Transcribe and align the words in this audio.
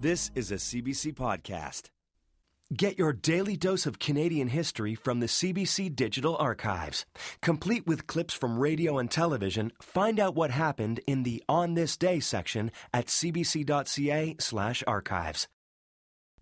This 0.00 0.30
is 0.34 0.50
a 0.50 0.54
CBC 0.54 1.12
podcast. 1.12 1.90
Get 2.74 2.98
your 2.98 3.12
daily 3.12 3.54
dose 3.54 3.84
of 3.84 3.98
Canadian 3.98 4.48
history 4.48 4.94
from 4.94 5.20
the 5.20 5.26
CBC 5.26 5.94
Digital 5.94 6.38
Archives. 6.38 7.04
Complete 7.42 7.86
with 7.86 8.06
clips 8.06 8.32
from 8.32 8.58
radio 8.58 8.96
and 8.96 9.10
television, 9.10 9.72
find 9.82 10.18
out 10.18 10.34
what 10.34 10.52
happened 10.52 11.00
in 11.06 11.24
the 11.24 11.44
On 11.50 11.74
This 11.74 11.98
Day 11.98 12.18
section 12.18 12.70
at 12.94 13.08
cbc.ca/slash 13.08 14.82
archives. 14.86 15.48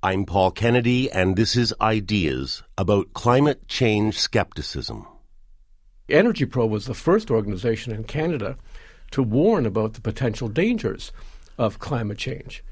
I'm 0.05 0.25
Paul 0.25 0.53
Kennedy, 0.53 1.11
and 1.11 1.35
this 1.35 1.57
is 1.57 1.75
Ideas 1.81 2.63
about 2.77 3.13
climate 3.13 3.67
change 3.67 4.21
skepticism. 4.21 5.05
Energy 6.09 6.47
Probe 6.47 6.71
was 6.71 6.87
the 6.87 6.95
first 6.95 7.29
organization 7.29 7.93
in 7.93 8.05
Canada 8.05 8.57
to 9.11 9.21
warn 9.21 9.67
about 9.67 9.95
the 9.95 10.01
potential 10.01 10.47
dangers 10.47 11.11
of 11.59 11.81
climate 11.81 12.19
change 12.19 12.63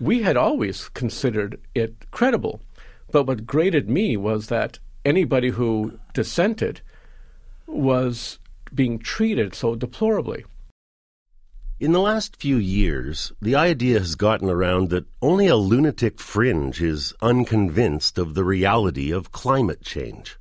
we 0.00 0.22
had 0.22 0.36
always 0.36 0.88
considered 0.90 1.60
it 1.74 2.10
credible. 2.10 2.60
But 3.10 3.26
what 3.26 3.46
grated 3.46 3.88
me 3.88 4.16
was 4.16 4.48
that 4.48 4.78
anybody 5.04 5.50
who 5.50 5.98
dissented 6.12 6.80
was 7.66 8.38
being 8.74 8.98
treated 8.98 9.54
so 9.54 9.74
deplorably. 9.74 10.44
In 11.80 11.92
the 11.92 12.00
last 12.00 12.36
few 12.36 12.56
years, 12.56 13.32
the 13.42 13.56
idea 13.56 13.98
has 13.98 14.14
gotten 14.14 14.48
around 14.48 14.90
that 14.90 15.06
only 15.20 15.48
a 15.48 15.56
lunatic 15.56 16.20
fringe 16.20 16.80
is 16.80 17.12
unconvinced 17.20 18.16
of 18.16 18.34
the 18.34 18.44
reality 18.44 19.10
of 19.10 19.32
climate 19.32 19.82
change. 19.82 20.38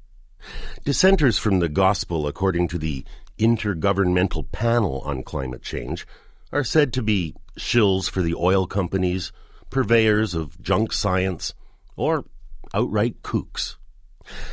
Dissenters 0.86 1.38
from 1.38 1.60
the 1.60 1.70
gospel, 1.70 2.28
according 2.28 2.68
to 2.70 2.78
the 2.78 3.04
Intergovernmental 3.40 4.52
Panel 4.52 5.02
on 5.06 5.24
Climate 5.24 5.64
Change, 5.64 6.06
are 6.52 6.64
said 6.64 6.94
to 6.94 7.02
be 7.02 7.34
shills 7.58 8.10
for 8.10 8.22
the 8.22 8.36
oil 8.36 8.68
companies, 8.68 9.32
purveyors 9.70 10.34
of 10.34 10.62
junk 10.62 10.94
science, 10.94 11.54
or 11.96 12.26
outright 12.74 13.22
kooks. 13.22 13.76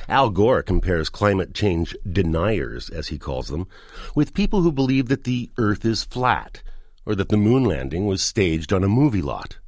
Al 0.08 0.30
Gore 0.30 0.62
compares 0.62 1.08
climate 1.08 1.54
change 1.54 1.96
deniers, 2.10 2.90
as 2.90 3.08
he 3.08 3.18
calls 3.18 3.48
them, 3.48 3.68
with 4.14 4.34
people 4.34 4.62
who 4.62 4.72
believe 4.72 5.08
that 5.08 5.24
the 5.24 5.50
Earth 5.58 5.84
is 5.84 6.04
flat 6.04 6.62
or 7.06 7.14
that 7.14 7.28
the 7.28 7.36
moon 7.36 7.64
landing 7.64 8.06
was 8.06 8.22
staged 8.22 8.72
on 8.72 8.84
a 8.84 8.88
movie 8.88 9.22
lot. 9.22 9.58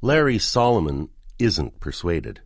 Larry 0.00 0.38
Solomon 0.38 1.08
isn't 1.38 1.80
persuaded. 1.80 2.40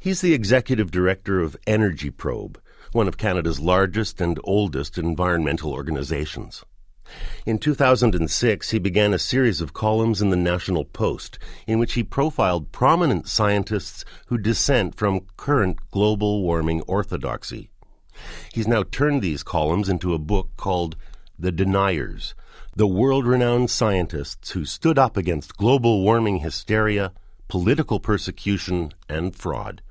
He's 0.00 0.20
the 0.20 0.32
executive 0.32 0.90
director 0.90 1.40
of 1.40 1.56
Energy 1.66 2.10
Probe, 2.10 2.60
one 2.92 3.06
of 3.06 3.18
Canada's 3.18 3.60
largest 3.60 4.20
and 4.20 4.40
oldest 4.44 4.96
environmental 4.96 5.72
organizations. 5.72 6.64
In 7.46 7.58
2006, 7.58 8.70
he 8.70 8.78
began 8.78 9.14
a 9.14 9.18
series 9.18 9.60
of 9.60 9.72
columns 9.72 10.20
in 10.20 10.30
the 10.30 10.36
National 10.36 10.84
Post 10.84 11.38
in 11.66 11.78
which 11.78 11.94
he 11.94 12.02
profiled 12.02 12.72
prominent 12.72 13.28
scientists 13.28 14.04
who 14.26 14.38
dissent 14.38 14.94
from 14.94 15.26
current 15.36 15.78
global 15.90 16.42
warming 16.42 16.82
orthodoxy. 16.82 17.70
He's 18.52 18.68
now 18.68 18.82
turned 18.82 19.22
these 19.22 19.42
columns 19.42 19.88
into 19.88 20.14
a 20.14 20.18
book 20.18 20.50
called 20.56 20.96
The 21.38 21.52
Deniers, 21.52 22.34
the 22.76 22.86
world 22.86 23.26
renowned 23.26 23.70
scientists 23.70 24.50
who 24.50 24.64
stood 24.64 24.98
up 24.98 25.16
against 25.16 25.56
global 25.56 26.02
warming 26.02 26.38
hysteria, 26.38 27.12
political 27.48 27.98
persecution, 27.98 28.92
and 29.08 29.34
fraud. 29.34 29.82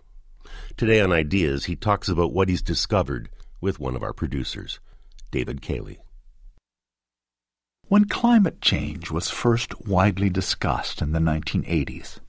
Today 0.78 1.02
on 1.02 1.12
Ideas, 1.12 1.66
he 1.66 1.76
talks 1.76 2.08
about 2.08 2.32
what 2.32 2.48
he's 2.48 2.62
discovered 2.62 3.30
with 3.60 3.80
one 3.80 3.96
of 3.96 4.04
our 4.04 4.14
producers, 4.14 4.80
David 5.32 5.62
Cayley. 5.62 6.00
When 7.90 8.06
climate 8.06 8.62
change 8.62 9.10
was 9.10 9.32
first 9.32 9.88
widely 9.88 10.30
discussed 10.30 11.02
in 11.02 11.12
the 11.12 11.20
1980s, 11.20 12.20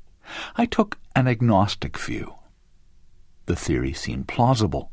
I 0.57 0.65
took 0.65 0.97
an 1.15 1.29
agnostic 1.29 1.99
view. 1.99 2.37
The 3.45 3.57
theory 3.57 3.93
seemed 3.93 4.27
plausible, 4.27 4.91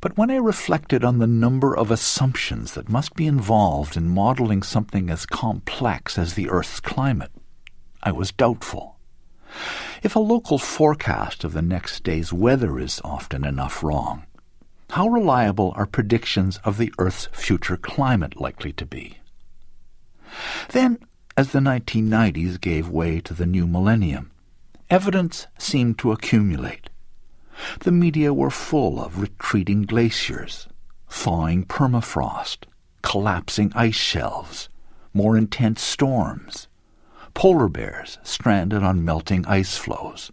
but 0.00 0.16
when 0.16 0.30
I 0.30 0.36
reflected 0.36 1.02
on 1.02 1.18
the 1.18 1.26
number 1.26 1.76
of 1.76 1.90
assumptions 1.90 2.74
that 2.74 2.88
must 2.88 3.16
be 3.16 3.26
involved 3.26 3.96
in 3.96 4.08
modeling 4.08 4.62
something 4.62 5.10
as 5.10 5.26
complex 5.26 6.16
as 6.16 6.34
the 6.34 6.48
Earth's 6.48 6.78
climate, 6.78 7.32
I 8.00 8.12
was 8.12 8.30
doubtful. 8.30 9.00
If 10.04 10.14
a 10.14 10.20
local 10.20 10.58
forecast 10.58 11.42
of 11.42 11.54
the 11.54 11.62
next 11.62 12.04
day's 12.04 12.32
weather 12.32 12.78
is 12.78 13.00
often 13.02 13.44
enough 13.44 13.82
wrong, 13.82 14.26
how 14.90 15.08
reliable 15.08 15.72
are 15.74 15.86
predictions 15.86 16.58
of 16.58 16.78
the 16.78 16.94
Earth's 16.98 17.26
future 17.32 17.76
climate 17.76 18.40
likely 18.40 18.72
to 18.74 18.86
be? 18.86 19.18
Then, 20.70 20.98
as 21.36 21.52
the 21.52 21.60
1990s 21.60 22.60
gave 22.60 22.88
way 22.88 23.20
to 23.20 23.34
the 23.34 23.46
new 23.46 23.66
millennium, 23.66 24.30
evidence 24.90 25.46
seemed 25.58 25.98
to 25.98 26.12
accumulate. 26.12 26.90
The 27.80 27.92
media 27.92 28.32
were 28.32 28.50
full 28.50 29.02
of 29.02 29.20
retreating 29.20 29.82
glaciers, 29.82 30.68
thawing 31.08 31.64
permafrost, 31.64 32.64
collapsing 33.02 33.72
ice 33.74 33.94
shelves, 33.96 34.68
more 35.12 35.36
intense 35.36 35.82
storms, 35.82 36.68
polar 37.34 37.68
bears 37.68 38.18
stranded 38.22 38.82
on 38.82 39.04
melting 39.04 39.46
ice 39.46 39.76
floes. 39.76 40.30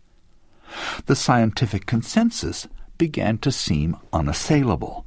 The 1.06 1.16
scientific 1.16 1.86
consensus 1.86 2.68
began 2.98 3.38
to 3.40 3.52
seem 3.52 3.98
unassailable. 4.12 5.06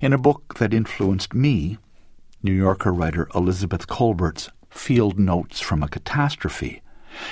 In 0.00 0.12
a 0.12 0.18
book 0.18 0.54
that 0.58 0.74
influenced 0.74 1.34
me, 1.34 1.78
New 2.44 2.52
Yorker 2.52 2.92
writer 2.92 3.28
Elizabeth 3.36 3.86
Kolbert's 3.86 4.50
Field 4.68 5.16
Notes 5.16 5.60
from 5.60 5.80
a 5.80 5.88
Catastrophe, 5.88 6.82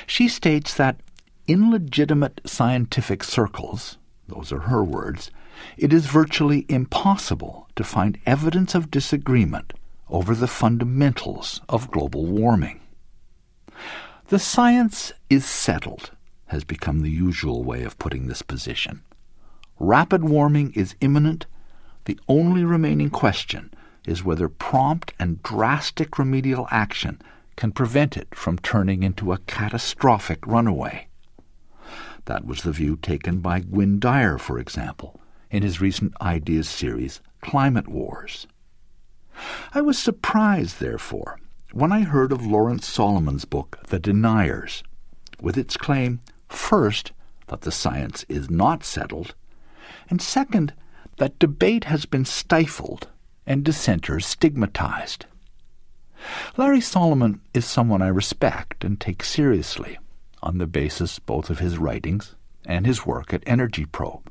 she 0.06 0.28
states 0.28 0.72
that 0.74 1.00
in 1.48 1.72
legitimate 1.72 2.40
scientific 2.44 3.24
circles, 3.24 3.98
those 4.28 4.52
are 4.52 4.60
her 4.60 4.84
words, 4.84 5.32
it 5.76 5.92
is 5.92 6.06
virtually 6.06 6.64
impossible 6.68 7.68
to 7.74 7.82
find 7.82 8.18
evidence 8.24 8.76
of 8.76 8.90
disagreement 8.90 9.72
over 10.08 10.32
the 10.32 10.46
fundamentals 10.46 11.60
of 11.68 11.90
global 11.90 12.26
warming. 12.26 12.80
The 14.28 14.38
science 14.38 15.12
is 15.28 15.44
settled 15.44 16.12
has 16.46 16.62
become 16.62 17.00
the 17.00 17.10
usual 17.10 17.64
way 17.64 17.82
of 17.82 17.98
putting 17.98 18.28
this 18.28 18.42
position. 18.42 19.02
Rapid 19.80 20.22
warming 20.22 20.72
is 20.76 20.94
imminent. 21.00 21.46
The 22.04 22.18
only 22.28 22.64
remaining 22.64 23.10
question 23.10 23.72
is 24.06 24.24
whether 24.24 24.48
prompt 24.48 25.12
and 25.18 25.42
drastic 25.42 26.18
remedial 26.18 26.66
action 26.70 27.20
can 27.56 27.72
prevent 27.72 28.16
it 28.16 28.34
from 28.34 28.58
turning 28.58 29.02
into 29.02 29.32
a 29.32 29.38
catastrophic 29.38 30.46
runaway. 30.46 31.06
That 32.24 32.46
was 32.46 32.62
the 32.62 32.72
view 32.72 32.96
taken 32.96 33.40
by 33.40 33.60
Gwynne 33.60 33.98
Dyer, 33.98 34.38
for 34.38 34.58
example, 34.58 35.20
in 35.50 35.62
his 35.62 35.80
recent 35.80 36.14
Ideas 36.20 36.68
series, 36.68 37.20
Climate 37.40 37.88
Wars. 37.88 38.46
I 39.74 39.80
was 39.80 39.98
surprised, 39.98 40.80
therefore, 40.80 41.38
when 41.72 41.92
I 41.92 42.00
heard 42.00 42.32
of 42.32 42.46
Lawrence 42.46 42.86
Solomon's 42.86 43.44
book, 43.44 43.78
The 43.88 43.98
Deniers, 43.98 44.82
with 45.40 45.56
its 45.56 45.76
claim, 45.76 46.20
first, 46.48 47.12
that 47.48 47.62
the 47.62 47.72
science 47.72 48.24
is 48.28 48.50
not 48.50 48.84
settled, 48.84 49.34
and 50.08 50.20
second, 50.20 50.72
that 51.18 51.38
debate 51.38 51.84
has 51.84 52.06
been 52.06 52.24
stifled 52.24 53.08
and 53.50 53.64
dissenters 53.64 54.24
stigmatized. 54.24 55.26
Larry 56.56 56.80
Solomon 56.80 57.40
is 57.52 57.64
someone 57.64 58.00
I 58.00 58.06
respect 58.06 58.84
and 58.84 59.00
take 59.00 59.24
seriously 59.24 59.98
on 60.40 60.58
the 60.58 60.68
basis 60.68 61.18
both 61.18 61.50
of 61.50 61.58
his 61.58 61.76
writings 61.76 62.36
and 62.64 62.86
his 62.86 63.04
work 63.04 63.34
at 63.34 63.42
Energy 63.46 63.86
Probe. 63.86 64.30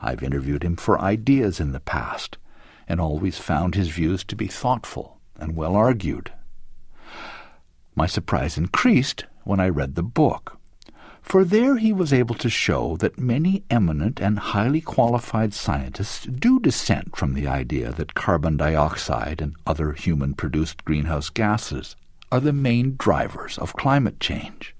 I've 0.00 0.22
interviewed 0.22 0.64
him 0.64 0.76
for 0.76 0.98
ideas 0.98 1.60
in 1.60 1.72
the 1.72 1.80
past 1.80 2.38
and 2.88 3.02
always 3.02 3.36
found 3.36 3.74
his 3.74 3.88
views 3.88 4.24
to 4.24 4.34
be 4.34 4.46
thoughtful 4.46 5.20
and 5.36 5.54
well 5.54 5.76
argued. 5.76 6.32
My 7.94 8.06
surprise 8.06 8.56
increased 8.56 9.26
when 9.44 9.60
I 9.60 9.68
read 9.68 9.94
the 9.94 10.02
book 10.02 10.58
for 11.22 11.44
there 11.44 11.76
he 11.76 11.92
was 11.92 12.12
able 12.12 12.34
to 12.34 12.50
show 12.50 12.96
that 12.98 13.18
many 13.18 13.64
eminent 13.70 14.20
and 14.20 14.38
highly 14.38 14.80
qualified 14.80 15.54
scientists 15.54 16.26
do 16.26 16.60
dissent 16.60 17.16
from 17.16 17.34
the 17.34 17.46
idea 17.46 17.92
that 17.92 18.14
carbon 18.14 18.56
dioxide 18.56 19.40
and 19.40 19.54
other 19.66 19.92
human 19.92 20.34
produced 20.34 20.84
greenhouse 20.84 21.30
gases 21.30 21.96
are 22.30 22.40
the 22.40 22.52
main 22.52 22.96
drivers 22.98 23.56
of 23.58 23.74
climate 23.74 24.20
change. 24.20 24.74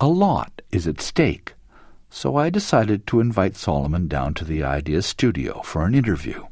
A 0.00 0.08
lot 0.08 0.62
is 0.72 0.86
at 0.86 1.00
stake, 1.00 1.54
so 2.10 2.36
I 2.36 2.50
decided 2.50 3.06
to 3.06 3.20
invite 3.20 3.56
Solomon 3.56 4.08
down 4.08 4.34
to 4.34 4.44
the 4.44 4.62
Ideas 4.62 5.06
studio 5.06 5.60
for 5.62 5.84
an 5.84 5.94
interview. 5.94 6.46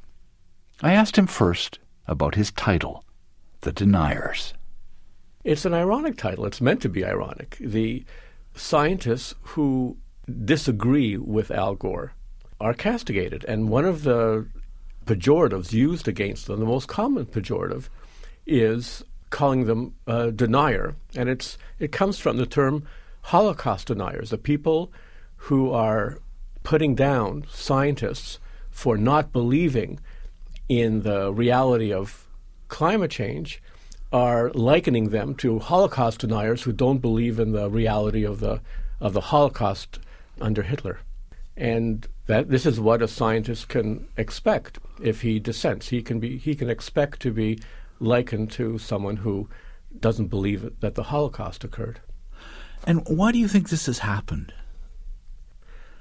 I 0.83 0.93
asked 0.93 1.17
him 1.17 1.27
first 1.27 1.79
about 2.07 2.35
his 2.35 2.51
title, 2.51 3.05
The 3.61 3.73
Deniers. 3.73 4.55
It's 5.45 5.65
an 5.65 5.75
ironic 5.75 6.17
title. 6.17 6.47
It's 6.47 6.61
meant 6.61 6.83
to 6.83 6.89
be 6.89 7.05
ironic. 7.05 7.57
The 7.61 8.05
scientists 8.55 9.35
who 9.43 9.97
disagree 10.45 11.17
with 11.17 11.51
Al 11.51 11.75
Gore 11.75 12.13
are 12.61 12.75
castigated. 12.75 13.45
And 13.47 13.69
one 13.69 13.85
of 13.85 14.05
the 14.05 14.47
pejoratives 15.05 15.73
used 15.73 16.07
against 16.07 16.47
them, 16.47 16.61
the 16.61 16.67
most 16.67 16.89
common 16.89 17.27
pejorative, 17.27 17.89
is 18.47 19.05
calling 19.31 19.65
them 19.65 19.95
a 20.07 20.31
denier, 20.31 20.95
and 21.17 21.29
it's 21.29 21.59
it 21.79 21.91
comes 21.91 22.19
from 22.19 22.37
the 22.37 22.47
term 22.47 22.85
Holocaust 23.23 23.89
deniers, 23.89 24.31
the 24.31 24.39
people 24.39 24.93
who 25.37 25.73
are 25.73 26.19
putting 26.63 26.95
down 26.95 27.45
scientists 27.51 28.39
for 28.71 28.97
not 28.97 29.33
believing 29.33 29.99
in 30.69 31.03
the 31.03 31.33
reality 31.33 31.93
of 31.93 32.27
climate 32.69 33.11
change 33.11 33.63
are 34.13 34.51
likening 34.51 35.09
them 35.09 35.35
to 35.37 35.59
Holocaust 35.59 36.21
deniers 36.21 36.63
who 36.63 36.73
don't 36.73 36.99
believe 36.99 37.39
in 37.39 37.53
the 37.53 37.71
reality 37.71 38.25
of 38.25 38.41
the 38.41 38.61
of 39.01 39.15
the 39.15 39.21
Holocaust 39.21 39.99
under 40.41 40.63
Hitler. 40.63 41.01
And 41.57 42.07
that 42.27 42.51
this 42.51 42.67
is 42.67 42.79
what 42.79 43.03
a 43.03 43.09
scientist 43.09 43.69
can 43.69 44.07
expect 44.17 44.79
if 45.03 45.23
he 45.23 45.41
dissents. 45.41 45.89
He 45.89 46.03
can 46.03 46.21
be 46.21 46.37
he 46.39 46.55
can 46.55 46.71
expect 46.71 47.21
to 47.21 47.33
be 47.33 47.59
likened 48.01 48.51
to 48.53 48.79
someone 48.79 49.19
who 49.19 49.49
doesn't 49.99 50.29
believe 50.29 50.81
that 50.81 50.95
the 50.95 51.05
Holocaust 51.05 51.65
occurred. 51.65 52.01
And 52.85 53.07
why 53.07 53.33
do 53.33 53.39
you 53.39 53.49
think 53.49 53.69
this 53.69 53.87
has 53.87 54.01
happened? 54.01 54.53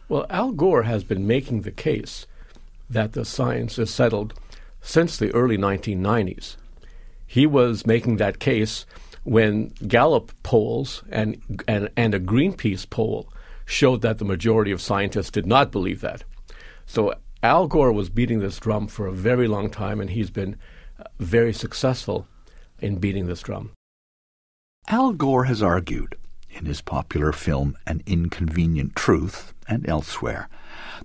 Well, 0.10 0.25
Al 0.30 0.52
Gore 0.52 0.84
has 0.84 1.04
been 1.04 1.28
making 1.28 1.62
the 1.62 1.72
case 1.72 2.25
that 2.90 3.13
the 3.13 3.24
science 3.24 3.80
is 3.80 3.94
settled 3.94 4.34
since 4.81 5.16
the 5.16 5.34
early 5.34 5.58
1990s. 5.58 6.58
He 7.31 7.48
was 7.48 7.86
making 7.86 8.18
that 8.18 8.39
case 8.39 8.86
when 9.24 9.69
Gallup 9.88 10.33
polls 10.44 11.01
and, 11.10 11.42
and, 11.66 11.89
and 11.95 12.13
a 12.13 12.19
Greenpeace 12.19 12.89
poll 12.89 13.30
showed 13.63 14.01
that 14.01 14.18
the 14.18 14.25
majority 14.25 14.69
of 14.69 14.81
scientists 14.81 15.31
did 15.31 15.45
not 15.45 15.72
believe 15.72 16.01
that. 16.01 16.25
So 16.86 17.13
Al 17.42 17.68
Gore 17.68 17.94
was 17.94 18.10
beating 18.10 18.39
this 18.39 18.60
drum 18.60 18.86
for 18.89 19.07
a 19.07 19.13
very 19.13 19.48
long 19.48 19.69
time, 19.69 20.01
and 20.01 20.10
he's 20.10 20.30
been 20.30 20.57
uh, 21.00 21.06
very 21.22 21.54
successful 21.54 22.28
in 22.80 22.98
beating 22.98 23.28
this 23.28 23.42
drum. 23.42 23.72
Al 24.89 25.13
Gore 25.13 25.45
has 25.45 25.63
argued 25.63 26.18
in 26.50 26.66
his 26.66 26.81
popular 26.81 27.31
film 27.31 27.77
An 27.88 28.04
Inconvenient 28.06 28.94
Truth 28.94 29.54
and 29.69 29.88
elsewhere 29.88 30.50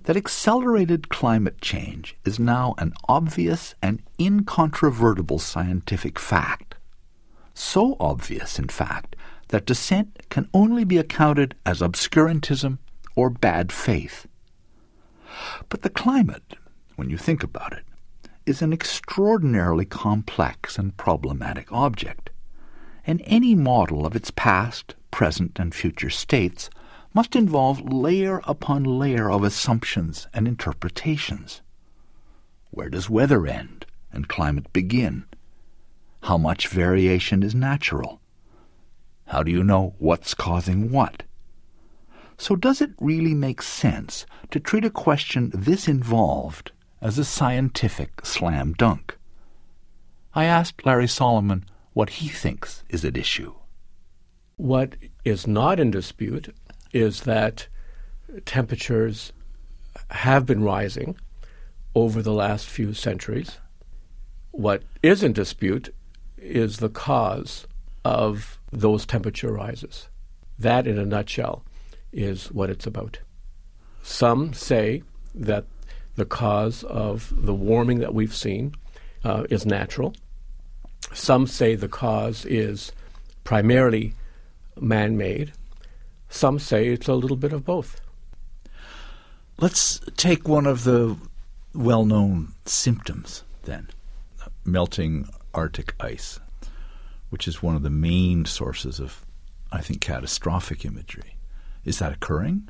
that 0.03 0.17
accelerated 0.17 1.09
climate 1.09 1.61
change 1.61 2.15
is 2.25 2.39
now 2.39 2.75
an 2.77 2.93
obvious 3.07 3.75
and 3.81 4.01
incontrovertible 4.19 5.39
scientific 5.39 6.19
fact. 6.19 6.75
So 7.53 7.97
obvious, 7.99 8.59
in 8.59 8.67
fact, 8.67 9.15
that 9.49 9.65
dissent 9.65 10.29
can 10.29 10.49
only 10.53 10.83
be 10.83 10.97
accounted 10.97 11.55
as 11.65 11.81
obscurantism 11.81 12.77
or 13.15 13.29
bad 13.29 13.71
faith. 13.71 14.27
But 15.69 15.81
the 15.81 15.89
climate, 15.89 16.55
when 16.95 17.09
you 17.09 17.17
think 17.17 17.43
about 17.43 17.73
it, 17.73 17.83
is 18.45 18.61
an 18.61 18.71
extraordinarily 18.71 19.85
complex 19.85 20.77
and 20.77 20.95
problematic 20.97 21.71
object, 21.71 22.29
and 23.05 23.21
any 23.25 23.55
model 23.55 24.05
of 24.05 24.15
its 24.15 24.31
past, 24.31 24.95
present, 25.11 25.59
and 25.59 25.73
future 25.73 26.09
states 26.09 26.69
must 27.13 27.35
involve 27.35 27.91
layer 27.91 28.41
upon 28.45 28.83
layer 28.83 29.29
of 29.29 29.43
assumptions 29.43 30.27
and 30.33 30.47
interpretations. 30.47 31.61
Where 32.71 32.89
does 32.89 33.09
weather 33.09 33.47
end 33.47 33.85
and 34.11 34.27
climate 34.27 34.71
begin? 34.73 35.25
How 36.23 36.37
much 36.37 36.67
variation 36.67 37.43
is 37.43 37.55
natural? 37.55 38.21
How 39.27 39.43
do 39.43 39.51
you 39.51 39.63
know 39.63 39.95
what's 39.99 40.33
causing 40.33 40.91
what? 40.91 41.23
So, 42.37 42.55
does 42.55 42.81
it 42.81 42.91
really 42.99 43.33
make 43.33 43.61
sense 43.63 44.25
to 44.51 44.59
treat 44.59 44.85
a 44.85 44.91
question 44.91 45.51
this 45.53 45.87
involved 45.87 46.71
as 47.01 47.17
a 47.17 47.25
scientific 47.25 48.25
slam 48.25 48.73
dunk. 48.73 49.17
I 50.33 50.45
asked 50.45 50.85
Larry 50.85 51.07
Solomon 51.07 51.65
what 51.93 52.09
he 52.11 52.27
thinks 52.27 52.83
is 52.89 53.03
at 53.05 53.17
issue. 53.17 53.53
What 54.55 54.95
is 55.23 55.47
not 55.47 55.79
in 55.79 55.91
dispute 55.91 56.53
is 56.93 57.21
that 57.21 57.67
temperatures 58.45 59.33
have 60.09 60.45
been 60.45 60.63
rising 60.63 61.17
over 61.95 62.21
the 62.21 62.33
last 62.33 62.67
few 62.67 62.93
centuries. 62.93 63.57
What 64.51 64.83
is 65.01 65.23
in 65.23 65.33
dispute 65.33 65.93
is 66.37 66.77
the 66.77 66.89
cause 66.89 67.67
of 68.05 68.59
those 68.71 69.05
temperature 69.05 69.51
rises. 69.51 70.07
That, 70.59 70.87
in 70.87 70.97
a 70.97 71.05
nutshell, 71.05 71.63
is 72.11 72.51
what 72.51 72.69
it's 72.69 72.87
about. 72.87 73.19
Some 74.03 74.53
say 74.53 75.03
that 75.35 75.65
the 76.15 76.25
cause 76.25 76.83
of 76.83 77.33
the 77.35 77.53
warming 77.53 77.99
that 77.99 78.13
we've 78.13 78.35
seen 78.35 78.73
uh, 79.23 79.43
is 79.49 79.65
natural. 79.65 80.15
Some 81.13 81.47
say 81.47 81.75
the 81.75 81.87
cause 81.87 82.45
is 82.45 82.91
primarily 83.43 84.13
man 84.79 85.17
made. 85.17 85.53
Some 86.29 86.59
say 86.59 86.87
it's 86.87 87.07
a 87.07 87.13
little 87.13 87.37
bit 87.37 87.53
of 87.53 87.65
both. 87.65 88.01
Let's 89.59 89.99
take 90.17 90.47
one 90.47 90.65
of 90.67 90.83
the 90.83 91.17
well 91.73 92.05
known 92.05 92.53
symptoms 92.65 93.43
then 93.63 93.87
melting 94.65 95.27
Arctic 95.53 95.93
ice, 95.99 96.39
which 97.29 97.47
is 97.47 97.63
one 97.63 97.75
of 97.75 97.83
the 97.83 97.89
main 97.89 98.45
sources 98.45 98.99
of, 98.99 99.25
I 99.71 99.81
think, 99.81 100.01
catastrophic 100.01 100.85
imagery. 100.85 101.37
Is 101.85 101.99
that 101.99 102.13
occurring? 102.13 102.69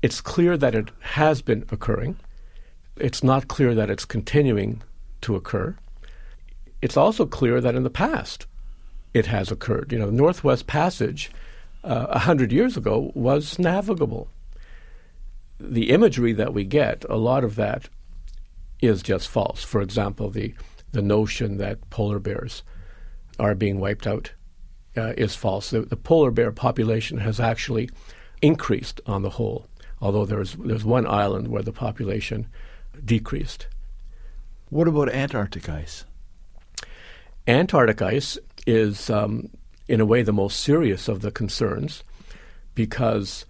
It's 0.00 0.20
clear 0.20 0.56
that 0.56 0.74
it 0.74 0.90
has 1.00 1.42
been 1.42 1.64
occurring. 1.70 2.16
It's 2.96 3.22
not 3.22 3.48
clear 3.48 3.74
that 3.74 3.90
it's 3.90 4.04
continuing 4.04 4.82
to 5.22 5.36
occur. 5.36 5.76
It's 6.80 6.96
also 6.96 7.26
clear 7.26 7.60
that 7.60 7.74
in 7.74 7.84
the 7.84 7.90
past 7.90 8.46
it 9.14 9.26
has 9.26 9.50
occurred. 9.50 9.92
You 9.92 9.98
know, 9.98 10.06
the 10.06 10.12
Northwest 10.12 10.66
Passage 10.66 11.30
uh, 11.84 12.06
a 12.08 12.14
uh, 12.14 12.18
hundred 12.18 12.52
years 12.52 12.76
ago 12.76 13.10
was 13.14 13.58
navigable. 13.58 14.28
The 15.58 15.90
imagery 15.90 16.32
that 16.32 16.54
we 16.54 16.64
get, 16.64 17.04
a 17.08 17.16
lot 17.16 17.44
of 17.44 17.56
that 17.56 17.88
is 18.80 19.02
just 19.02 19.28
false. 19.28 19.62
For 19.62 19.80
example, 19.80 20.30
the 20.30 20.54
the 20.92 21.02
notion 21.02 21.56
that 21.56 21.88
polar 21.88 22.18
bears 22.18 22.62
are 23.38 23.54
being 23.54 23.80
wiped 23.80 24.06
out 24.06 24.32
uh, 24.96 25.14
is 25.16 25.34
false. 25.34 25.70
The, 25.70 25.80
the, 25.80 25.96
polar 25.96 26.30
bear 26.30 26.52
population 26.52 27.16
has 27.18 27.40
actually 27.40 27.88
increased 28.42 29.00
on 29.06 29.22
the 29.22 29.30
whole 29.30 29.66
although 30.02 30.26
there's 30.26 30.54
there's 30.54 30.84
one 30.84 31.06
island 31.06 31.48
where 31.48 31.62
the 31.62 31.72
population 31.72 32.48
decreased. 33.02 33.68
What 34.68 34.88
about 34.88 35.08
Antarctic 35.08 35.68
ice? 35.68 36.04
Antarctic 37.46 38.02
ice 38.02 38.36
is, 38.66 39.08
um, 39.08 39.50
in 39.92 40.00
a 40.00 40.06
way, 40.06 40.22
the 40.22 40.32
most 40.32 40.60
serious 40.60 41.06
of 41.06 41.20
the 41.20 41.30
concerns 41.30 42.02
because 42.74 43.44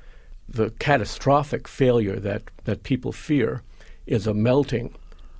the 0.48 0.70
catastrophic 0.80 1.68
failure 1.68 2.18
that, 2.18 2.42
that 2.64 2.82
people 2.82 3.12
fear 3.12 3.62
is 4.06 4.26
a 4.26 4.34
melting 4.34 4.92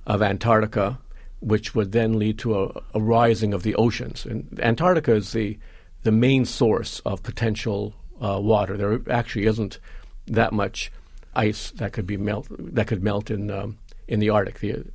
of 0.07 0.21
Antarctica, 0.21 0.97
which 1.41 1.75
would 1.75 1.91
then 1.91 2.17
lead 2.17 2.39
to 2.39 2.57
a, 2.57 2.81
a 2.93 3.01
rising 3.01 3.53
of 3.53 3.63
the 3.63 3.75
oceans. 3.75 4.25
And 4.25 4.57
Antarctica 4.61 5.13
is 5.13 5.33
the, 5.33 5.59
the 6.03 6.11
main 6.13 6.45
source 6.45 7.01
of 7.01 7.21
potential 7.21 7.93
uh, 8.21 8.39
water. 8.41 8.77
There 8.77 9.01
actually 9.11 9.45
isn't 9.47 9.79
that 10.27 10.53
much 10.53 10.89
ice 11.35 11.71
that 11.71 11.91
could 11.91 12.07
be 12.07 12.15
melt 12.15 12.47
that 12.49 12.87
could 12.87 13.03
melt 13.03 13.29
in 13.29 13.51
um, 13.51 13.77
in 14.07 14.21
the 14.21 14.29
Arctic. 14.29 14.59
The, 14.59 14.85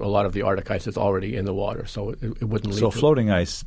a 0.00 0.08
lot 0.08 0.26
of 0.26 0.32
the 0.32 0.42
Arctic 0.42 0.72
ice 0.72 0.88
is 0.88 0.96
already 0.96 1.36
in 1.36 1.44
the 1.44 1.54
water, 1.54 1.86
so 1.86 2.10
it, 2.10 2.22
it 2.22 2.44
wouldn't. 2.44 2.74
So 2.74 2.90
floating 2.90 3.30
ice 3.30 3.64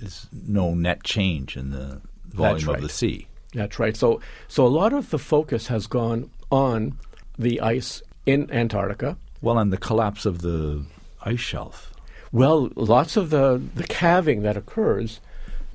is 0.00 0.26
no 0.32 0.74
net 0.74 1.02
change 1.02 1.56
in 1.56 1.70
the 1.70 2.00
volume 2.26 2.68
right. 2.68 2.76
of 2.76 2.82
the 2.82 2.88
sea. 2.88 3.28
That's 3.54 3.78
right. 3.78 3.96
So 3.96 4.20
so 4.46 4.66
a 4.66 4.68
lot 4.68 4.92
of 4.92 5.10
the 5.10 5.18
focus 5.18 5.68
has 5.68 5.86
gone 5.86 6.30
on 6.50 6.98
the 7.38 7.60
ice 7.60 8.02
in 8.26 8.50
Antarctica. 8.50 9.16
Well, 9.40 9.58
and 9.58 9.72
the 9.72 9.78
collapse 9.78 10.26
of 10.26 10.42
the 10.42 10.84
ice 11.22 11.40
shelf. 11.40 11.94
Well, 12.32 12.70
lots 12.74 13.16
of 13.16 13.30
the 13.30 13.60
the 13.74 13.84
calving 13.84 14.42
that 14.42 14.56
occurs 14.56 15.20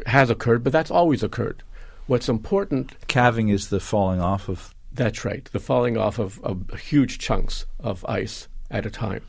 has 0.05 0.29
occurred, 0.29 0.63
but 0.63 0.73
that's 0.73 0.91
always 0.91 1.23
occurred. 1.23 1.63
What's 2.07 2.29
important? 2.29 2.95
Calving 3.07 3.49
is 3.49 3.69
the 3.69 3.79
falling 3.79 4.21
off 4.21 4.49
of 4.49 4.73
that's 4.91 5.25
right, 5.25 5.45
the 5.51 5.59
falling 5.59 5.97
off 5.97 6.19
of, 6.19 6.39
of 6.43 6.69
huge 6.79 7.17
chunks 7.17 7.65
of 7.79 8.05
ice 8.05 8.47
at 8.69 8.85
a 8.85 8.91
time. 8.91 9.23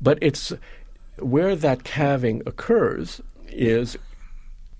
But 0.00 0.18
it's 0.20 0.52
where 1.18 1.54
that 1.54 1.84
calving 1.84 2.42
occurs 2.46 3.20
is 3.52 3.96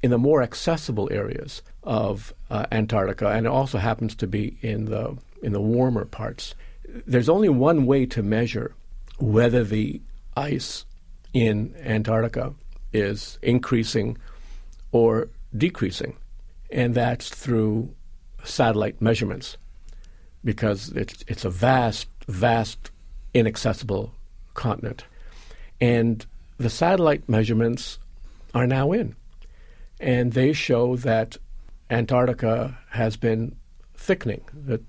in 0.02 0.10
the 0.10 0.18
more 0.18 0.42
accessible 0.42 1.08
areas 1.12 1.62
of 1.84 2.34
uh, 2.50 2.66
Antarctica, 2.72 3.28
and 3.28 3.46
it 3.46 3.50
also 3.50 3.78
happens 3.78 4.14
to 4.16 4.26
be 4.26 4.56
in 4.60 4.86
the 4.86 5.16
in 5.42 5.52
the 5.52 5.60
warmer 5.60 6.04
parts. 6.04 6.54
There's 7.06 7.28
only 7.28 7.48
one 7.48 7.86
way 7.86 8.06
to 8.06 8.22
measure 8.22 8.74
whether 9.18 9.64
the 9.64 10.00
ice 10.36 10.84
in 11.32 11.74
Antarctica 11.82 12.54
is 12.92 13.38
increasing 13.42 14.18
or 14.92 15.28
decreasing, 15.56 16.16
and 16.70 16.94
that's 16.94 17.28
through 17.28 17.94
satellite 18.44 19.00
measurements 19.00 19.56
because 20.44 20.90
it's 20.90 21.24
it's 21.28 21.44
a 21.44 21.50
vast, 21.50 22.08
vast, 22.26 22.90
inaccessible 23.34 24.12
continent, 24.54 25.04
and 25.80 26.26
the 26.58 26.70
satellite 26.70 27.28
measurements 27.28 27.98
are 28.54 28.66
now 28.66 28.92
in. 28.92 29.14
and 30.00 30.32
they 30.32 30.52
show 30.52 30.96
that 30.96 31.36
Antarctica 31.88 32.78
has 32.90 33.16
been 33.16 33.54
thickening. 33.94 34.42
That, 34.52 34.82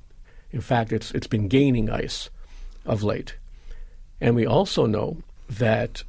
in 0.52 0.62
fact, 0.62 0.92
it's 0.92 1.12
it's 1.12 1.28
been 1.28 1.48
gaining 1.48 1.90
ice 1.90 2.30
of 2.86 3.04
late, 3.04 3.36
and 4.20 4.36
we 4.36 4.46
also 4.46 4.86
know 4.88 5.18
that 5.50 6.04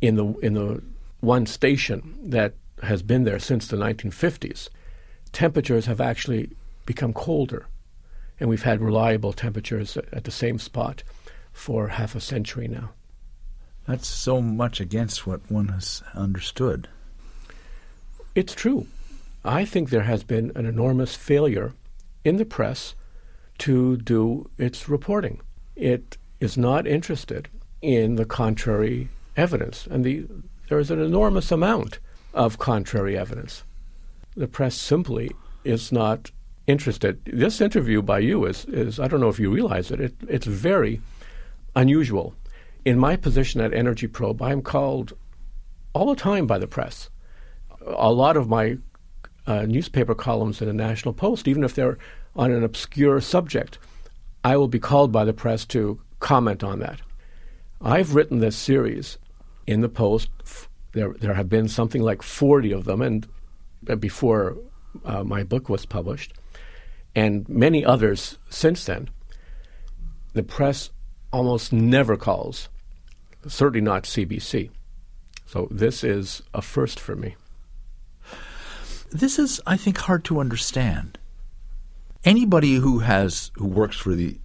in 0.00 0.16
the 0.16 0.26
in 0.42 0.54
the 0.54 0.82
one 1.20 1.46
station 1.46 2.18
that 2.22 2.54
has 2.82 3.02
been 3.02 3.24
there 3.24 3.38
since 3.38 3.68
the 3.68 3.76
1950s, 3.76 4.68
temperatures 5.32 5.86
have 5.86 6.00
actually 6.00 6.50
become 6.84 7.12
colder, 7.12 7.66
and 8.40 8.48
we've 8.50 8.62
had 8.64 8.80
reliable 8.80 9.32
temperatures 9.32 9.96
at 10.12 10.24
the 10.24 10.30
same 10.30 10.58
spot 10.58 11.02
for 11.52 11.88
half 11.88 12.14
a 12.14 12.20
century 12.20 12.68
now. 12.68 12.90
That's 13.86 14.08
so 14.08 14.40
much 14.40 14.80
against 14.80 15.26
what 15.26 15.48
one 15.50 15.68
has 15.68 16.02
understood. 16.14 16.88
It's 18.34 18.54
true. 18.54 18.86
I 19.44 19.64
think 19.64 19.90
there 19.90 20.02
has 20.02 20.24
been 20.24 20.50
an 20.56 20.66
enormous 20.66 21.14
failure 21.14 21.72
in 22.24 22.36
the 22.36 22.44
press 22.44 22.94
to 23.58 23.96
do 23.96 24.50
its 24.58 24.88
reporting. 24.88 25.40
It 25.76 26.18
is 26.40 26.58
not 26.58 26.86
interested 26.86 27.48
in 27.80 28.16
the 28.16 28.24
contrary 28.24 29.08
evidence, 29.36 29.86
and 29.86 30.04
the, 30.04 30.26
there 30.68 30.78
is 30.78 30.90
an 30.90 31.00
enormous 31.00 31.52
amount 31.52 32.00
of 32.34 32.58
contrary 32.58 33.16
evidence. 33.16 33.62
The 34.36 34.48
press 34.48 34.74
simply 34.74 35.30
is 35.64 35.92
not 35.92 36.30
interested. 36.66 37.20
This 37.24 37.60
interview 37.60 38.02
by 38.02 38.18
you 38.18 38.44
is, 38.44 38.64
is 38.66 38.98
I 38.98 39.08
don't 39.08 39.20
know 39.20 39.28
if 39.28 39.38
you 39.38 39.50
realize 39.50 39.90
it, 39.90 40.00
it 40.00 40.14
it's 40.28 40.46
very 40.46 41.00
unusual. 41.74 42.34
In 42.86 43.00
my 43.00 43.16
position 43.16 43.60
at 43.60 43.74
Energy 43.74 44.06
Probe, 44.06 44.40
I'm 44.40 44.62
called 44.62 45.12
all 45.92 46.06
the 46.06 46.14
time 46.14 46.46
by 46.46 46.56
the 46.56 46.68
press. 46.68 47.10
A 47.84 48.12
lot 48.12 48.36
of 48.36 48.48
my 48.48 48.78
uh, 49.44 49.62
newspaper 49.62 50.14
columns 50.14 50.62
in 50.62 50.68
the 50.68 50.72
National 50.72 51.12
Post, 51.12 51.48
even 51.48 51.64
if 51.64 51.74
they're 51.74 51.98
on 52.36 52.52
an 52.52 52.62
obscure 52.62 53.20
subject, 53.20 53.80
I 54.44 54.56
will 54.56 54.68
be 54.68 54.78
called 54.78 55.10
by 55.10 55.24
the 55.24 55.32
press 55.32 55.64
to 55.64 56.00
comment 56.20 56.62
on 56.62 56.78
that. 56.78 57.00
I've 57.80 58.14
written 58.14 58.38
this 58.38 58.54
series 58.54 59.18
in 59.66 59.80
the 59.80 59.88
Post. 59.88 60.30
There, 60.92 61.12
there 61.14 61.34
have 61.34 61.48
been 61.48 61.66
something 61.66 62.02
like 62.02 62.22
40 62.22 62.70
of 62.70 62.84
them, 62.84 63.02
and 63.02 63.26
uh, 63.90 63.96
before 63.96 64.58
uh, 65.04 65.24
my 65.24 65.42
book 65.42 65.68
was 65.68 65.86
published, 65.86 66.34
and 67.16 67.48
many 67.48 67.84
others 67.84 68.38
since 68.48 68.84
then. 68.84 69.10
The 70.34 70.44
press 70.44 70.90
almost 71.32 71.72
never 71.72 72.16
calls, 72.16 72.68
certainly 73.48 73.80
not 73.80 74.04
CBC. 74.04 74.70
So 75.46 75.68
this 75.70 76.02
is 76.02 76.42
a 76.52 76.62
first 76.62 76.98
for 76.98 77.14
me. 77.14 77.36
This 79.10 79.38
is, 79.38 79.60
I 79.66 79.76
think, 79.76 79.98
hard 79.98 80.24
to 80.24 80.40
understand. 80.40 81.18
Anybody 82.24 82.74
who 82.74 82.98
has 83.00 83.52
who 83.54 83.66
works 83.66 83.96
for 83.96 84.14
the 84.14 84.38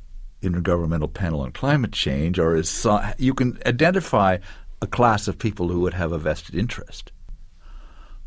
Intergovernmental 0.44 1.14
Panel 1.14 1.42
on 1.42 1.52
Climate 1.52 1.92
Change, 1.92 2.40
or 2.40 2.56
is 2.56 2.88
you 3.18 3.34
can 3.34 3.60
identify 3.66 4.38
a 4.82 4.88
class 4.88 5.28
of 5.28 5.38
people 5.38 5.68
who 5.68 5.82
would 5.82 5.94
have 5.94 6.12
a 6.12 6.18
vested 6.18 6.56
interest. 6.56 7.12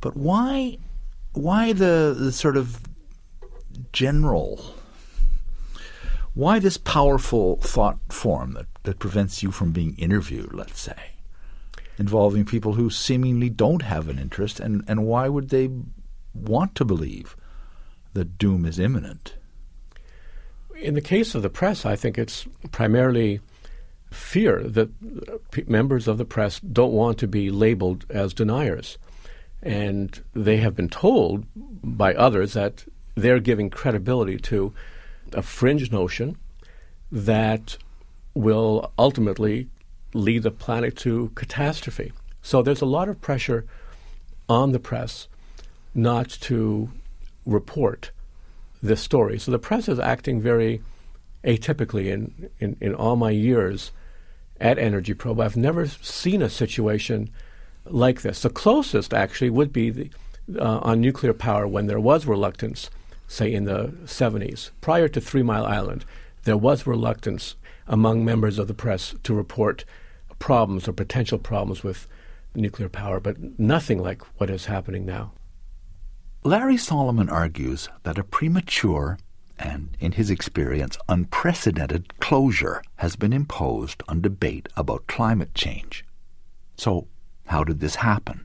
But 0.01 0.17
why, 0.17 0.79
why 1.33 1.73
the, 1.73 2.15
the 2.17 2.33
sort 2.33 2.57
of 2.57 2.81
general? 3.93 4.63
Why 6.35 6.59
this 6.59 6.77
powerful 6.77 7.57
thought 7.57 7.99
form 8.13 8.53
that, 8.55 8.67
that 8.83 8.99
prevents 8.99 9.43
you 9.43 9.53
from 9.53 9.71
being 9.71 9.97
interviewed, 9.97 10.53
let's 10.53 10.81
say, 10.81 11.13
involving 11.97 12.45
people 12.45 12.75
who 12.75 12.91
seemingly 12.91 13.49
don't 13.49 13.83
have 13.83 14.09
an 14.09 14.19
interest, 14.19 14.59
and, 14.59 14.85
and 14.89 15.07
why 15.07 15.29
would 15.29 15.51
they 15.51 15.71
want 16.35 16.75
to 16.75 16.85
believe 16.85 17.37
that 18.15 18.37
doom 18.37 18.67
is 18.67 18.81
imminent? 18.81 19.37
In 20.77 20.95
the 20.95 21.01
case 21.01 21.37
of 21.37 21.43
the 21.43 21.51
press, 21.51 21.87
I 21.87 21.95
think 21.95 22.19
it's 22.19 22.47
primarily 22.73 23.41
fear 24.11 24.63
that 24.63 24.91
members 25.69 26.09
of 26.09 26.19
the 26.19 26.25
press 26.25 26.59
don't 26.61 26.93
want 26.93 27.19
to 27.19 27.29
be 27.29 27.51
labeled 27.51 28.07
as 28.11 28.35
deniers. 28.35 28.99
And 29.63 30.23
they 30.35 30.59
have 30.59 30.75
been 30.75 30.89
told 30.89 31.47
by 31.55 32.13
others 32.15 32.55
that 32.55 32.85
they're 33.15 33.41
giving 33.41 33.71
credibility 33.71 34.37
to 34.39 34.75
a 35.35 35.43
fringe 35.43 35.91
notion 35.93 36.37
that 37.13 37.77
will 38.35 38.93
ultimately 38.99 39.69
lead 40.13 40.43
the 40.43 40.51
planet 40.51 40.97
to 40.97 41.31
catastrophe. 41.35 42.13
So 42.43 42.63
there's 42.63 42.83
a 42.83 42.87
lot 42.87 43.09
of 43.09 43.21
pressure 43.21 43.67
on 44.49 44.73
the 44.73 44.79
press 44.79 45.29
not 45.95 46.29
to 46.29 46.91
report 47.47 48.11
this 48.83 49.01
story. 49.01 49.39
So 49.39 49.51
the 49.51 49.59
press 49.59 49.89
is 49.89 49.99
acting 49.99 50.41
very 50.41 50.83
atypically 51.45 52.07
in, 52.07 52.51
in, 52.59 52.77
in 52.81 52.95
all 52.95 53.17
my 53.17 53.31
years 53.31 53.93
at 54.61 54.79
Energy 54.79 55.15
Probe. 55.15 55.41
I've 55.41 55.57
never 55.57 55.87
seen 55.87 56.43
a 56.43 56.51
situation 56.51 57.31
like 57.85 58.23
this. 58.23 58.43
The 58.43 58.51
closest, 58.51 59.13
actually, 59.13 59.51
would 59.51 59.73
be 59.73 59.91
the, 59.91 60.11
uh, 60.59 60.79
on 60.79 61.01
nuclear 61.01 61.33
power 61.33 61.67
when 61.67 61.87
there 61.87 62.01
was 62.01 62.27
reluctance, 62.27 62.91
say 63.27 63.53
in 63.53 63.65
the 63.65 63.95
70s. 64.05 64.71
Prior 64.81 65.09
to 65.09 65.21
Three 65.21 65.43
Mile 65.43 65.67
Island, 65.67 66.05
there 66.45 66.57
was 66.57 66.87
reluctance 66.87 67.57
among 67.87 68.25
members 68.25 68.59
of 68.59 68.69
the 68.69 68.75
press 68.75 69.15
to 69.23 69.35
report 69.35 69.85
problems 70.39 70.89
or 70.89 70.93
potential 70.93 71.39
problems 71.39 71.83
with 71.83 72.07
nuclear 72.55 72.89
power, 72.89 73.21
but 73.21 73.59
nothing 73.59 74.01
like 74.03 74.23
what 74.39 74.51
is 74.51 74.67
happening 74.67 75.05
now. 75.05 75.33
Larry 76.43 76.77
Solomon 76.77 77.29
argues 77.29 77.89
that 78.03 78.19
a 78.19 78.25
premature 78.25 79.19
and, 79.59 79.97
in 80.01 80.13
his 80.13 80.31
experience, 80.31 80.99
unprecedented 81.09 82.21
closure 82.21 82.83
has 82.97 83.17
been 83.17 83.33
imposed 83.33 84.03
on 84.09 84.21
debate 84.21 84.69
about 84.77 85.07
climate 85.07 85.55
change. 85.55 86.05
So, 86.77 87.07
how 87.47 87.65
did 87.65 87.81
this 87.81 87.97
happen? 87.97 88.45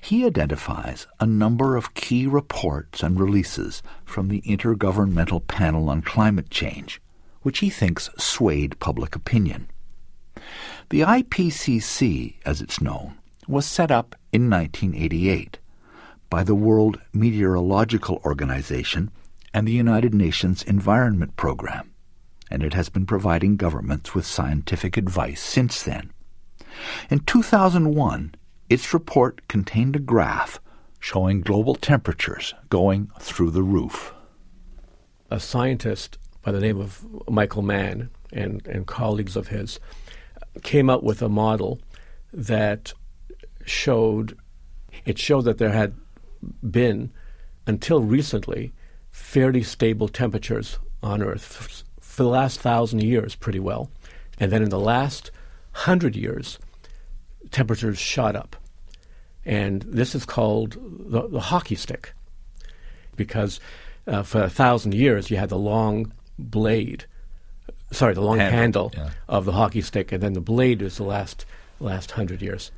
He 0.00 0.24
identifies 0.24 1.06
a 1.20 1.26
number 1.26 1.76
of 1.76 1.94
key 1.94 2.26
reports 2.26 3.02
and 3.02 3.18
releases 3.18 3.82
from 4.04 4.28
the 4.28 4.42
Intergovernmental 4.42 5.46
Panel 5.46 5.88
on 5.88 6.02
Climate 6.02 6.50
Change, 6.50 7.00
which 7.42 7.58
he 7.58 7.70
thinks 7.70 8.10
swayed 8.18 8.78
public 8.80 9.14
opinion. 9.14 9.68
The 10.90 11.00
IPCC, 11.00 12.36
as 12.44 12.60
it's 12.60 12.80
known, 12.80 13.18
was 13.46 13.66
set 13.66 13.90
up 13.90 14.14
in 14.32 14.50
1988 14.50 15.58
by 16.30 16.42
the 16.42 16.54
World 16.54 17.00
Meteorological 17.12 18.20
Organization 18.24 19.10
and 19.52 19.68
the 19.68 19.72
United 19.72 20.12
Nations 20.12 20.62
Environment 20.62 21.36
Program, 21.36 21.92
and 22.50 22.62
it 22.62 22.74
has 22.74 22.88
been 22.88 23.06
providing 23.06 23.56
governments 23.56 24.14
with 24.14 24.26
scientific 24.26 24.96
advice 24.96 25.40
since 25.40 25.82
then. 25.82 26.10
In 27.08 27.20
2001, 27.20 28.34
its 28.74 28.92
report 28.92 29.46
contained 29.46 29.94
a 29.94 30.00
graph 30.00 30.60
showing 30.98 31.40
global 31.40 31.76
temperatures 31.76 32.54
going 32.70 33.08
through 33.20 33.52
the 33.52 33.62
roof. 33.62 34.12
A 35.30 35.38
scientist 35.38 36.18
by 36.42 36.50
the 36.50 36.58
name 36.58 36.80
of 36.80 37.06
Michael 37.30 37.62
Mann 37.62 38.10
and, 38.32 38.66
and 38.66 38.84
colleagues 38.84 39.36
of 39.36 39.46
his 39.46 39.78
came 40.64 40.90
up 40.90 41.04
with 41.04 41.22
a 41.22 41.28
model 41.28 41.80
that 42.32 42.92
showed 43.64 44.36
it 45.04 45.20
showed 45.20 45.42
that 45.42 45.58
there 45.58 45.70
had 45.70 45.94
been, 46.68 47.12
until 47.68 48.02
recently, 48.02 48.72
fairly 49.12 49.62
stable 49.62 50.08
temperatures 50.08 50.80
on 51.00 51.22
Earth 51.22 51.84
for 52.00 52.22
the 52.24 52.28
last 52.28 52.58
thousand 52.58 53.04
years, 53.04 53.36
pretty 53.36 53.60
well. 53.60 53.88
And 54.40 54.50
then 54.50 54.64
in 54.64 54.70
the 54.70 54.80
last 54.80 55.30
hundred 55.72 56.16
years, 56.16 56.58
temperatures 57.52 57.98
shot 57.98 58.34
up. 58.34 58.56
And 59.46 59.82
this 59.82 60.14
is 60.14 60.24
called 60.24 60.76
the, 61.10 61.28
the 61.28 61.40
hockey 61.40 61.74
stick, 61.74 62.12
because 63.16 63.60
uh, 64.06 64.22
for 64.22 64.42
a 64.42 64.50
thousand 64.50 64.94
years 64.94 65.30
you 65.30 65.36
had 65.36 65.50
the 65.50 65.58
long 65.58 66.12
blade, 66.38 67.04
sorry, 67.92 68.14
the 68.14 68.20
long 68.20 68.38
handle, 68.38 68.90
handle 68.90 68.92
yeah. 68.96 69.10
of 69.28 69.44
the 69.44 69.52
hockey 69.52 69.82
stick, 69.82 70.12
and 70.12 70.22
then 70.22 70.32
the 70.32 70.40
blade 70.40 70.82
is 70.82 70.96
the 70.96 71.04
last 71.04 71.44
last 71.80 72.12
hundred 72.12 72.40
years. 72.40 72.70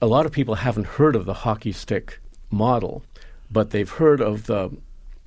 A 0.00 0.06
lot 0.06 0.26
of 0.26 0.32
people 0.32 0.56
haven't 0.56 0.86
heard 0.86 1.16
of 1.16 1.24
the 1.24 1.34
hockey 1.34 1.72
stick 1.72 2.20
model, 2.50 3.02
but 3.50 3.70
they've 3.70 3.90
heard 3.90 4.20
of 4.20 4.46
the 4.46 4.70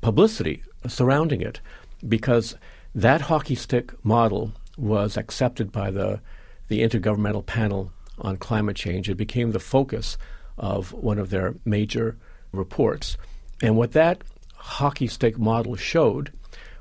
publicity 0.01 0.63
surrounding 0.87 1.41
it 1.41 1.59
because 2.07 2.55
that 2.93 3.21
hockey 3.21 3.55
stick 3.55 3.93
model 4.03 4.51
was 4.77 5.17
accepted 5.17 5.71
by 5.71 5.91
the, 5.91 6.19
the 6.67 6.81
Intergovernmental 6.81 7.45
Panel 7.45 7.91
on 8.19 8.37
Climate 8.37 8.75
Change. 8.75 9.09
It 9.09 9.15
became 9.15 9.51
the 9.51 9.59
focus 9.59 10.17
of 10.57 10.93
one 10.93 11.19
of 11.19 11.29
their 11.29 11.55
major 11.65 12.17
reports. 12.51 13.17
And 13.61 13.75
what 13.75 13.91
that 13.93 14.23
hockey 14.55 15.07
stick 15.07 15.37
model 15.37 15.75
showed 15.75 16.31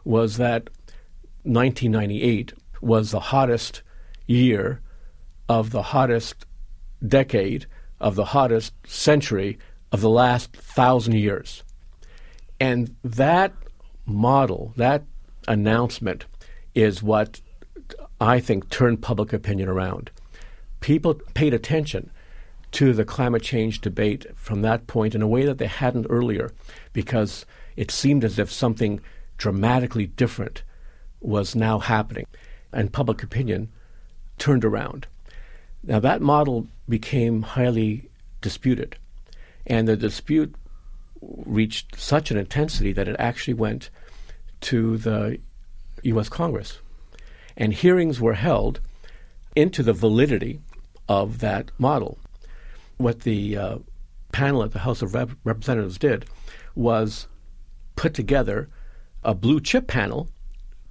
was 0.05 0.37
that 0.37 0.71
1998 1.43 2.53
was 2.81 3.11
the 3.11 3.21
hottest 3.21 3.83
year 4.27 4.81
of 5.49 5.71
the 5.71 5.83
hottest 5.83 6.47
decade 7.07 7.67
of 8.01 8.15
the 8.15 8.27
hottest 8.27 8.73
century 8.87 9.59
of 9.93 10.01
the 10.01 10.11
last 10.11 10.53
thousand 10.57 11.15
years. 11.15 11.63
And 12.61 12.95
that 13.05 13.53
model, 14.05 14.73
that 14.77 15.05
announcement, 15.47 16.27
is 16.75 17.03
what 17.03 17.41
I 18.21 18.41
think 18.41 18.71
turned 18.71 19.03
public 19.03 19.33
opinion 19.33 19.69
around. 19.69 20.11
People 20.81 21.15
paid 21.35 21.55
attention 21.55 22.11
to 22.77 22.93
the 22.93 23.07
climate 23.07 23.43
change 23.43 23.81
debate 23.81 24.27
from 24.37 24.61
that 24.61 24.87
point 24.87 25.15
in 25.15 25.23
a 25.23 25.27
way 25.27 25.47
that 25.47 25.57
they 25.57 25.67
hadn't 25.67 26.07
earlier 26.11 26.53
because 26.93 27.47
it 27.75 27.91
seemed 27.91 28.23
as 28.23 28.39
if 28.39 28.53
something 28.53 29.01
dramatically 29.39 30.09
different 30.09 30.63
was 31.23 31.57
now 31.57 31.79
happening. 31.79 32.27
And 32.75 32.93
public 32.93 33.23
opinion 33.23 33.71
turned 34.37 34.63
around. 34.63 35.07
Now, 35.83 36.01
that 36.01 36.21
model 36.21 36.69
became 36.87 37.41
highly 37.41 38.11
disputed. 38.43 38.99
And 39.67 39.89
the 39.89 39.97
dispute 39.97 40.55
reached 41.23 41.99
such 41.99 42.31
an 42.31 42.37
intensity 42.37 42.93
that 42.93 43.09
it 43.09 43.17
actually 43.19 43.55
went 43.55 43.89
to 44.61 44.99
the 44.99 45.39
U.S. 46.03 46.29
Congress. 46.29 46.81
And 47.57 47.73
hearings 47.73 48.21
were 48.21 48.35
held 48.35 48.81
into 49.55 49.83
the 49.83 49.95
validity 49.95 50.61
of 51.09 51.39
that 51.39 51.71
model. 51.79 52.19
What 52.97 53.21
the 53.21 53.57
uh, 53.57 53.79
panel 54.33 54.63
at 54.63 54.73
the 54.73 54.81
House 54.81 55.03
of 55.03 55.15
Rep- 55.15 55.37
Representatives 55.45 55.99
did 55.99 56.27
was 56.75 57.27
put 57.95 58.15
together 58.15 58.69
a 59.23 59.35
blue 59.35 59.61
chip 59.61 59.87
panel 59.87 60.29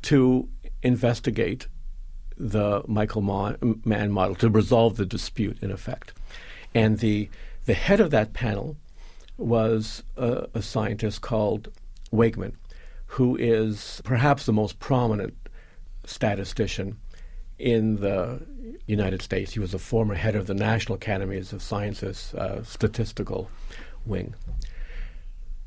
to 0.04 0.50
investigate 0.84 1.68
the 2.38 2.84
Michael 2.88 3.22
Mann 3.86 4.12
model 4.12 4.36
to 4.36 4.50
resolve 4.50 4.98
the 4.98 5.06
dispute, 5.06 5.58
in 5.62 5.72
effect. 5.72 6.14
And 6.74 7.00
the 7.00 7.30
the 7.66 7.74
head 7.74 8.00
of 8.00 8.12
that 8.12 8.34
panel 8.34 8.78
was 9.38 10.04
a, 10.18 10.48
a 10.54 10.62
scientist 10.62 11.22
called 11.22 11.70
Wegman, 12.12 12.54
who 13.08 13.36
is 13.38 14.02
perhaps 14.04 14.46
the 14.46 14.54
most 14.54 14.80
prominent 14.80 15.34
statistician 16.06 16.98
in 17.58 17.98
the 17.98 18.42
United 18.88 19.22
States. 19.22 19.54
He 19.54 19.60
was 19.60 19.74
a 19.74 19.80
former 19.80 20.16
head 20.16 20.36
of 20.36 20.48
the 20.48 20.54
National 20.54 20.96
Academies 20.96 21.54
of 21.54 21.62
Sciences 21.62 22.34
uh, 22.34 22.64
statistical 22.64 23.50
wing. 24.06 24.36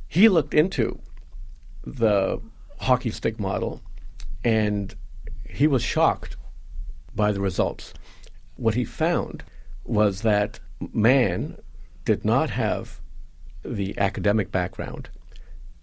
He 0.07 0.29
looked 0.29 0.55
into 0.55 1.01
the 1.85 2.41
hockey 2.81 3.11
stick 3.11 3.39
model 3.39 3.83
and 4.45 4.95
he 5.49 5.67
was 5.67 5.83
shocked 5.83 6.37
by 7.15 7.33
the 7.33 7.41
results. 7.41 7.93
What 8.57 8.75
he 8.75 8.85
found 8.85 9.43
was 9.85 10.23
that 10.23 10.61
Mann 10.93 11.59
did 12.05 12.25
not 12.25 12.51
have 12.51 13.01
the 13.65 13.99
academic 13.99 14.53
background 14.53 15.11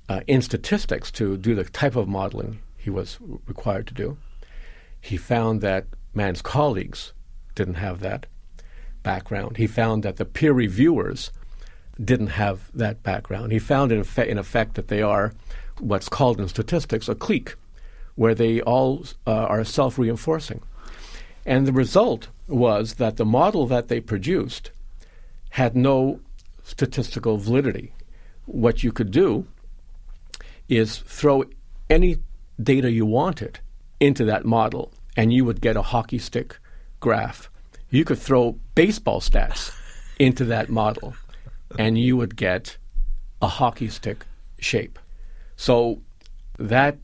uh, 0.07 0.21
in 0.27 0.41
statistics 0.41 1.11
to 1.11 1.37
do 1.37 1.55
the 1.55 1.63
type 1.65 1.95
of 1.95 2.07
modeling 2.07 2.59
he 2.77 2.89
was 2.89 3.17
required 3.47 3.87
to 3.87 3.93
do. 3.93 4.17
He 5.05 5.17
found 5.17 5.61
that 5.61 5.85
Mann's 6.15 6.41
colleagues 6.41 7.13
didn't 7.53 7.75
have 7.75 7.99
that 7.99 8.25
background. 9.03 9.57
He 9.57 9.67
found 9.67 10.01
that 10.01 10.15
the 10.15 10.25
peer 10.25 10.51
reviewers 10.51 11.31
didn't 12.03 12.33
have 12.41 12.71
that 12.73 13.03
background. 13.03 13.51
He 13.51 13.59
found, 13.59 13.91
in, 13.91 13.99
effect, 13.99 14.31
in 14.31 14.39
effect 14.39 14.73
that 14.73 14.87
they 14.87 15.03
are 15.03 15.31
what's 15.79 16.09
called 16.09 16.41
in 16.41 16.47
statistics 16.47 17.07
a 17.07 17.13
clique, 17.13 17.53
where 18.15 18.33
they 18.33 18.61
all 18.61 19.05
uh, 19.27 19.31
are 19.31 19.63
self 19.63 19.99
reinforcing. 19.99 20.63
And 21.45 21.67
the 21.67 21.71
result 21.71 22.29
was 22.47 22.95
that 22.95 23.17
the 23.17 23.25
model 23.25 23.67
that 23.67 23.89
they 23.89 23.99
produced 23.99 24.71
had 25.51 25.75
no 25.75 26.19
statistical 26.63 27.37
validity. 27.37 27.93
What 28.47 28.83
you 28.83 28.91
could 28.91 29.11
do 29.11 29.45
is 30.67 30.97
throw 30.97 31.43
any 31.91 32.17
data 32.59 32.89
you 32.89 33.05
wanted 33.05 33.59
into 33.99 34.25
that 34.25 34.45
model, 34.45 34.93
and 35.15 35.33
you 35.33 35.45
would 35.45 35.61
get 35.61 35.75
a 35.75 35.81
hockey 35.81 36.19
stick 36.19 36.57
graph. 36.99 37.49
You 37.89 38.03
could 38.03 38.19
throw 38.19 38.59
baseball 38.73 39.21
stats 39.21 39.71
into 40.19 40.45
that 40.45 40.69
model, 40.69 41.15
and 41.77 41.97
you 41.97 42.17
would 42.17 42.35
get 42.35 42.77
a 43.41 43.47
hockey 43.47 43.89
stick 43.89 44.25
shape. 44.59 44.99
So 45.55 46.01
that 46.57 46.97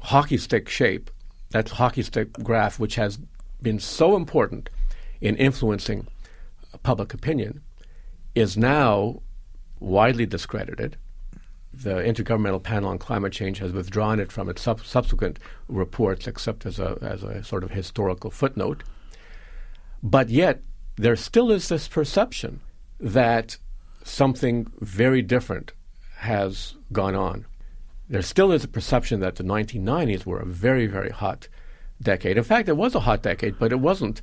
hockey 0.00 0.38
stick 0.38 0.68
shape, 0.68 1.10
that 1.50 1.68
hockey 1.68 2.02
stick 2.02 2.32
graph, 2.34 2.78
which 2.78 2.96
has 2.96 3.18
been 3.62 3.78
so 3.78 4.16
important 4.16 4.68
in 5.20 5.36
influencing 5.36 6.06
public 6.82 7.14
opinion, 7.14 7.62
is 8.34 8.56
now 8.56 9.22
widely 9.80 10.26
discredited. 10.26 10.96
The 11.82 11.96
Intergovernmental 11.96 12.62
Panel 12.62 12.90
on 12.90 12.98
Climate 12.98 13.32
Change 13.32 13.58
has 13.58 13.72
withdrawn 13.72 14.18
it 14.18 14.32
from 14.32 14.48
its 14.48 14.62
sub- 14.62 14.84
subsequent 14.84 15.38
reports, 15.68 16.26
except 16.26 16.64
as 16.64 16.78
a, 16.78 16.96
as 17.02 17.22
a 17.22 17.44
sort 17.44 17.64
of 17.64 17.70
historical 17.70 18.30
footnote. 18.30 18.82
But 20.02 20.30
yet, 20.30 20.62
there 20.96 21.16
still 21.16 21.50
is 21.50 21.68
this 21.68 21.86
perception 21.86 22.60
that 22.98 23.58
something 24.02 24.72
very 24.80 25.20
different 25.20 25.72
has 26.18 26.74
gone 26.92 27.14
on. 27.14 27.44
There 28.08 28.22
still 28.22 28.52
is 28.52 28.64
a 28.64 28.68
perception 28.68 29.20
that 29.20 29.36
the 29.36 29.44
1990s 29.44 30.24
were 30.24 30.38
a 30.38 30.46
very, 30.46 30.86
very 30.86 31.10
hot 31.10 31.48
decade. 32.00 32.38
In 32.38 32.44
fact, 32.44 32.68
it 32.68 32.76
was 32.76 32.94
a 32.94 33.00
hot 33.00 33.22
decade, 33.22 33.58
but 33.58 33.72
it 33.72 33.80
wasn't 33.80 34.22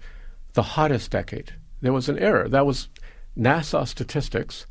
the 0.54 0.64
hottest 0.64 1.12
decade. 1.12 1.54
There 1.82 1.94
was 1.94 2.10
an 2.10 2.18
error. 2.18 2.48
That 2.48 2.66
was 2.66 2.88
NASA 3.38 3.88
statistics. 3.88 4.66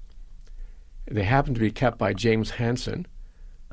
They 1.13 1.25
happen 1.25 1.55
to 1.55 1.61
be 1.61 1.71
kept 1.71 1.99
by 1.99 2.15
James 2.15 2.51
Hansen, 2.51 3.07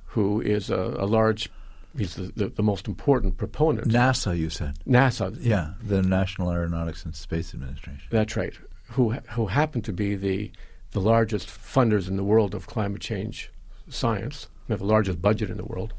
who 0.05 0.41
is 0.41 0.69
a, 0.69 0.95
a 0.97 1.05
large 1.05 1.49
he's 1.97 2.15
the, 2.15 2.31
the, 2.35 2.49
the, 2.49 2.63
most 2.63 2.87
important 2.87 3.37
proponent. 3.37 3.87
NASA, 3.87 4.37
you 4.37 4.49
said. 4.49 4.75
NASA. 4.87 5.35
Yeah, 5.39 5.71
the 5.81 6.01
National 6.01 6.51
Aeronautics 6.51 7.05
and 7.05 7.15
Space 7.15 7.53
Administration. 7.53 8.07
That's 8.11 8.35
right. 8.35 8.53
Who 8.89 9.11
who 9.11 9.47
happened 9.47 9.85
to 9.85 9.93
be 9.93 10.15
the 10.15 10.51
the 10.91 11.01
largest 11.01 11.47
funders 11.47 12.07
in 12.07 12.17
the 12.17 12.23
world 12.23 12.53
of 12.53 12.67
climate 12.67 13.01
change 13.01 13.51
science. 13.89 14.47
They 14.67 14.73
have 14.73 14.79
the 14.79 14.85
largest 14.85 15.21
budget 15.21 15.49
in 15.49 15.57
the 15.57 15.65
world. 15.65 15.93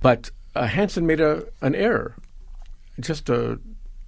But 0.00 0.30
uh, 0.54 0.66
Hansen 0.66 1.06
made 1.06 1.20
a 1.20 1.44
an 1.62 1.74
error, 1.74 2.16
just 2.98 3.28
a 3.28 3.58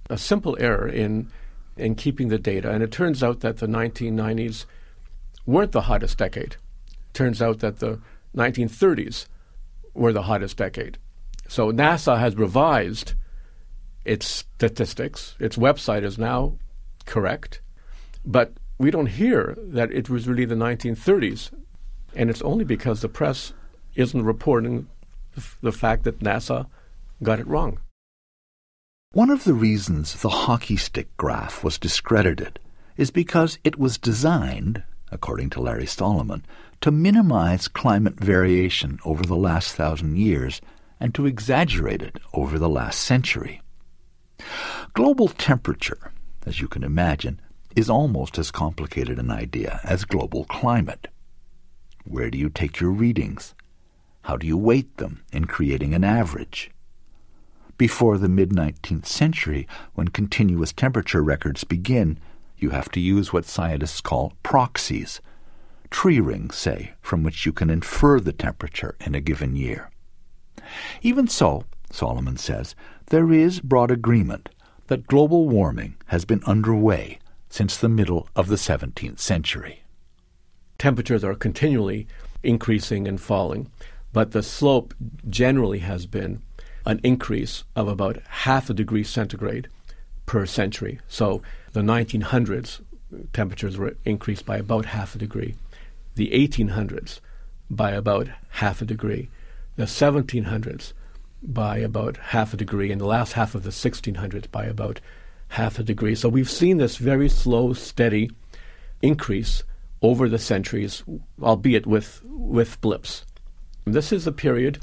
a 0.09 0.17
simple 0.17 0.57
error 0.59 0.87
in 0.87 1.31
in 1.77 1.95
keeping 1.95 2.27
the 2.27 2.37
data, 2.37 2.69
and 2.69 2.83
it 2.83 2.91
turns 2.91 3.23
out 3.23 3.39
that 3.39 3.57
the 3.57 3.67
1990s 3.67 4.65
weren't 5.45 5.71
the 5.71 5.81
hottest 5.81 6.17
decade. 6.17 6.55
Turns 7.13 7.41
out 7.41 7.59
that 7.59 7.79
the 7.79 7.99
1930s 8.35 9.27
were 9.93 10.13
the 10.13 10.23
hottest 10.23 10.57
decade. 10.57 10.97
So 11.47 11.71
NASA 11.71 12.17
has 12.17 12.35
revised 12.35 13.13
its 14.05 14.25
statistics. 14.25 15.35
Its 15.39 15.57
website 15.57 16.03
is 16.03 16.17
now 16.17 16.57
correct, 17.05 17.61
but 18.25 18.53
we 18.77 18.91
don't 18.91 19.07
hear 19.07 19.55
that 19.57 19.91
it 19.91 20.09
was 20.09 20.27
really 20.27 20.45
the 20.45 20.55
1930s, 20.55 21.51
and 22.15 22.29
it's 22.29 22.41
only 22.41 22.65
because 22.65 23.01
the 23.01 23.09
press 23.09 23.53
isn't 23.95 24.23
reporting 24.23 24.87
the 25.61 25.71
fact 25.71 26.03
that 26.03 26.19
NASA 26.19 26.67
got 27.21 27.39
it 27.39 27.47
wrong. 27.47 27.79
One 29.11 29.29
of 29.29 29.43
the 29.43 29.53
reasons 29.53 30.19
the 30.21 30.29
hockey 30.29 30.77
stick 30.77 31.15
graph 31.17 31.63
was 31.63 31.77
discredited 31.77 32.59
is 32.97 33.11
because 33.11 33.59
it 33.63 33.77
was 33.77 33.97
designed, 33.97 34.83
according 35.13 35.49
to 35.51 35.61
Larry 35.61 35.85
Solomon, 35.85 36.43
to 36.81 36.91
minimize 36.91 37.67
climate 37.67 38.19
variation 38.19 38.99
over 39.05 39.23
the 39.23 39.35
last 39.35 39.75
thousand 39.75 40.17
years 40.17 40.59
and 40.99 41.13
to 41.15 41.25
exaggerate 41.25 42.01
it 42.01 42.17
over 42.33 42.57
the 42.57 42.69
last 42.69 42.99
century. 43.01 43.61
Global 44.93 45.27
temperature, 45.27 46.11
as 46.45 46.59
you 46.59 46.67
can 46.67 46.83
imagine, 46.83 47.39
is 47.75 47.89
almost 47.89 48.37
as 48.37 48.51
complicated 48.51 49.19
an 49.19 49.31
idea 49.31 49.79
as 49.83 50.05
global 50.05 50.45
climate. 50.45 51.07
Where 52.05 52.29
do 52.29 52.37
you 52.37 52.49
take 52.49 52.79
your 52.79 52.91
readings? 52.91 53.55
How 54.23 54.37
do 54.37 54.47
you 54.47 54.57
weight 54.57 54.97
them 54.97 55.23
in 55.31 55.45
creating 55.45 55.93
an 55.93 56.03
average? 56.03 56.71
Before 57.77 58.17
the 58.17 58.29
mid 58.29 58.51
19th 58.51 59.05
century, 59.05 59.67
when 59.93 60.09
continuous 60.09 60.71
temperature 60.71 61.23
records 61.23 61.63
begin, 61.63 62.19
you 62.63 62.71
have 62.71 62.89
to 62.93 62.99
use 62.99 63.31
what 63.31 63.45
scientists 63.45 64.01
call 64.01 64.33
proxies, 64.41 65.21
tree 65.91 66.19
rings, 66.19 66.55
say, 66.55 66.93
from 67.01 67.21
which 67.21 67.45
you 67.45 67.53
can 67.53 67.69
infer 67.69 68.19
the 68.19 68.33
temperature 68.33 68.95
in 69.01 69.13
a 69.13 69.21
given 69.21 69.55
year. 69.55 69.91
Even 71.03 71.27
so, 71.27 71.65
Solomon 71.91 72.37
says, 72.37 72.73
there 73.07 73.31
is 73.31 73.59
broad 73.59 73.91
agreement 73.91 74.49
that 74.87 75.05
global 75.05 75.47
warming 75.47 75.95
has 76.07 76.25
been 76.25 76.41
underway 76.45 77.19
since 77.49 77.77
the 77.77 77.89
middle 77.89 78.27
of 78.35 78.47
the 78.47 78.55
17th 78.55 79.19
century. 79.19 79.83
Temperatures 80.79 81.23
are 81.23 81.35
continually 81.35 82.07
increasing 82.41 83.07
and 83.07 83.21
falling 83.21 83.69
but 84.13 84.31
the 84.31 84.43
slope 84.43 84.93
generally 85.27 85.79
has 85.79 86.05
been 86.05 86.41
an 86.85 87.01
increase 87.03 87.63
of 87.75 87.87
about 87.87 88.21
half 88.27 88.69
a 88.69 88.73
degree 88.73 89.03
centigrade 89.03 89.67
per 90.25 90.45
century. 90.45 90.99
So 91.07 91.41
the 91.73 91.81
1900s 91.81 92.81
temperatures 93.33 93.77
were 93.77 93.95
increased 94.05 94.45
by 94.45 94.57
about 94.57 94.85
half 94.85 95.15
a 95.15 95.17
degree. 95.19 95.55
the 96.15 96.29
1800s 96.29 97.19
by 97.69 97.91
about 97.91 98.27
half 98.49 98.81
a 98.81 98.85
degree, 98.85 99.29
the 99.75 99.85
1700s 99.85 100.93
by 101.41 101.77
about 101.77 102.17
half 102.17 102.53
a 102.53 102.57
degree, 102.57 102.91
and 102.91 103.01
the 103.01 103.05
last 103.05 103.33
half 103.33 103.55
of 103.55 103.63
the 103.63 103.71
1600s 103.71 104.49
by 104.51 104.65
about 104.65 104.99
half 105.49 105.79
a 105.79 105.83
degree. 105.83 106.15
So 106.15 106.29
we've 106.29 106.49
seen 106.49 106.77
this 106.77 106.97
very 106.97 107.29
slow, 107.29 107.73
steady 107.73 108.29
increase 109.01 109.63
over 110.01 110.29
the 110.29 110.39
centuries, 110.39 111.03
albeit 111.41 111.85
with, 111.87 112.21
with 112.25 112.79
blips. 112.81 113.25
This 113.85 114.11
is 114.11 114.27
a 114.27 114.31
period 114.31 114.79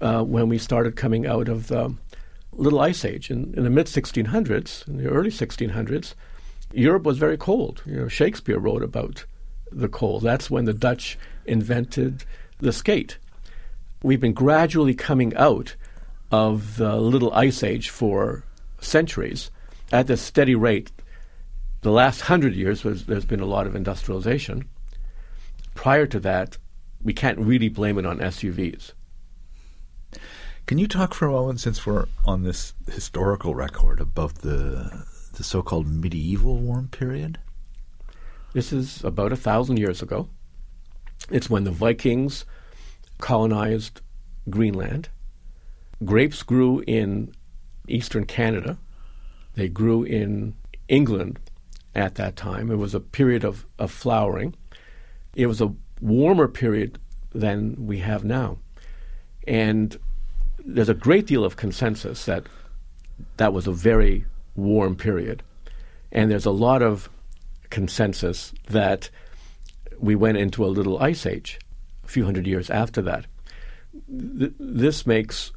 uh, 0.00 0.22
when 0.22 0.48
we 0.48 0.58
started 0.58 0.96
coming 0.96 1.26
out 1.26 1.48
of 1.48 1.68
the 1.68 1.94
Little 2.56 2.80
Ice 2.80 3.04
Age. 3.04 3.30
In, 3.30 3.54
in 3.56 3.64
the 3.64 3.70
mid 3.70 3.86
1600s, 3.86 4.86
in 4.88 4.96
the 4.96 5.08
early 5.08 5.30
1600s, 5.30 6.14
Europe 6.72 7.04
was 7.04 7.18
very 7.18 7.36
cold. 7.36 7.82
You 7.86 7.96
know, 7.96 8.08
Shakespeare 8.08 8.58
wrote 8.58 8.82
about 8.82 9.24
the 9.70 9.88
cold. 9.88 10.22
That's 10.22 10.50
when 10.50 10.64
the 10.64 10.72
Dutch 10.72 11.18
invented 11.44 12.24
the 12.58 12.72
skate. 12.72 13.18
We've 14.02 14.20
been 14.20 14.32
gradually 14.32 14.94
coming 14.94 15.34
out 15.36 15.76
of 16.30 16.76
the 16.76 16.96
Little 16.96 17.32
Ice 17.32 17.62
Age 17.62 17.90
for 17.90 18.44
centuries 18.80 19.50
at 19.92 20.06
this 20.06 20.20
steady 20.20 20.54
rate. 20.54 20.90
The 21.82 21.90
last 21.90 22.22
hundred 22.22 22.54
years, 22.54 22.84
was, 22.84 23.06
there's 23.06 23.24
been 23.24 23.40
a 23.40 23.46
lot 23.46 23.66
of 23.66 23.76
industrialization. 23.76 24.68
Prior 25.74 26.06
to 26.06 26.20
that, 26.20 26.58
we 27.02 27.12
can't 27.12 27.38
really 27.38 27.68
blame 27.68 27.98
it 27.98 28.06
on 28.06 28.18
SUVs. 28.18 28.92
Can 30.66 30.78
you 30.78 30.88
talk 30.88 31.14
for 31.14 31.28
a 31.28 31.30
moment, 31.30 31.60
since 31.60 31.86
we're 31.86 32.06
on 32.24 32.42
this 32.42 32.74
historical 32.90 33.54
record, 33.54 34.00
about 34.00 34.36
the 34.36 35.04
the 35.34 35.44
so-called 35.44 35.86
medieval 35.86 36.58
warm 36.58 36.88
period? 36.88 37.38
This 38.52 38.72
is 38.72 39.04
about 39.04 39.32
a 39.32 39.36
thousand 39.36 39.76
years 39.76 40.02
ago. 40.02 40.28
It's 41.30 41.48
when 41.48 41.62
the 41.62 41.70
Vikings 41.70 42.46
colonized 43.18 44.00
Greenland. 44.50 45.08
Grapes 46.04 46.42
grew 46.42 46.82
in 46.84 47.32
eastern 47.86 48.24
Canada. 48.24 48.76
They 49.54 49.68
grew 49.68 50.02
in 50.02 50.56
England 50.88 51.38
at 51.94 52.16
that 52.16 52.34
time. 52.34 52.72
It 52.72 52.76
was 52.76 52.94
a 52.94 53.00
period 53.00 53.44
of, 53.44 53.66
of 53.78 53.92
flowering. 53.92 54.56
It 55.36 55.46
was 55.46 55.60
a 55.60 55.74
warmer 56.00 56.48
period 56.48 56.98
than 57.32 57.86
we 57.86 57.98
have 57.98 58.24
now. 58.24 58.58
And 59.46 59.96
there's 60.66 60.88
a 60.88 60.94
great 60.94 61.26
deal 61.26 61.44
of 61.44 61.56
consensus 61.56 62.24
that 62.24 62.44
that 63.36 63.52
was 63.52 63.66
a 63.66 63.72
very 63.72 64.26
warm 64.56 64.96
period. 64.96 65.42
And 66.10 66.30
there's 66.30 66.46
a 66.46 66.50
lot 66.50 66.82
of 66.82 67.08
consensus 67.70 68.52
that 68.68 69.08
we 69.98 70.14
went 70.14 70.38
into 70.38 70.64
a 70.64 70.68
little 70.68 70.98
ice 70.98 71.24
age 71.24 71.58
a 72.04 72.08
few 72.08 72.24
hundred 72.24 72.46
years 72.46 72.68
after 72.68 73.00
that. 73.02 73.26
Th- 74.08 74.52
this 74.58 75.06
makes 75.06 75.52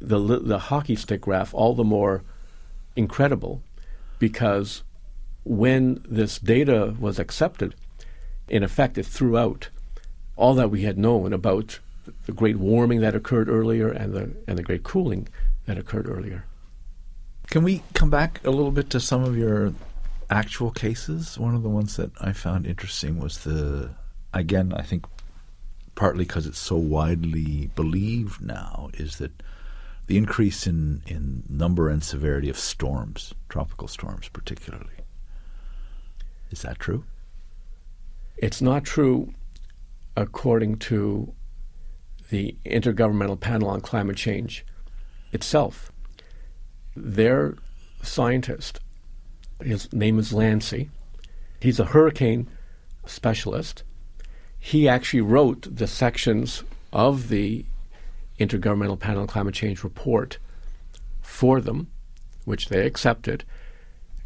the, 0.00 0.18
the 0.18 0.58
hockey 0.58 0.96
stick 0.96 1.22
graph 1.22 1.52
all 1.52 1.74
the 1.74 1.84
more 1.84 2.22
incredible 2.96 3.62
because 4.18 4.82
when 5.44 6.04
this 6.08 6.38
data 6.38 6.94
was 6.98 7.18
accepted, 7.18 7.74
in 8.48 8.62
effect, 8.62 8.96
it 8.96 9.06
threw 9.06 9.36
out 9.36 9.68
all 10.36 10.54
that 10.54 10.70
we 10.70 10.82
had 10.82 10.98
known 10.98 11.32
about 11.32 11.80
the 12.26 12.32
great 12.32 12.56
warming 12.56 13.00
that 13.00 13.14
occurred 13.14 13.48
earlier 13.48 13.88
and 13.88 14.12
the, 14.12 14.30
and 14.46 14.58
the 14.58 14.62
great 14.62 14.82
cooling 14.82 15.28
that 15.66 15.78
occurred 15.78 16.08
earlier. 16.08 16.44
Can 17.48 17.62
we 17.62 17.82
come 17.94 18.10
back 18.10 18.40
a 18.44 18.50
little 18.50 18.70
bit 18.70 18.90
to 18.90 19.00
some 19.00 19.24
of 19.24 19.36
your 19.36 19.74
actual 20.30 20.70
cases? 20.70 21.38
One 21.38 21.54
of 21.54 21.62
the 21.62 21.68
ones 21.68 21.96
that 21.96 22.10
I 22.20 22.32
found 22.32 22.66
interesting 22.66 23.18
was 23.18 23.38
the, 23.44 23.90
again, 24.32 24.72
I 24.72 24.82
think 24.82 25.04
partly 25.94 26.24
because 26.24 26.46
it's 26.46 26.58
so 26.58 26.76
widely 26.76 27.70
believed 27.74 28.40
now, 28.40 28.90
is 28.94 29.18
that 29.18 29.42
the 30.06 30.16
increase 30.16 30.66
in, 30.66 31.02
in 31.06 31.42
number 31.48 31.88
and 31.88 32.02
severity 32.02 32.48
of 32.48 32.58
storms, 32.58 33.34
tropical 33.48 33.88
storms 33.88 34.28
particularly. 34.28 34.86
Is 36.50 36.62
that 36.62 36.78
true? 36.78 37.04
It's 38.36 38.60
not 38.60 38.84
true 38.84 39.32
according 40.16 40.76
to 40.78 41.32
the 42.32 42.56
Intergovernmental 42.64 43.38
Panel 43.38 43.68
on 43.68 43.82
Climate 43.82 44.16
Change 44.16 44.64
itself. 45.32 45.92
Their 46.96 47.56
scientist, 48.02 48.80
his 49.62 49.92
name 49.92 50.18
is 50.18 50.32
Landsea, 50.32 50.88
he's 51.60 51.78
a 51.78 51.84
hurricane 51.84 52.48
specialist. 53.04 53.82
He 54.58 54.88
actually 54.88 55.20
wrote 55.20 55.76
the 55.76 55.86
sections 55.86 56.64
of 56.90 57.28
the 57.28 57.66
Intergovernmental 58.40 58.98
Panel 58.98 59.20
on 59.20 59.26
Climate 59.26 59.54
Change 59.54 59.84
report 59.84 60.38
for 61.20 61.60
them, 61.60 61.88
which 62.46 62.70
they 62.70 62.86
accepted, 62.86 63.44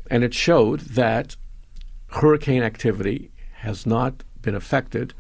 and 0.09 0.23
it 0.23 0.33
showed 0.33 0.81
that 0.81 1.35
hurricane 2.11 2.63
activity 2.63 3.33
has 3.63 3.85
not 3.85 4.23
been 4.43 4.55
affected 4.55 5.13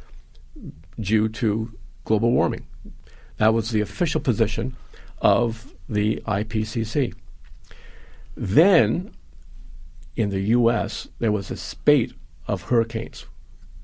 due 1.01 1.29
to 1.29 1.77
global 2.05 2.31
warming. 2.31 2.65
That 3.39 3.55
was 3.55 3.71
the 3.71 3.81
official 3.81 4.21
position 4.21 4.77
of 5.19 5.73
the 5.89 6.23
IPCC. 6.27 7.15
Then, 8.37 9.13
in 10.15 10.31
the 10.31 10.41
U.S., 10.41 11.09
there 11.19 11.33
was 11.33 11.51
a 11.51 11.57
spate 11.57 12.13
of 12.47 12.63
hurricanes. 12.63 13.27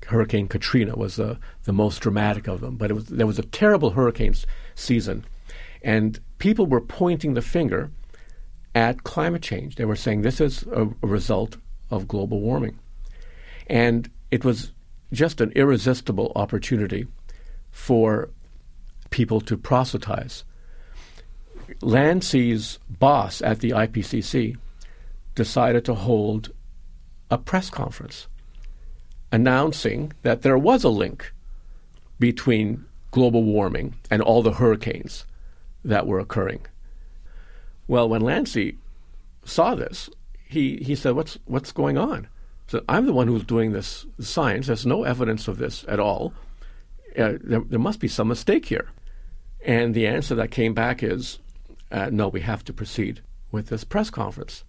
Hurricane 0.07 0.47
Katrina 0.47 0.95
was 0.95 1.15
the, 1.15 1.39
the 1.63 1.73
most 1.73 1.99
dramatic 1.99 2.47
of 2.47 2.61
them, 2.61 2.75
but 2.75 2.91
it 2.91 2.93
was, 2.93 3.05
there 3.07 3.27
was 3.27 3.39
a 3.39 3.43
terrible 3.43 3.91
hurricane 3.91 4.35
season. 4.75 5.25
And 5.81 6.19
people 6.39 6.65
were 6.65 6.81
pointing 6.81 7.33
the 7.33 7.41
finger 7.41 7.91
at 8.75 9.03
climate 9.03 9.41
change. 9.41 9.75
They 9.75 9.85
were 9.85 9.95
saying 9.95 10.21
this 10.21 10.41
is 10.41 10.63
a, 10.71 10.89
a 11.01 11.07
result 11.07 11.57
of 11.89 12.07
global 12.07 12.41
warming. 12.41 12.79
And 13.67 14.09
it 14.31 14.43
was 14.43 14.71
just 15.11 15.41
an 15.41 15.51
irresistible 15.51 16.31
opportunity 16.35 17.07
for 17.71 18.29
people 19.13 19.39
to 19.39 19.55
proselytize. 19.55 20.43
Landsea's 21.81 22.79
boss 22.89 23.43
at 23.43 23.59
the 23.59 23.69
IPCC 23.69 24.57
decided 25.35 25.85
to 25.85 25.93
hold 25.93 26.51
a 27.29 27.37
press 27.37 27.69
conference 27.69 28.27
announcing 29.31 30.11
that 30.23 30.41
there 30.41 30.57
was 30.57 30.83
a 30.83 30.89
link 30.89 31.31
between 32.19 32.85
global 33.11 33.43
warming 33.43 33.93
and 34.09 34.21
all 34.23 34.41
the 34.41 34.53
hurricanes 34.53 35.25
that 35.85 36.07
were 36.07 36.19
occurring. 36.19 36.65
Well, 37.87 38.09
when 38.09 38.21
Landsea 38.21 38.75
saw 39.45 39.75
this, 39.75 40.09
he, 40.49 40.77
he 40.77 40.95
said, 40.95 41.15
what's, 41.15 41.37
what's 41.45 41.71
going 41.71 41.99
on? 41.99 42.27
So 42.67 42.83
I'm 42.89 43.05
the 43.05 43.13
one 43.13 43.27
who's 43.27 43.43
doing 43.43 43.73
this 43.73 44.07
science. 44.19 44.67
There's 44.67 44.87
no 44.87 45.03
evidence 45.03 45.47
of 45.47 45.59
this 45.59 45.85
at 45.87 45.99
all. 45.99 46.33
Uh, 47.15 47.33
there, 47.43 47.59
there, 47.59 47.79
must 47.79 47.99
be 47.99 48.07
some 48.07 48.27
mistake 48.27 48.65
here. 48.65 48.87
And 49.65 49.93
the 49.93 50.07
answer 50.07 50.35
that 50.35 50.51
came 50.51 50.73
back 50.73 51.01
is 51.01 51.39
uh, 51.93 52.09
no, 52.11 52.27
we 52.27 52.41
have 52.41 52.65
to 52.65 52.73
proceed 52.73 53.21
with 53.51 53.67
this 53.67 53.83
press 53.83 54.09
conference. 54.09 54.63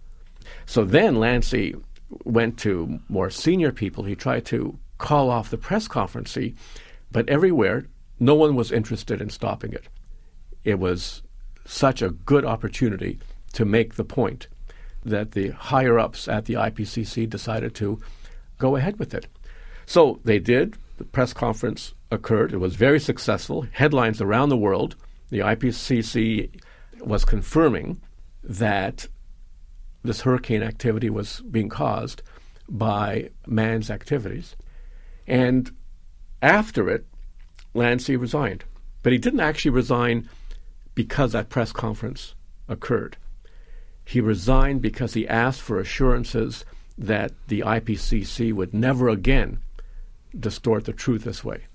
So 0.67 0.85
then 0.85 1.15
Landsea 1.15 1.81
went 2.23 2.59
to 2.59 2.99
more 3.09 3.31
senior 3.31 3.71
people. 3.71 4.03
He 4.03 4.15
tried 4.15 4.45
to 4.45 4.77
call 4.99 5.31
off 5.31 5.49
the 5.49 5.57
press 5.57 5.87
conference, 5.87 6.37
but 7.11 7.27
everywhere, 7.27 7.87
no 8.19 8.35
one 8.35 8.55
was 8.55 8.71
interested 8.71 9.19
in 9.19 9.29
stopping 9.31 9.73
it. 9.73 9.87
It 10.63 10.79
was 10.79 11.23
such 11.65 12.03
a 12.03 12.11
good 12.11 12.45
opportunity 12.45 13.19
to 13.53 13.65
make 13.65 13.95
the 13.95 14.05
point 14.05 14.47
that 15.03 15.31
the 15.31 15.49
higher 15.49 15.97
ups 15.97 16.27
at 16.27 16.45
the 16.45 16.53
IPCC 16.53 17.27
decided 17.27 17.73
to 17.75 17.99
go 18.59 18.75
ahead 18.75 18.99
with 18.99 19.15
it. 19.15 19.27
So 19.87 20.19
they 20.23 20.37
did. 20.37 20.77
The 20.97 21.05
press 21.05 21.33
conference 21.33 21.94
occurred. 22.15 22.51
It 22.51 22.57
was 22.57 22.75
very 22.75 22.99
successful. 22.99 23.67
Headlines 23.71 24.21
around 24.21 24.49
the 24.49 24.57
world. 24.57 24.95
The 25.29 25.39
IPCC 25.39 26.59
was 27.01 27.23
confirming 27.25 28.01
that 28.43 29.07
this 30.03 30.21
hurricane 30.21 30.63
activity 30.63 31.09
was 31.09 31.41
being 31.41 31.69
caused 31.69 32.23
by 32.67 33.29
man's 33.45 33.91
activities. 33.91 34.55
And 35.27 35.71
after 36.41 36.89
it, 36.89 37.05
Landsea 37.75 38.19
resigned. 38.19 38.63
But 39.03 39.13
he 39.13 39.19
didn't 39.19 39.39
actually 39.41 39.71
resign 39.71 40.29
because 40.95 41.33
that 41.33 41.49
press 41.49 41.71
conference 41.71 42.33
occurred. 42.67 43.17
He 44.05 44.21
resigned 44.21 44.81
because 44.81 45.13
he 45.13 45.27
asked 45.27 45.61
for 45.61 45.79
assurances 45.79 46.65
that 46.97 47.31
the 47.47 47.61
IPCC 47.61 48.53
would 48.53 48.73
never 48.73 49.09
again 49.09 49.59
distort 50.37 50.85
the 50.85 50.93
truth 50.93 51.23
this 51.23 51.43
way. 51.43 51.65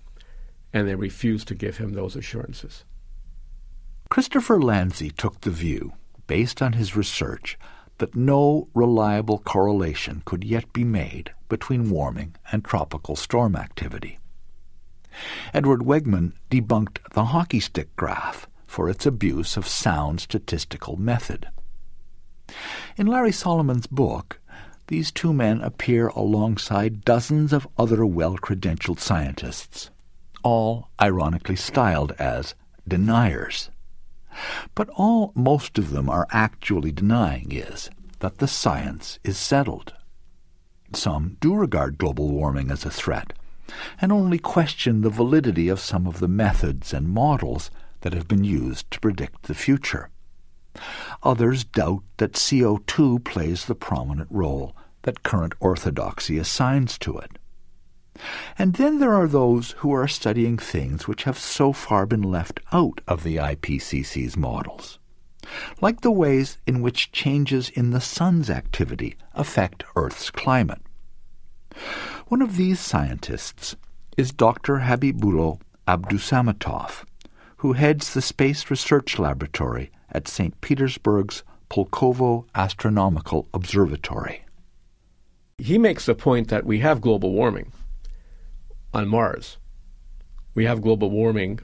And 0.72 0.86
they 0.86 0.94
refused 0.94 1.48
to 1.48 1.54
give 1.54 1.78
him 1.78 1.92
those 1.92 2.16
assurances. 2.16 2.84
Christopher 4.08 4.58
Landsea 4.58 5.14
took 5.16 5.40
the 5.40 5.50
view, 5.50 5.92
based 6.26 6.60
on 6.62 6.74
his 6.74 6.96
research, 6.96 7.58
that 7.98 8.16
no 8.16 8.68
reliable 8.74 9.38
correlation 9.38 10.22
could 10.24 10.42
yet 10.42 10.72
be 10.72 10.84
made 10.84 11.32
between 11.48 11.90
warming 11.90 12.34
and 12.50 12.64
tropical 12.64 13.14
storm 13.14 13.54
activity. 13.54 14.18
Edward 15.52 15.80
Wegman 15.80 16.32
debunked 16.50 16.98
the 17.12 17.26
hockey 17.26 17.60
stick 17.60 17.94
graph 17.96 18.48
for 18.66 18.88
its 18.88 19.04
abuse 19.04 19.56
of 19.56 19.66
sound 19.66 20.20
statistical 20.20 20.96
method. 20.96 21.48
In 22.96 23.06
Larry 23.06 23.32
Solomon's 23.32 23.86
book, 23.86 24.40
these 24.86 25.12
two 25.12 25.32
men 25.32 25.60
appear 25.60 26.08
alongside 26.08 27.04
dozens 27.04 27.52
of 27.52 27.68
other 27.78 28.04
well 28.06 28.36
credentialed 28.36 28.98
scientists, 28.98 29.90
all 30.42 30.88
ironically 31.00 31.56
styled 31.56 32.12
as 32.12 32.54
deniers. 32.86 33.70
But 34.74 34.88
all 34.90 35.32
most 35.34 35.78
of 35.78 35.90
them 35.90 36.08
are 36.08 36.26
actually 36.30 36.92
denying 36.92 37.52
is 37.52 37.90
that 38.20 38.38
the 38.38 38.48
science 38.48 39.18
is 39.24 39.38
settled. 39.38 39.92
Some 40.92 41.36
do 41.40 41.54
regard 41.54 41.98
global 41.98 42.30
warming 42.30 42.70
as 42.70 42.84
a 42.84 42.90
threat, 42.90 43.32
and 44.00 44.12
only 44.12 44.38
question 44.38 45.00
the 45.00 45.10
validity 45.10 45.68
of 45.68 45.80
some 45.80 46.06
of 46.06 46.20
the 46.20 46.28
methods 46.28 46.92
and 46.92 47.08
models 47.08 47.70
that 48.00 48.12
have 48.12 48.28
been 48.28 48.44
used 48.44 48.90
to 48.90 49.00
predict 49.00 49.44
the 49.44 49.54
future. 49.54 50.10
Others 51.22 51.64
doubt 51.64 52.02
that 52.16 52.32
CO2 52.32 53.24
plays 53.24 53.66
the 53.66 53.74
prominent 53.74 54.28
role 54.30 54.74
that 55.02 55.22
current 55.22 55.54
orthodoxy 55.60 56.38
assigns 56.38 56.98
to 56.98 57.18
it. 57.18 57.38
And 58.58 58.74
then 58.74 58.98
there 58.98 59.14
are 59.14 59.26
those 59.26 59.72
who 59.78 59.92
are 59.92 60.08
studying 60.08 60.58
things 60.58 61.08
which 61.08 61.24
have 61.24 61.38
so 61.38 61.72
far 61.72 62.06
been 62.06 62.22
left 62.22 62.60
out 62.72 63.00
of 63.08 63.22
the 63.22 63.36
IPCC's 63.36 64.36
models, 64.36 64.98
like 65.80 66.00
the 66.00 66.10
ways 66.10 66.58
in 66.66 66.82
which 66.82 67.12
changes 67.12 67.70
in 67.70 67.90
the 67.90 68.00
sun's 68.00 68.50
activity 68.50 69.16
affect 69.34 69.84
Earth's 69.96 70.30
climate. 70.30 70.82
One 72.28 72.42
of 72.42 72.56
these 72.56 72.80
scientists 72.80 73.76
is 74.16 74.32
Dr. 74.32 74.80
Habibullo 74.80 75.60
Abdusamatov, 75.88 77.04
who 77.58 77.72
heads 77.72 78.12
the 78.12 78.22
Space 78.22 78.70
Research 78.70 79.18
Laboratory 79.18 79.90
at 80.12 80.28
St. 80.28 80.60
Petersburg's 80.60 81.42
Pulkovo 81.70 82.46
Astronomical 82.54 83.48
Observatory. 83.54 84.44
He 85.58 85.78
makes 85.78 86.06
the 86.06 86.14
point 86.14 86.48
that 86.48 86.64
we 86.64 86.80
have 86.80 87.00
global 87.00 87.32
warming 87.32 87.72
on 88.92 89.08
Mars. 89.08 89.56
We 90.54 90.64
have 90.64 90.82
global 90.82 91.10
warming 91.10 91.60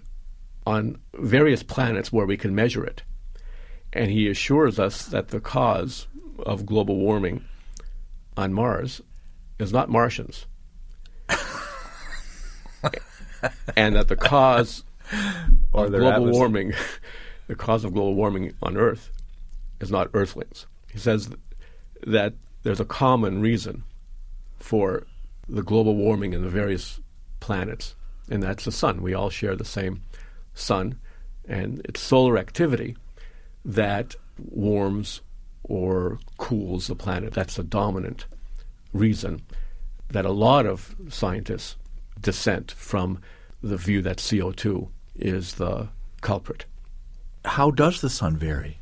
on 0.66 0.98
various 1.14 1.62
planets 1.62 2.12
where 2.12 2.26
we 2.26 2.36
can 2.36 2.54
measure 2.54 2.84
it. 2.84 3.02
And 3.92 4.10
he 4.10 4.28
assures 4.28 4.78
us 4.78 5.06
that 5.06 5.28
the 5.28 5.40
cause 5.40 6.06
of 6.40 6.66
global 6.66 6.96
warming 6.96 7.44
on 8.36 8.52
Mars 8.52 9.00
is 9.58 9.72
not 9.72 9.88
Martians. 9.88 10.46
and 13.76 13.96
that 13.96 14.08
the 14.08 14.16
cause 14.16 14.84
of 15.72 15.90
global 15.90 16.30
warming, 16.30 16.72
the 17.46 17.54
cause 17.54 17.84
of 17.84 17.92
global 17.92 18.14
warming 18.14 18.52
on 18.62 18.76
Earth 18.76 19.10
is 19.80 19.90
not 19.90 20.10
Earthlings. 20.14 20.66
He 20.92 20.98
says 20.98 21.30
that 22.06 22.34
there's 22.62 22.80
a 22.80 22.84
common 22.84 23.40
reason 23.40 23.84
for 24.58 25.06
the 25.48 25.62
global 25.62 25.94
warming 25.94 26.32
in 26.32 26.42
the 26.42 26.48
various 26.48 27.00
planets, 27.46 27.94
and 28.28 28.42
that's 28.42 28.64
the 28.64 28.72
sun. 28.72 29.00
We 29.02 29.14
all 29.14 29.30
share 29.30 29.54
the 29.54 29.64
same 29.64 30.02
sun, 30.52 30.98
and 31.46 31.80
it's 31.84 32.00
solar 32.00 32.38
activity 32.38 32.96
that 33.64 34.16
warms 34.36 35.20
or 35.62 36.18
cools 36.38 36.88
the 36.88 36.96
planet. 36.96 37.32
That's 37.32 37.54
the 37.54 37.62
dominant 37.62 38.26
reason 38.92 39.42
that 40.08 40.24
a 40.24 40.32
lot 40.32 40.66
of 40.66 40.96
scientists 41.08 41.76
dissent 42.20 42.72
from 42.72 43.20
the 43.62 43.76
view 43.76 44.02
that 44.02 44.16
CO2 44.16 44.88
is 45.14 45.54
the 45.54 45.88
culprit. 46.22 46.64
How 47.44 47.70
does 47.70 48.00
the 48.00 48.10
sun 48.10 48.36
vary? 48.36 48.80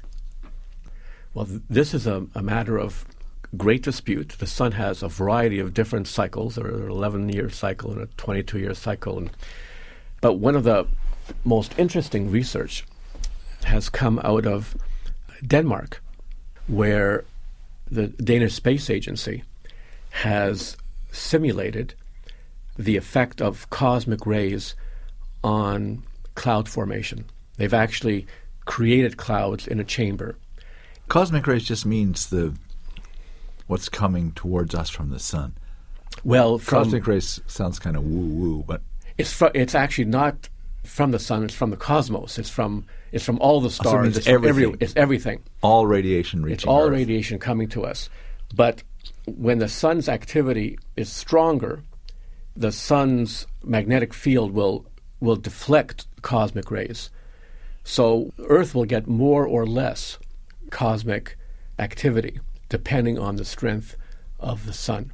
Well, 1.35 1.45
th- 1.45 1.61
this 1.69 1.93
is 1.93 2.07
a, 2.07 2.27
a 2.35 2.41
matter 2.41 2.79
of 2.79 3.05
great 3.57 3.83
dispute. 3.83 4.37
The 4.39 4.47
sun 4.47 4.73
has 4.73 5.03
a 5.03 5.09
variety 5.09 5.59
of 5.59 5.75
different 5.75 6.09
cycles. 6.09 6.55
There 6.55 6.67
are 6.67 6.85
an 6.85 6.91
11 6.91 7.29
year 7.31 7.51
cycle 7.51 7.93
and 7.93 8.03
a 8.03 8.07
22 8.17 8.59
year 8.59 8.75
cycle. 8.75 9.19
And, 9.19 9.31
but 10.21 10.35
one 10.35 10.57
of 10.57 10.65
the 10.65 10.87
most 11.45 11.73
interesting 11.79 12.31
research 12.31 12.85
has 13.65 13.89
come 13.89 14.21
out 14.25 14.47
of 14.47 14.77
Denmark, 15.47 16.03
where 16.67 17.25
the 17.91 18.09
Danish 18.09 18.55
Space 18.55 18.91
Agency 18.91 19.45
has 20.11 20.77
simulated 21.13 21.95
the 22.79 22.97
effect 22.97 23.41
of 23.41 23.69
cosmic 23.71 24.27
rays 24.27 24.75
on 25.43 26.03
cloud 26.35 26.69
formation. 26.69 27.25
They've 27.57 27.75
actually 27.75 28.27
created 28.65 29.17
clouds 29.17 29.67
in 29.67 29.79
a 29.79 29.85
chamber. 29.85 30.37
Cosmic 31.09 31.47
rays 31.47 31.65
just 31.65 31.85
means 31.87 32.27
the 32.27 32.55
what's 33.67 33.89
coming 33.89 34.33
towards 34.33 34.75
us 34.75 34.91
from 34.91 35.11
the 35.11 35.19
sun. 35.19 35.55
Well, 36.23 36.59
Cosmic 36.59 37.07
rays 37.07 37.41
sounds 37.47 37.79
kind 37.79 37.97
of 37.97 38.05
woo 38.05 38.27
woo, 38.27 38.65
but 38.67 38.83
it's 39.19 39.33
fr- 39.33 39.47
it's 39.55 39.75
actually 39.75 40.07
not 40.07 40.49
from 40.85 41.11
the 41.11 41.19
sun. 41.19 41.45
It's 41.45 41.55
from 41.55 41.71
the 41.71 41.77
cosmos. 41.77 42.39
It's 42.39 42.51
from 42.51 42.85
it's 43.13 43.25
from 43.25 43.39
all 43.41 43.61
the 43.61 43.71
so 43.71 43.83
stars. 43.83 44.03
means 44.03 44.17
it's 44.19 44.27
from 44.27 44.35
every- 44.37 44.49
everything. 44.49 44.77
it's 44.81 44.93
everything. 44.97 45.43
all 45.63 45.87
radiation 45.87 46.43
reaching. 46.43 46.55
It's 46.55 46.65
all 46.67 46.83
Earth. 46.85 46.93
radiation 46.93 47.39
coming 47.39 47.69
to 47.71 47.85
us. 47.85 48.09
But 48.55 48.83
when 49.27 49.59
the 49.59 49.69
sun's 49.69 50.09
activity 50.09 50.79
is 50.97 51.09
stronger, 51.09 51.83
the 52.57 52.71
sun's 52.73 53.47
magnetic 53.65 54.15
field 54.15 54.53
will 54.53 54.87
will 55.21 55.37
deflect 55.37 56.07
cosmic 56.23 56.71
rays. 56.71 57.11
So 57.83 58.33
Earth 58.49 58.75
will 58.75 58.85
get 58.85 59.07
more 59.07 59.47
or 59.47 59.67
less 59.67 60.19
cosmic 60.71 61.37
activity 61.79 62.39
depending 62.75 63.17
on 63.17 63.37
the 63.37 63.45
strength 63.45 63.97
of 64.41 64.67
the 64.67 64.73
sun. 64.73 65.13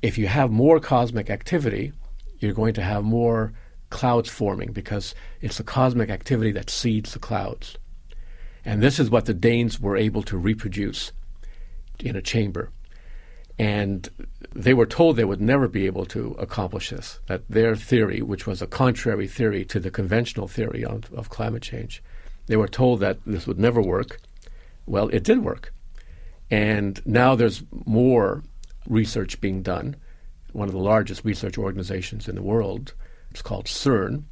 If 0.00 0.16
you 0.16 0.28
have 0.28 0.48
more 0.52 0.78
cosmic 0.78 1.28
activity, 1.28 1.90
you're 2.38 2.52
going 2.52 2.74
to 2.74 2.82
have 2.82 3.02
more 3.02 3.52
clouds 3.90 4.30
forming 4.30 4.70
because 4.70 5.12
it's 5.40 5.58
the 5.58 5.64
cosmic 5.64 6.08
activity 6.08 6.52
that 6.52 6.70
seeds 6.70 7.14
the 7.14 7.18
clouds. 7.18 7.76
And 8.64 8.80
this 8.80 9.00
is 9.00 9.10
what 9.10 9.24
the 9.24 9.34
Danes 9.34 9.80
were 9.80 9.96
able 9.96 10.22
to 10.22 10.38
reproduce 10.38 11.10
in 11.98 12.14
a 12.14 12.22
chamber. 12.22 12.70
And 13.58 14.08
they 14.54 14.72
were 14.72 14.86
told 14.86 15.16
they 15.16 15.24
would 15.24 15.40
never 15.40 15.66
be 15.66 15.84
able 15.86 16.06
to 16.14 16.36
accomplish 16.38 16.90
this, 16.90 17.18
that 17.26 17.42
their 17.48 17.74
theory, 17.74 18.22
which 18.22 18.46
was 18.46 18.62
a 18.62 18.68
contrary 18.68 19.26
theory 19.26 19.64
to 19.64 19.80
the 19.80 19.90
conventional 19.90 20.46
theory 20.46 20.84
of, 20.84 21.12
of 21.12 21.28
climate 21.28 21.64
change, 21.64 22.04
they 22.46 22.56
were 22.56 22.68
told 22.68 23.00
that 23.00 23.18
this 23.26 23.48
would 23.48 23.58
never 23.58 23.82
work. 23.82 24.20
Well, 24.86 25.08
it 25.08 25.24
did 25.24 25.42
work. 25.42 25.72
And 26.50 27.00
now 27.06 27.34
there's 27.34 27.62
more 27.84 28.42
research 28.88 29.40
being 29.40 29.62
done. 29.62 29.96
One 30.52 30.68
of 30.68 30.74
the 30.74 30.80
largest 30.80 31.24
research 31.24 31.58
organizations 31.58 32.28
in 32.28 32.34
the 32.34 32.42
world, 32.42 32.94
it's 33.30 33.42
called 33.42 33.66
CERN 33.66 34.24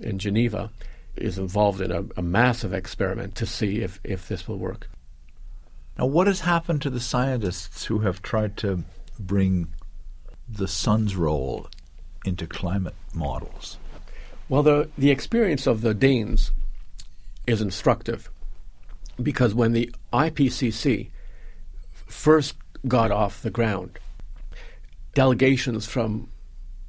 in 0.00 0.18
Geneva, 0.18 0.70
is 1.16 1.38
involved 1.38 1.80
in 1.80 1.92
a, 1.92 2.04
a 2.16 2.22
massive 2.22 2.72
experiment 2.72 3.34
to 3.36 3.46
see 3.46 3.80
if, 3.80 4.00
if 4.02 4.26
this 4.28 4.48
will 4.48 4.58
work. 4.58 4.88
Now, 5.98 6.06
what 6.06 6.26
has 6.26 6.40
happened 6.40 6.82
to 6.82 6.90
the 6.90 7.00
scientists 7.00 7.84
who 7.84 8.00
have 8.00 8.22
tried 8.22 8.56
to 8.58 8.84
bring 9.18 9.68
the 10.48 10.68
sun's 10.68 11.14
role 11.14 11.68
into 12.24 12.46
climate 12.46 12.94
models? 13.14 13.78
Well, 14.48 14.62
the, 14.62 14.88
the 14.98 15.10
experience 15.10 15.66
of 15.66 15.82
the 15.82 15.94
Danes 15.94 16.52
is 17.46 17.60
instructive 17.60 18.30
because 19.22 19.54
when 19.54 19.72
the 19.72 19.94
IPCC 20.12 21.10
first 22.10 22.54
got 22.86 23.10
off 23.10 23.42
the 23.42 23.50
ground, 23.50 23.98
delegations 25.14 25.86
from 25.86 26.28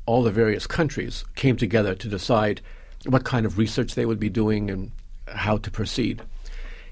all 0.05 0.23
the 0.23 0.31
various 0.31 0.67
countries 0.67 1.23
came 1.35 1.55
together 1.55 1.95
to 1.95 2.07
decide 2.07 2.61
what 3.05 3.23
kind 3.23 3.45
of 3.45 3.57
research 3.57 3.95
they 3.95 4.05
would 4.05 4.19
be 4.19 4.29
doing 4.29 4.69
and 4.69 4.91
how 5.27 5.57
to 5.57 5.71
proceed. 5.71 6.21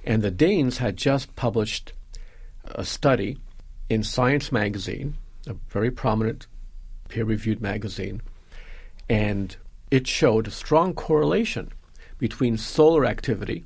And 0.04 0.22
the 0.22 0.32
Danes 0.32 0.78
had 0.78 0.98
just 0.98 1.36
published 1.36 1.94
a 2.66 2.86
study 2.86 3.38
in 3.90 4.04
Science 4.04 4.52
magazine, 4.52 5.16
a 5.48 5.56
very 5.70 5.92
prominent 5.92 6.48
peer 7.10 7.26
reviewed 7.26 7.62
magazine, 7.62 8.22
and 9.10 9.56
it 9.92 10.08
showed 10.08 10.48
a 10.48 10.52
strong 10.52 10.94
correlation 10.94 11.72
between 12.20 12.58
solar 12.58 13.06
activity 13.06 13.66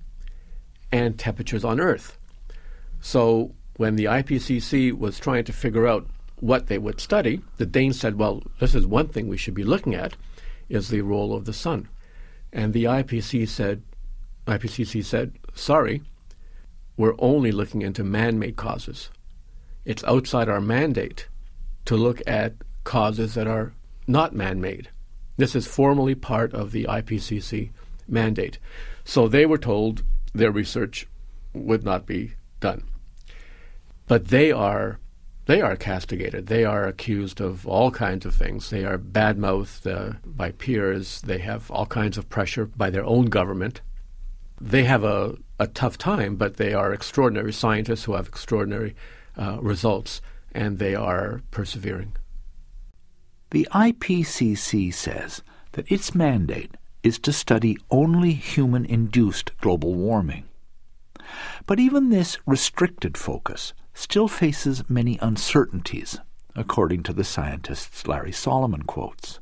and 0.91 1.19
temperatures 1.19 1.65
on 1.65 1.79
Earth. 1.79 2.17
So 3.01 3.53
when 3.77 3.95
the 3.95 4.05
IPCC 4.05 4.97
was 4.97 5.19
trying 5.19 5.43
to 5.45 5.53
figure 5.53 5.87
out 5.87 6.07
what 6.39 6.67
they 6.67 6.77
would 6.77 6.99
study, 6.99 7.41
the 7.57 7.65
Danes 7.65 7.99
said, 7.99 8.17
well, 8.17 8.43
this 8.59 8.75
is 8.75 8.85
one 8.85 9.07
thing 9.07 9.27
we 9.27 9.37
should 9.37 9.53
be 9.53 9.63
looking 9.63 9.95
at 9.95 10.15
is 10.69 10.89
the 10.89 11.01
role 11.01 11.33
of 11.33 11.45
the 11.45 11.53
sun. 11.53 11.87
And 12.51 12.73
the 12.73 12.83
IPCC 12.83 13.47
said, 13.47 13.81
IPCC 14.45 15.03
said, 15.03 15.33
sorry, 15.53 16.01
we're 16.97 17.15
only 17.17 17.51
looking 17.51 17.81
into 17.81 18.03
man-made 18.03 18.55
causes. 18.55 19.09
It's 19.85 20.03
outside 20.03 20.49
our 20.49 20.61
mandate 20.61 21.27
to 21.85 21.95
look 21.95 22.21
at 22.27 22.53
causes 22.83 23.33
that 23.33 23.47
are 23.47 23.73
not 24.05 24.35
man-made. 24.35 24.89
This 25.37 25.55
is 25.55 25.65
formally 25.65 26.13
part 26.13 26.53
of 26.53 26.71
the 26.71 26.85
IPCC 26.85 27.71
mandate. 28.07 28.59
So 29.03 29.27
they 29.27 29.45
were 29.45 29.57
told 29.57 30.03
their 30.33 30.51
research 30.51 31.07
would 31.53 31.83
not 31.83 32.05
be 32.05 32.33
done. 32.59 32.83
But 34.07 34.27
they 34.27 34.51
are 34.51 34.99
they 35.45 35.61
are 35.61 35.75
castigated. 35.75 36.47
They 36.47 36.63
are 36.63 36.87
accused 36.87 37.41
of 37.41 37.67
all 37.67 37.91
kinds 37.91 38.25
of 38.25 38.33
things. 38.33 38.69
They 38.69 38.85
are 38.85 38.97
badmouthed 38.97 39.85
uh, 39.91 40.17
by 40.25 40.51
peers. 40.51 41.21
They 41.21 41.39
have 41.39 41.69
all 41.69 41.85
kinds 41.85 42.17
of 42.17 42.29
pressure 42.29 42.65
by 42.65 42.89
their 42.89 43.03
own 43.03 43.25
government. 43.25 43.81
They 44.61 44.85
have 44.85 45.03
a, 45.03 45.35
a 45.59 45.67
tough 45.67 45.97
time, 45.97 46.37
but 46.37 46.55
they 46.55 46.73
are 46.73 46.93
extraordinary 46.93 47.51
scientists 47.51 48.05
who 48.05 48.13
have 48.13 48.27
extraordinary 48.27 48.95
uh, 49.37 49.57
results, 49.61 50.21
and 50.53 50.79
they 50.79 50.95
are 50.95 51.41
persevering. 51.51 52.13
The 53.49 53.67
IPCC 53.73 54.93
says 54.93 55.43
that 55.73 55.91
its 55.91 56.15
mandate 56.15 56.71
is 57.03 57.19
to 57.19 57.33
study 57.33 57.77
only 57.91 58.31
human 58.31 58.85
induced 58.85 59.51
global 59.57 59.93
warming. 59.93 60.45
But 61.65 61.79
even 61.79 62.09
this 62.09 62.37
restricted 62.45 63.17
focus 63.17 63.73
still 63.93 64.27
faces 64.27 64.89
many 64.89 65.17
uncertainties, 65.21 66.19
according 66.55 67.03
to 67.03 67.13
the 67.13 67.23
scientists 67.23 68.07
Larry 68.07 68.31
Solomon 68.31 68.83
quotes. 68.83 69.39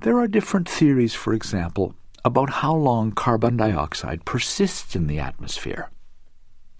There 0.00 0.18
are 0.18 0.28
different 0.28 0.68
theories, 0.68 1.14
for 1.14 1.32
example, 1.32 1.94
about 2.24 2.50
how 2.50 2.74
long 2.74 3.12
carbon 3.12 3.56
dioxide 3.56 4.24
persists 4.24 4.94
in 4.94 5.06
the 5.06 5.18
atmosphere. 5.18 5.90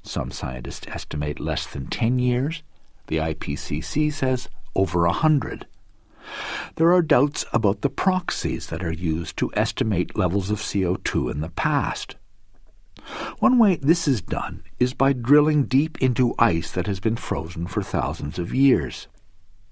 Some 0.02 0.30
scientists 0.30 0.86
estimate 0.88 1.40
less 1.40 1.66
than 1.66 1.86
10 1.86 2.18
years. 2.18 2.62
The 3.06 3.16
IPCC 3.18 4.12
says 4.12 4.48
over 4.74 5.06
a 5.06 5.12
hundred. 5.12 5.66
There 6.76 6.92
are 6.92 7.02
doubts 7.02 7.44
about 7.52 7.80
the 7.80 7.90
proxies 7.90 8.66
that 8.66 8.84
are 8.84 8.92
used 8.92 9.36
to 9.38 9.50
estimate 9.54 10.16
levels 10.16 10.50
of 10.50 10.58
CO2 10.58 11.30
in 11.30 11.40
the 11.40 11.48
past. 11.48 12.16
One 13.38 13.58
way 13.58 13.76
this 13.76 14.08
is 14.08 14.20
done 14.20 14.62
is 14.78 14.94
by 14.94 15.12
drilling 15.12 15.64
deep 15.64 15.96
into 16.02 16.34
ice 16.38 16.70
that 16.72 16.86
has 16.86 17.00
been 17.00 17.16
frozen 17.16 17.66
for 17.66 17.82
thousands 17.82 18.38
of 18.38 18.54
years. 18.54 19.08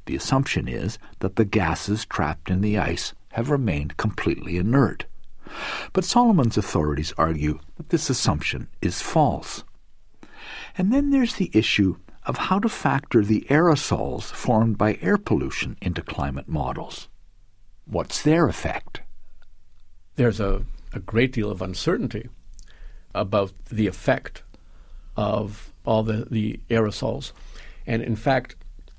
The 0.07 0.17
assumption 0.17 0.69
is 0.69 0.99
that 1.19 1.37
the 1.37 1.45
gases 1.45 2.05
trapped 2.05 2.49
in 2.49 2.61
the 2.61 2.79
ice 2.79 3.13
have 3.33 3.51
remained 3.51 3.97
completely 3.97 4.57
inert. 4.57 5.07
But 5.93 6.05
Solomon's 6.05 6.57
authorities 6.57 7.13
argue 7.19 7.61
that 7.77 7.91
this 7.91 8.09
assumption 8.09 8.69
is 8.81 9.03
false. 9.03 9.65
And 10.79 10.93
then 10.93 11.11
there's 11.11 11.35
the 11.35 11.51
issue 11.53 11.97
of 12.25 12.37
how 12.37 12.59
to 12.59 12.69
factor 12.69 13.25
the 13.25 13.47
aerosols 13.49 14.25
formed 14.25 14.79
by 14.79 14.99
air 15.01 15.17
pollution 15.17 15.77
into 15.81 16.03
climate 16.03 16.49
models. 16.49 17.09
What's 17.85 18.23
their 18.23 18.49
effect? 18.49 19.03
There's 20.17 20.41
a, 20.41 20.65
a 20.93 20.99
great 20.99 21.33
deal 21.33 21.51
of 21.51 21.63
uncertainty 21.63 22.29
about 23.21 23.53
the 23.71 23.87
effect 23.87 24.43
of 25.17 25.73
all 25.85 26.03
the, 26.03 26.27
the 26.31 26.61
aerosols. 26.69 27.33
And 27.87 28.03
in 28.03 28.17
fact, 28.17 28.57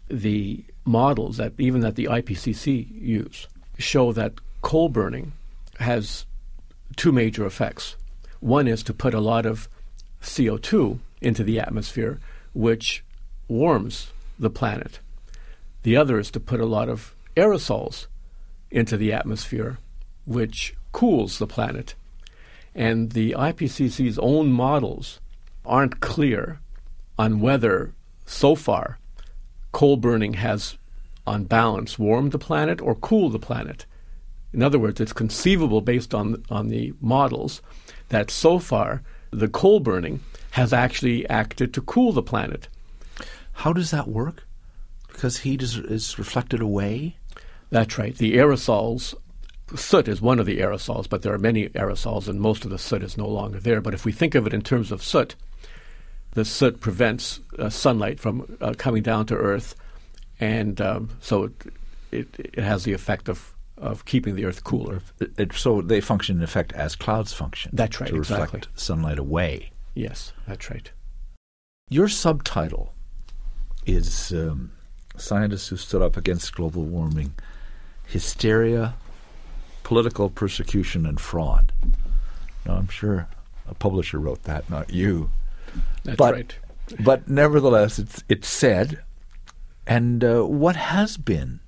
the 0.09 0.63
models 0.85 1.37
that 1.37 1.53
even 1.57 1.81
that 1.81 1.95
the 1.95 2.05
IPCC 2.05 2.87
use 3.01 3.47
show 3.77 4.13
that 4.13 4.33
coal 4.61 4.89
burning 4.89 5.33
has 5.79 6.25
two 6.95 7.11
major 7.11 7.45
effects. 7.45 7.95
One 8.39 8.67
is 8.67 8.83
to 8.83 8.93
put 8.93 9.13
a 9.13 9.19
lot 9.19 9.45
of 9.45 9.67
CO2 10.21 10.99
into 11.21 11.43
the 11.43 11.59
atmosphere, 11.59 12.19
which 12.53 13.03
warms 13.47 14.11
the 14.39 14.49
planet. 14.49 14.99
The 15.83 15.95
other 15.95 16.19
is 16.19 16.31
to 16.31 16.39
put 16.39 16.59
a 16.59 16.65
lot 16.65 16.89
of 16.89 17.13
aerosols 17.35 18.07
into 18.71 18.97
the 18.97 19.13
atmosphere, 19.13 19.77
which 20.25 20.75
cools 20.91 21.39
the 21.39 21.47
planet. 21.47 21.95
And 22.77 23.13
the 23.13 23.31
IPCC's 23.31 24.19
own 24.19 24.51
models 24.51 25.19
aren't 25.65 25.99
clear 25.99 26.59
on 27.17 27.41
whether, 27.41 27.95
so 28.27 28.53
far, 28.53 28.99
coal 29.71 29.97
burning 29.97 30.33
has, 30.33 30.77
on 31.25 31.45
balance, 31.45 31.97
warmed 31.97 32.33
the 32.33 32.37
planet 32.37 32.79
or 32.79 32.93
cooled 32.93 33.33
the 33.33 33.39
planet. 33.39 33.87
In 34.53 34.61
other 34.61 34.77
words, 34.77 35.01
it's 35.01 35.11
conceivable 35.11 35.81
based 35.81 36.13
on, 36.13 36.43
on 36.51 36.67
the 36.67 36.93
models 37.01 37.63
that 38.09 38.29
so 38.29 38.59
far 38.59 39.01
the 39.31 39.47
coal 39.47 39.79
burning 39.79 40.19
has 40.51 40.71
actually 40.71 41.27
acted 41.29 41.73
to 41.73 41.81
cool 41.81 42.13
the 42.13 42.21
planet. 42.21 42.67
How 43.53 43.73
does 43.73 43.89
that 43.89 44.07
work? 44.07 44.43
Because 45.07 45.37
heat 45.37 45.63
is, 45.63 45.77
is 45.77 46.19
reflected 46.19 46.61
away? 46.61 47.17
That's 47.71 47.97
right. 47.97 48.15
The 48.15 48.35
aerosols 48.35 49.15
soot 49.75 50.07
is 50.07 50.21
one 50.21 50.39
of 50.39 50.45
the 50.45 50.59
aerosols, 50.59 51.09
but 51.09 51.21
there 51.21 51.33
are 51.33 51.39
many 51.39 51.69
aerosols, 51.69 52.27
and 52.27 52.39
most 52.39 52.63
of 52.63 52.71
the 52.71 52.77
soot 52.77 53.03
is 53.03 53.17
no 53.17 53.27
longer 53.27 53.59
there. 53.59 53.81
But 53.81 53.93
if 53.93 54.05
we 54.05 54.11
think 54.11 54.35
of 54.35 54.47
it 54.47 54.53
in 54.53 54.61
terms 54.61 54.91
of 54.91 55.03
soot, 55.03 55.35
the 56.31 56.45
soot 56.45 56.79
prevents 56.79 57.39
uh, 57.57 57.69
sunlight 57.69 58.19
from 58.19 58.57
uh, 58.61 58.73
coming 58.77 59.03
down 59.03 59.25
to 59.27 59.35
Earth, 59.35 59.75
and 60.39 60.79
um, 60.79 61.09
so 61.19 61.43
it, 61.43 61.53
it, 62.11 62.27
it, 62.39 62.59
has 62.59 62.83
the 62.83 62.93
effect 62.93 63.27
of, 63.27 63.53
of 63.77 64.05
keeping 64.05 64.35
the 64.35 64.45
Earth 64.45 64.63
cooler. 64.63 65.01
It, 65.19 65.53
so 65.53 65.81
they 65.81 65.99
function, 65.99 66.37
in 66.37 66.43
effect, 66.43 66.73
as 66.73 66.95
clouds 66.95 67.33
function. 67.33 67.71
That's 67.73 67.99
right. 67.99 68.09
To 68.09 68.19
reflect 68.19 68.53
exactly. 68.53 68.71
sunlight 68.75 69.19
away. 69.19 69.71
Yes, 69.95 70.31
that's 70.47 70.69
right. 70.69 70.91
Your 71.89 72.07
subtitle 72.07 72.93
is 73.85 74.31
um, 74.31 74.71
Scientists 75.15 75.69
Who 75.69 75.77
Stood 75.77 76.01
Up 76.01 76.17
Against 76.17 76.53
Global 76.53 76.83
Warming 76.83 77.33
Hysteria, 78.05 78.95
political 79.87 80.29
persecution 80.29 81.05
and 81.05 81.17
fraud. 81.17 81.71
Now, 82.65 82.73
I'm 82.73 82.89
sure 82.89 83.29
a 83.69 83.73
publisher 83.73 84.19
wrote 84.19 84.43
that, 84.43 84.69
not 84.69 84.91
you. 84.91 85.31
That's 86.03 86.17
but, 86.17 86.33
right. 86.33 86.57
but 86.99 87.29
nevertheless, 87.29 87.97
it's 87.97 88.21
it's 88.27 88.49
said. 88.49 89.01
And 89.87 90.25
uh, 90.25 90.43
what 90.43 90.75
has 90.75 91.15
been 91.15 91.61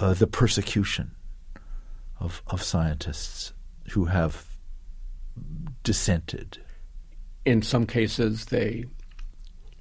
uh, 0.00 0.14
the 0.14 0.26
persecution 0.26 1.10
of 2.18 2.42
of 2.46 2.62
scientists 2.62 3.52
who 3.90 4.06
have 4.06 4.46
dissented? 5.82 6.62
In 7.44 7.60
some 7.60 7.86
cases, 7.86 8.46
they 8.46 8.86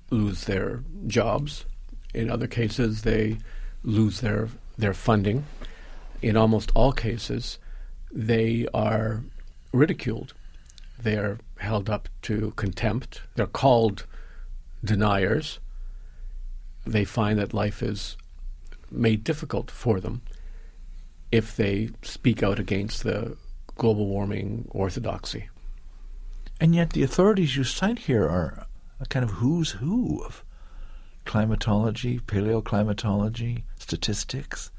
lose 0.10 0.44
their 0.44 0.84
jobs. 1.08 1.66
In 2.14 2.30
other 2.30 2.48
cases, 2.48 3.04
they 3.04 3.38
lose 3.84 4.20
their 4.20 4.50
their 4.78 4.94
funding 4.94 5.46
in 6.22 6.36
almost 6.36 6.72
all 6.76 6.92
cases, 6.92 7.60
they 8.12 8.68
are 8.74 9.24
ridiculed. 9.72 10.34
They 11.02 11.16
are 11.16 11.40
held 11.58 11.90
up 11.90 12.10
to 12.24 12.54
contempt. 12.56 13.22
They're 13.36 13.48
called 13.48 14.06
deniers. 14.84 15.60
They 16.86 17.06
find 17.06 17.40
that 17.40 17.54
life 17.54 17.82
is 17.82 18.18
made 18.92 19.24
difficult 19.24 19.70
for 19.70 20.00
them 20.00 20.22
if 21.32 21.56
they 21.56 21.92
speak 22.02 22.42
out 22.42 22.60
against 22.60 23.04
the 23.04 23.38
global 23.76 24.08
warming 24.08 24.68
orthodoxy. 24.72 25.50
And 26.60 26.76
yet, 26.76 26.92
the 26.92 27.04
authorities 27.04 27.56
you 27.56 27.64
cite 27.64 28.00
here 28.00 28.28
are 28.28 28.66
a 29.00 29.06
kind 29.06 29.24
of 29.24 29.32
who's 29.32 29.72
who 29.72 30.22
of 30.26 30.44
climatology, 31.26 32.20
paleoclimatology, 32.20 33.64
statistics 33.78 34.72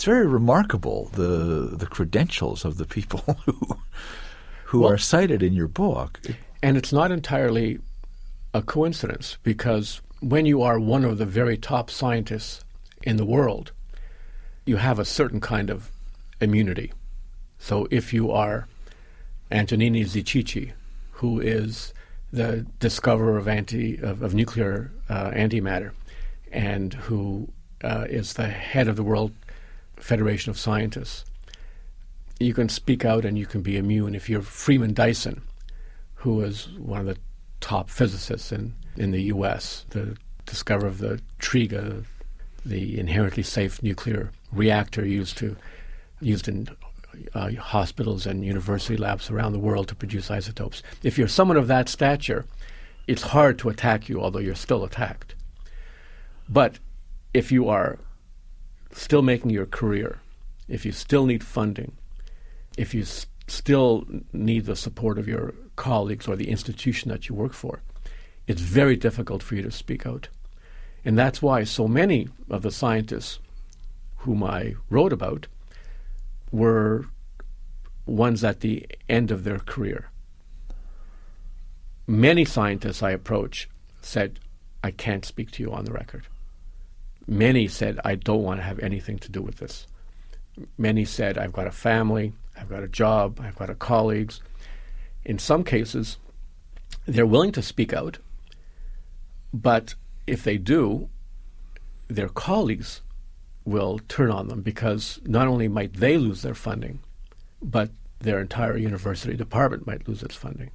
it's 0.00 0.06
very 0.06 0.26
remarkable 0.26 1.10
the 1.12 1.76
the 1.76 1.84
credentials 1.84 2.64
of 2.64 2.78
the 2.78 2.86
people 2.86 3.20
who 3.44 3.76
who 4.64 4.80
well, 4.80 4.92
are 4.92 4.96
cited 4.96 5.42
in 5.42 5.52
your 5.52 5.68
book. 5.68 6.18
And 6.62 6.78
it's 6.78 6.90
not 6.90 7.12
entirely 7.12 7.80
a 8.54 8.62
coincidence 8.62 9.36
because 9.42 10.00
when 10.20 10.46
you 10.46 10.62
are 10.62 10.80
one 10.80 11.04
of 11.04 11.18
the 11.18 11.26
very 11.26 11.58
top 11.58 11.90
scientists 11.90 12.64
in 13.02 13.18
the 13.18 13.26
world, 13.26 13.72
you 14.64 14.78
have 14.78 14.98
a 14.98 15.04
certain 15.04 15.38
kind 15.38 15.68
of 15.68 15.90
immunity. 16.40 16.94
So 17.58 17.86
if 17.90 18.14
you 18.14 18.30
are 18.30 18.68
Antonino 19.50 19.98
Zichichi, 19.98 20.72
who 21.10 21.40
is 21.40 21.92
the 22.32 22.64
discoverer 22.78 23.36
of 23.36 23.46
anti 23.46 23.98
of, 23.98 24.22
of 24.22 24.32
nuclear 24.32 24.92
uh, 25.10 25.30
antimatter, 25.32 25.92
and 26.50 26.94
who 26.94 27.52
uh, 27.82 28.06
is 28.08 28.32
the 28.32 28.48
head 28.48 28.88
of 28.88 28.96
the 28.96 29.04
World 29.04 29.32
Federation 30.00 30.50
of 30.50 30.58
Scientists. 30.58 31.24
You 32.38 32.54
can 32.54 32.68
speak 32.68 33.04
out 33.04 33.24
and 33.24 33.38
you 33.38 33.46
can 33.46 33.62
be 33.62 33.76
immune. 33.76 34.14
If 34.14 34.28
you're 34.28 34.42
Freeman 34.42 34.94
Dyson, 34.94 35.42
who 36.14 36.40
is 36.40 36.68
one 36.78 37.00
of 37.00 37.06
the 37.06 37.18
top 37.60 37.90
physicists 37.90 38.52
in, 38.52 38.74
in 38.96 39.10
the 39.10 39.22
U.S., 39.24 39.84
the 39.90 40.16
discoverer 40.46 40.88
of 40.88 40.98
the 40.98 41.20
TRIGA, 41.38 42.04
the 42.64 42.98
inherently 42.98 43.42
safe 43.42 43.82
nuclear 43.82 44.32
reactor 44.52 45.04
used 45.04 45.38
to 45.38 45.56
used 46.20 46.48
in 46.48 46.68
uh, 47.34 47.50
hospitals 47.52 48.26
and 48.26 48.44
university 48.44 48.96
labs 48.96 49.30
around 49.30 49.52
the 49.52 49.58
world 49.58 49.88
to 49.88 49.94
produce 49.94 50.30
isotopes. 50.30 50.82
If 51.02 51.16
you're 51.18 51.28
someone 51.28 51.56
of 51.56 51.68
that 51.68 51.88
stature, 51.88 52.44
it's 53.06 53.22
hard 53.22 53.58
to 53.60 53.68
attack 53.68 54.08
you, 54.08 54.20
although 54.20 54.38
you're 54.38 54.54
still 54.54 54.84
attacked. 54.84 55.34
But 56.48 56.78
if 57.32 57.50
you 57.50 57.68
are 57.68 57.98
still 58.92 59.22
making 59.22 59.50
your 59.50 59.66
career 59.66 60.20
if 60.70 60.86
you 60.86 60.92
still 60.92 61.26
need 61.26 61.42
funding, 61.44 61.92
if 62.78 62.94
you 62.94 63.02
s- 63.02 63.26
still 63.48 64.06
need 64.32 64.64
the 64.66 64.76
support 64.76 65.18
of 65.18 65.26
your 65.26 65.52
colleagues 65.74 66.28
or 66.28 66.36
the 66.36 66.48
institution 66.48 67.10
that 67.10 67.28
you 67.28 67.34
work 67.34 67.52
for, 67.52 67.82
it's 68.46 68.62
very 68.62 68.96
difficult 68.96 69.42
for 69.42 69.56
you 69.56 69.62
to 69.62 69.70
speak 69.70 70.06
out. 70.06 70.28
And 71.04 71.18
that's 71.18 71.42
why 71.42 71.64
so 71.64 71.88
many 71.88 72.28
of 72.48 72.62
the 72.62 72.70
scientists 72.70 73.40
whom 74.18 74.44
I 74.44 74.74
wrote 74.88 75.12
about 75.12 75.48
were 76.52 77.06
ones 78.06 78.44
at 78.44 78.60
the 78.60 78.86
end 79.08 79.30
of 79.30 79.44
their 79.44 79.58
career. 79.58 80.10
Many 82.06 82.44
scientists 82.44 83.02
I 83.02 83.10
approach 83.10 83.68
said, 84.02 84.38
I 84.84 84.90
can't 84.90 85.24
speak 85.24 85.50
to 85.52 85.62
you 85.62 85.72
on 85.72 85.84
the 85.84 85.92
record. 85.92 86.26
Many 87.26 87.68
said, 87.68 88.00
I 88.04 88.16
don't 88.16 88.42
want 88.42 88.60
to 88.60 88.64
have 88.64 88.78
anything 88.80 89.18
to 89.20 89.30
do 89.30 89.42
with 89.42 89.58
this. 89.58 89.86
Many 90.76 91.04
said, 91.04 91.38
I've 91.38 91.52
got 91.52 91.66
a 91.66 91.72
family, 91.72 92.32
I've 92.58 92.68
got 92.68 92.82
a 92.82 92.88
job, 92.88 93.40
I've 93.42 93.56
got 93.56 93.70
a 93.70 93.74
colleagues. 93.74 94.40
In 95.24 95.38
some 95.38 95.64
cases, 95.64 96.18
they're 97.06 97.26
willing 97.26 97.52
to 97.52 97.62
speak 97.62 97.92
out, 97.92 98.18
but 99.52 99.94
if 100.26 100.42
they 100.42 100.58
do, 100.58 101.08
their 102.08 102.28
colleagues 102.28 103.00
will 103.64 104.00
turn 104.08 104.30
on 104.30 104.48
them 104.48 104.62
because 104.62 105.20
not 105.24 105.46
only 105.46 105.68
might 105.68 105.94
they 105.94 106.18
lose 106.18 106.42
their 106.42 106.54
funding, 106.54 107.00
but 107.62 107.90
their 108.20 108.40
entire 108.40 108.76
university 108.76 109.36
department 109.36 109.86
might 109.86 110.08
lose 110.08 110.22
its 110.22 110.34
funding. 110.34 110.70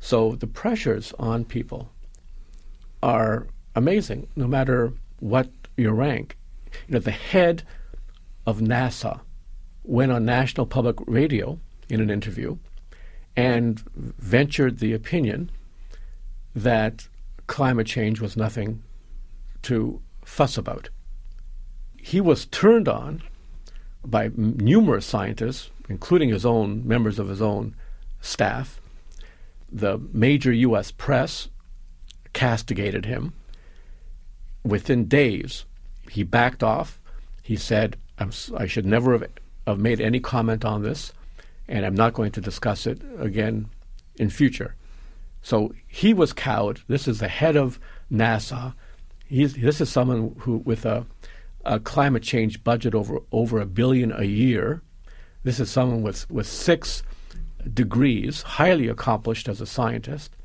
So 0.00 0.34
the 0.34 0.46
pressures 0.46 1.12
on 1.18 1.44
people 1.44 1.90
are 3.02 3.46
amazing, 3.74 4.28
no 4.36 4.46
matter 4.46 4.92
what 5.22 5.48
your 5.76 5.94
rank. 5.94 6.36
You 6.88 6.94
know, 6.94 6.98
the 6.98 7.12
head 7.12 7.62
of 8.44 8.58
NASA 8.58 9.20
went 9.84 10.10
on 10.10 10.24
national 10.24 10.66
public 10.66 10.96
radio 11.06 11.60
in 11.88 12.00
an 12.00 12.10
interview 12.10 12.58
and 13.36 13.82
ventured 13.94 14.78
the 14.78 14.92
opinion 14.92 15.50
that 16.54 17.06
climate 17.46 17.86
change 17.86 18.20
was 18.20 18.36
nothing 18.36 18.82
to 19.62 20.00
fuss 20.24 20.58
about. 20.58 20.88
He 21.96 22.20
was 22.20 22.46
turned 22.46 22.88
on 22.88 23.22
by 24.04 24.30
numerous 24.34 25.06
scientists, 25.06 25.70
including 25.88 26.30
his 26.30 26.44
own 26.44 26.86
members 26.86 27.20
of 27.20 27.28
his 27.28 27.40
own 27.40 27.76
staff. 28.20 28.80
The 29.70 30.00
major 30.12 30.52
U.S. 30.52 30.90
press 30.90 31.48
castigated 32.32 33.06
him. 33.06 33.34
Within 34.64 35.06
days, 35.06 35.64
he 36.10 36.22
backed 36.22 36.62
off. 36.62 37.00
He 37.42 37.56
said, 37.56 37.96
i 38.18 38.66
should 38.66 38.86
never 38.86 39.12
have, 39.12 39.28
have 39.66 39.78
made 39.78 40.00
any 40.00 40.20
comment 40.20 40.64
on 40.64 40.82
this, 40.82 41.12
and 41.68 41.84
I'm 41.84 41.94
not 41.94 42.14
going 42.14 42.32
to 42.32 42.40
discuss 42.40 42.86
it 42.86 43.00
again 43.18 43.68
in 44.16 44.30
future. 44.30 44.76
So 45.42 45.74
he 45.88 46.14
was 46.14 46.32
cowed. 46.32 46.82
This 46.86 47.08
is 47.08 47.18
the 47.18 47.28
head 47.28 47.56
of 47.56 47.80
NASA. 48.10 48.74
He's, 49.26 49.54
this 49.54 49.80
is 49.80 49.90
someone 49.90 50.36
who, 50.38 50.58
with 50.58 50.84
a, 50.86 51.04
a 51.64 51.80
climate 51.80 52.22
change 52.22 52.62
budget 52.62 52.94
over 52.94 53.18
over 53.32 53.60
a 53.60 53.66
billion 53.66 54.12
a 54.12 54.24
year, 54.24 54.82
this 55.44 55.58
is 55.58 55.70
someone 55.70 56.02
with, 56.02 56.30
with 56.30 56.46
six 56.46 57.02
degrees, 57.72 58.42
highly 58.42 58.88
accomplished 58.88 59.48
as 59.48 59.60
a 59.60 59.66
scientist. 59.66 60.36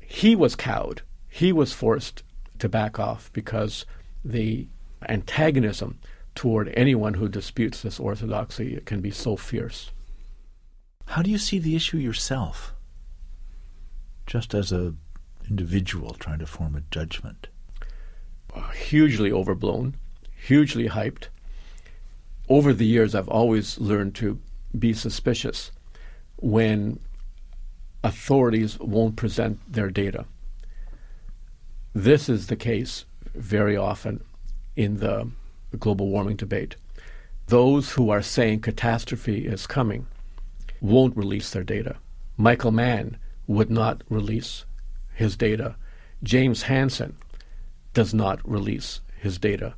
He 0.00 0.34
was 0.34 0.56
cowed. 0.56 1.02
He 1.28 1.52
was 1.52 1.72
forced 1.72 2.22
to 2.60 2.68
back 2.68 2.98
off 2.98 3.30
because 3.32 3.86
the 4.24 4.66
antagonism 5.08 5.98
toward 6.34 6.72
anyone 6.76 7.14
who 7.14 7.28
disputes 7.28 7.82
this 7.82 7.98
orthodoxy 7.98 8.80
can 8.84 9.00
be 9.00 9.10
so 9.10 9.36
fierce. 9.36 9.90
How 11.06 11.22
do 11.22 11.30
you 11.30 11.38
see 11.38 11.58
the 11.58 11.76
issue 11.76 11.98
yourself? 11.98 12.74
Just 14.26 14.54
as 14.54 14.72
a 14.72 14.94
individual 15.48 16.14
trying 16.14 16.40
to 16.40 16.46
form 16.46 16.74
a 16.74 16.82
judgment. 16.90 17.48
Uh, 18.54 18.68
hugely 18.70 19.30
overblown, 19.30 19.96
hugely 20.34 20.88
hyped. 20.88 21.28
Over 22.48 22.72
the 22.72 22.86
years, 22.86 23.14
I've 23.14 23.28
always 23.28 23.78
learned 23.78 24.14
to 24.16 24.40
be 24.76 24.92
suspicious 24.92 25.72
when 26.36 27.00
authorities 28.02 28.78
won't 28.78 29.16
present 29.16 29.60
their 29.72 29.90
data. 29.90 30.26
This 31.96 32.28
is 32.28 32.48
the 32.48 32.56
case 32.56 33.06
very 33.34 33.74
often 33.74 34.22
in 34.76 34.98
the 34.98 35.30
global 35.78 36.08
warming 36.08 36.36
debate. 36.36 36.76
Those 37.46 37.92
who 37.92 38.10
are 38.10 38.20
saying 38.20 38.60
catastrophe 38.60 39.46
is 39.46 39.66
coming 39.66 40.06
won't 40.82 41.16
release 41.16 41.48
their 41.48 41.64
data. 41.64 41.96
Michael 42.36 42.70
Mann 42.70 43.16
would 43.46 43.70
not 43.70 44.04
release 44.10 44.66
his 45.14 45.38
data. 45.38 45.76
James 46.22 46.64
Hansen 46.64 47.16
does 47.94 48.12
not 48.12 48.46
release 48.46 49.00
his 49.18 49.38
data. 49.38 49.74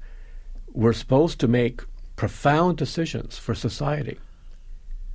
We're 0.73 0.95
supposed 0.95 1.39
to 1.39 1.47
make 1.47 1.85
profound 2.17 2.79
decisions 2.79 3.39
for 3.39 3.55
society 3.55 4.19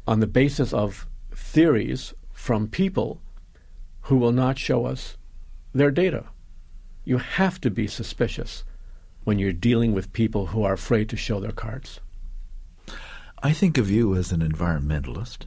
on 0.08 0.22
the 0.22 0.26
basis 0.26 0.72
of 0.72 1.06
theories 1.36 2.14
from 2.32 2.70
people 2.70 3.20
who 4.04 4.16
will 4.16 4.32
not 4.32 4.58
show 4.58 4.86
us 4.86 5.18
their 5.74 5.92
data. 5.92 6.28
You 7.06 7.18
have 7.18 7.60
to 7.62 7.70
be 7.70 7.88
suspicious 7.88 8.64
when 9.24 9.40
you're 9.40 9.54
dealing 9.54 9.94
with 9.94 10.14
people 10.14 10.48
who 10.48 10.64
are 10.64 10.74
afraid 10.74 11.10
to 11.10 11.18
show 11.18 11.40
their 11.40 11.52
cards. 11.52 12.00
I 13.42 13.52
think 13.52 13.78
of 13.78 13.90
you 13.90 14.16
as 14.16 14.32
an 14.32 14.42
environmentalist, 14.42 15.46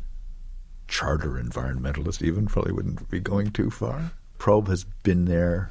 charter 0.86 1.42
environmentalist, 1.42 2.22
even, 2.22 2.46
probably 2.46 2.72
wouldn't 2.72 3.08
be 3.10 3.20
going 3.20 3.50
too 3.52 3.70
far. 3.70 4.12
Probe 4.38 4.68
has 4.68 4.84
been 5.02 5.24
there 5.24 5.70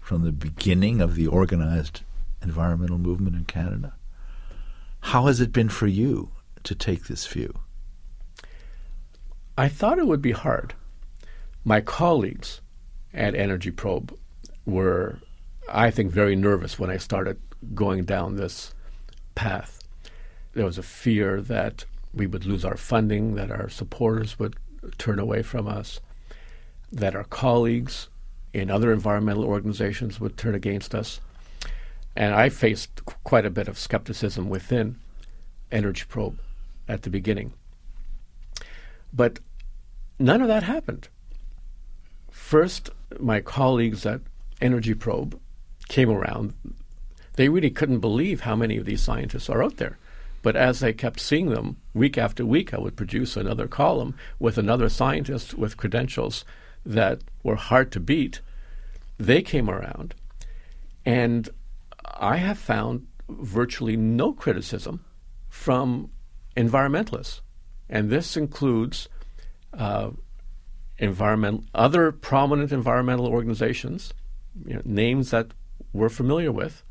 from 0.00 0.24
the 0.24 0.32
beginning 0.32 1.00
of 1.00 1.14
the 1.14 1.28
organized 1.28 2.02
environmental 2.42 2.98
movement 2.98 3.36
in 3.36 3.44
Canada. 3.44 3.94
How 5.00 5.26
has 5.26 5.40
it 5.40 5.52
been 5.52 5.68
for 5.68 5.86
you 5.86 6.30
to 6.64 6.74
take 6.74 7.04
this 7.04 7.26
view? 7.26 7.54
I 9.56 9.68
thought 9.68 9.98
it 9.98 10.06
would 10.06 10.22
be 10.22 10.32
hard. 10.32 10.74
My 11.64 11.80
colleagues 11.80 12.60
at 13.14 13.36
Energy 13.36 13.70
Probe 13.70 14.16
were, 14.66 15.18
I 15.70 15.90
think, 15.90 16.10
very 16.10 16.36
nervous 16.36 16.78
when 16.78 16.90
I 16.90 16.96
started 16.96 17.38
going 17.74 18.04
down 18.04 18.36
this 18.36 18.74
path. 19.34 19.78
There 20.54 20.64
was 20.64 20.78
a 20.78 20.82
fear 20.82 21.40
that 21.42 21.84
we 22.12 22.26
would 22.26 22.44
lose 22.44 22.64
our 22.64 22.76
funding, 22.76 23.34
that 23.34 23.50
our 23.50 23.68
supporters 23.68 24.38
would 24.38 24.56
turn 24.98 25.18
away 25.18 25.42
from 25.42 25.66
us, 25.66 26.00
that 26.90 27.14
our 27.14 27.24
colleagues 27.24 28.08
in 28.52 28.70
other 28.70 28.92
environmental 28.92 29.44
organizations 29.44 30.20
would 30.20 30.36
turn 30.36 30.54
against 30.54 30.94
us. 30.94 31.20
And 32.14 32.34
I 32.34 32.50
faced 32.50 33.04
quite 33.24 33.46
a 33.46 33.50
bit 33.50 33.68
of 33.68 33.78
skepticism 33.78 34.50
within 34.50 34.96
Energy 35.70 36.04
Probe 36.06 36.38
at 36.86 37.02
the 37.02 37.10
beginning. 37.10 37.54
But 39.12 39.40
none 40.18 40.42
of 40.42 40.48
that 40.48 40.64
happened. 40.64 41.08
First, 42.30 42.90
my 43.18 43.40
colleagues 43.40 44.04
at 44.04 44.20
Energy 44.62 44.94
Probe 44.94 45.38
came 45.88 46.10
around. 46.10 46.54
They 47.34 47.48
really 47.48 47.70
couldn't 47.70 48.00
believe 48.00 48.40
how 48.40 48.56
many 48.56 48.76
of 48.76 48.86
these 48.86 49.02
scientists 49.02 49.50
are 49.50 49.62
out 49.62 49.76
there. 49.76 49.98
But 50.42 50.56
as 50.56 50.80
they 50.80 50.92
kept 50.92 51.20
seeing 51.20 51.50
them 51.50 51.76
week 51.94 52.18
after 52.18 52.44
week, 52.44 52.72
I 52.74 52.78
would 52.78 52.96
produce 52.96 53.36
another 53.36 53.68
column 53.68 54.14
with 54.38 54.58
another 54.58 54.88
scientist 54.88 55.54
with 55.54 55.76
credentials 55.76 56.44
that 56.84 57.20
were 57.42 57.56
hard 57.56 57.92
to 57.92 58.00
beat. 58.00 58.40
They 59.18 59.42
came 59.42 59.70
around. 59.70 60.14
And 61.04 61.48
I 62.04 62.36
have 62.36 62.58
found 62.58 63.06
virtually 63.28 63.96
no 63.96 64.32
criticism 64.32 65.04
from 65.48 66.10
environmentalists. 66.56 67.40
And 67.88 68.10
this 68.10 68.36
includes 68.36 69.08
uh, 69.72 70.10
environment, 70.98 71.68
other 71.74 72.10
prominent 72.10 72.72
environmental 72.72 73.26
organizations, 73.26 74.12
you 74.66 74.74
know, 74.74 74.82
names 74.84 75.30
that 75.30 75.48
we're 75.92 76.08
familiar 76.08 76.52
with. 76.52 76.82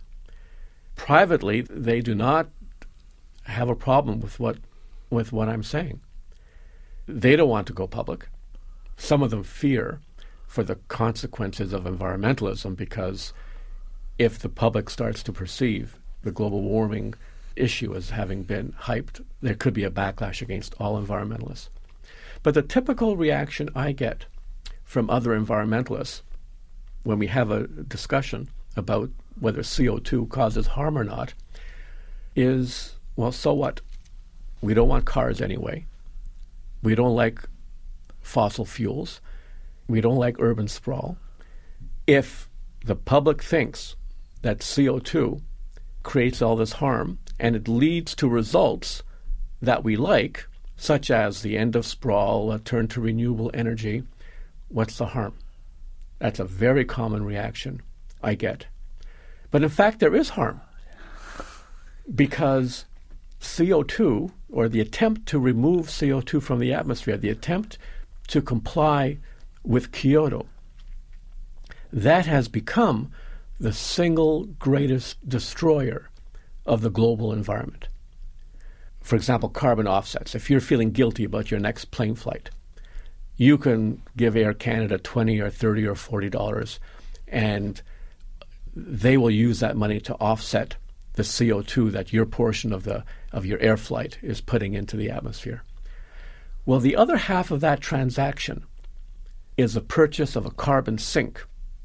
Privately, 0.95 1.61
they 1.61 2.01
do 2.01 2.13
not 2.13 2.49
have 3.43 3.69
a 3.69 3.75
problem 3.75 4.19
with 4.19 4.39
what 4.39 4.57
with 5.09 5.31
what 5.31 5.49
I'm 5.49 5.63
saying. 5.63 5.99
They 7.07 7.35
don't 7.35 7.49
want 7.49 7.67
to 7.67 7.73
go 7.73 7.87
public. 7.87 8.27
Some 8.95 9.21
of 9.23 9.31
them 9.31 9.43
fear 9.43 9.99
for 10.47 10.63
the 10.63 10.75
consequences 10.87 11.73
of 11.73 11.83
environmentalism 11.83 12.75
because 12.75 13.33
if 14.17 14.39
the 14.39 14.49
public 14.49 14.89
starts 14.89 15.23
to 15.23 15.33
perceive 15.33 15.97
the 16.23 16.31
global 16.31 16.61
warming 16.61 17.13
issue 17.55 17.95
as 17.95 18.11
having 18.11 18.43
been 18.43 18.73
hyped, 18.81 19.23
there 19.41 19.55
could 19.55 19.73
be 19.73 19.83
a 19.83 19.89
backlash 19.89 20.41
against 20.41 20.75
all 20.79 21.01
environmentalists. 21.01 21.69
But 22.43 22.53
the 22.53 22.61
typical 22.61 23.17
reaction 23.17 23.69
I 23.75 23.91
get 23.91 24.25
from 24.83 25.09
other 25.09 25.37
environmentalists 25.37 26.21
when 27.03 27.19
we 27.19 27.27
have 27.27 27.51
a 27.51 27.67
discussion 27.67 28.49
about 28.75 29.09
whether 29.39 29.61
CO2 29.61 30.29
causes 30.29 30.67
harm 30.67 30.97
or 30.97 31.03
not 31.03 31.33
is 32.35 32.95
well, 33.15 33.31
so 33.31 33.53
what? 33.53 33.81
We 34.61 34.73
don't 34.73 34.87
want 34.87 35.05
cars 35.05 35.41
anyway. 35.41 35.85
We 36.81 36.95
don't 36.95 37.15
like 37.15 37.41
fossil 38.21 38.65
fuels. 38.65 39.21
We 39.87 40.01
don't 40.01 40.15
like 40.15 40.39
urban 40.39 40.67
sprawl. 40.67 41.17
If 42.07 42.49
the 42.85 42.95
public 42.95 43.43
thinks 43.43 43.95
that 44.41 44.59
CO2 44.59 45.41
creates 46.03 46.41
all 46.41 46.55
this 46.55 46.73
harm 46.73 47.19
and 47.39 47.55
it 47.55 47.67
leads 47.67 48.15
to 48.15 48.27
results 48.27 49.03
that 49.61 49.83
we 49.83 49.95
like, 49.95 50.47
such 50.77 51.11
as 51.11 51.41
the 51.41 51.57
end 51.57 51.75
of 51.75 51.85
sprawl, 51.85 52.51
a 52.51 52.59
turn 52.59 52.87
to 52.87 53.01
renewable 53.01 53.51
energy, 53.53 54.03
what's 54.69 54.97
the 54.97 55.07
harm? 55.07 55.33
That's 56.21 56.39
a 56.39 56.45
very 56.45 56.85
common 56.85 57.25
reaction 57.25 57.81
I 58.21 58.35
get. 58.35 58.67
But 59.49 59.63
in 59.63 59.69
fact, 59.69 59.99
there 59.99 60.13
is 60.13 60.29
harm 60.29 60.61
because 62.13 62.85
CO2, 63.39 64.31
or 64.51 64.69
the 64.69 64.81
attempt 64.81 65.25
to 65.29 65.39
remove 65.39 65.87
CO2 65.87 66.43
from 66.43 66.59
the 66.59 66.73
atmosphere, 66.73 67.17
the 67.17 67.31
attempt 67.31 67.79
to 68.27 68.39
comply 68.39 69.17
with 69.63 69.91
Kyoto, 69.91 70.45
that 71.91 72.27
has 72.27 72.47
become 72.47 73.11
the 73.59 73.73
single 73.73 74.45
greatest 74.45 75.27
destroyer 75.27 76.11
of 76.67 76.81
the 76.81 76.91
global 76.91 77.33
environment. 77.33 77.87
For 78.99 79.15
example, 79.15 79.49
carbon 79.49 79.87
offsets. 79.87 80.35
If 80.35 80.51
you're 80.51 80.61
feeling 80.61 80.91
guilty 80.91 81.23
about 81.23 81.49
your 81.49 81.59
next 81.59 81.85
plane 81.85 82.13
flight, 82.13 82.51
you 83.41 83.57
can 83.57 83.99
give 84.15 84.35
Air 84.35 84.53
Canada 84.53 84.99
20 84.99 85.39
or 85.39 85.49
30 85.49 85.87
or 85.87 85.95
40 85.95 86.29
dollars 86.29 86.79
and 87.27 87.81
they 88.75 89.17
will 89.17 89.31
use 89.31 89.59
that 89.59 89.75
money 89.75 89.99
to 89.99 90.13
offset 90.15 90.75
the 91.13 91.23
CO2 91.23 91.91
that 91.91 92.13
your 92.13 92.27
portion 92.27 92.71
of 92.71 92.83
the 92.83 93.03
of 93.31 93.43
your 93.47 93.57
air 93.59 93.77
flight 93.77 94.19
is 94.21 94.41
putting 94.41 94.75
into 94.75 94.95
the 94.95 95.09
atmosphere. 95.09 95.63
Well, 96.67 96.79
the 96.79 96.95
other 96.95 97.17
half 97.17 97.49
of 97.49 97.61
that 97.61 97.81
transaction 97.81 98.63
is 99.57 99.73
the 99.73 99.81
purchase 99.81 100.35
of 100.35 100.45
a 100.45 100.51
carbon 100.51 100.99
sink 100.99 101.43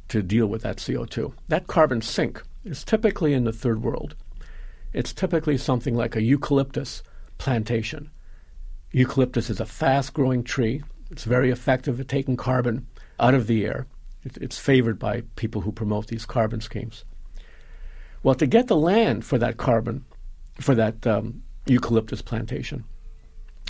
to 0.09 0.22
deal 0.22 0.48
with 0.48 0.61
that 0.61 0.76
CO2. 0.76 1.32
That 1.48 1.66
carbon 1.66 2.02
sink 2.02 2.42
is 2.64 2.84
typically 2.84 3.32
in 3.32 3.44
the 3.44 3.52
third 3.52 3.82
world. 3.82 4.14
It's 4.92 5.14
typically 5.14 5.57
something 5.57 5.94
like 5.94 6.16
a 6.16 6.22
eucalyptus 6.22 7.02
plantation. 7.38 8.11
Eucalyptus 8.92 9.48
is 9.48 9.59
a 9.59 9.66
fast 9.66 10.12
growing 10.12 10.44
tree. 10.44 10.82
It's 11.11 11.24
very 11.24 11.50
effective 11.50 12.00
at 12.00 12.09
taking 12.09 12.36
carbon 12.36 12.86
out 13.20 13.34
of 13.34 13.46
the 13.46 13.64
air. 13.64 13.86
It's 14.24 14.59
favored 14.59 14.98
by 14.98 15.22
people 15.36 15.61
who 15.61 15.70
promote 15.70 16.09
these 16.09 16.26
carbon 16.26 16.61
schemes. 16.61 17.04
Well, 18.22 18.34
to 18.34 18.46
get 18.46 18.66
the 18.66 18.76
land 18.76 19.24
for 19.24 19.38
that 19.38 19.57
carbon, 19.57 20.04
for 20.61 20.74
that 20.74 21.07
um, 21.07 21.42
eucalyptus 21.66 22.22
plantation, 22.22 22.84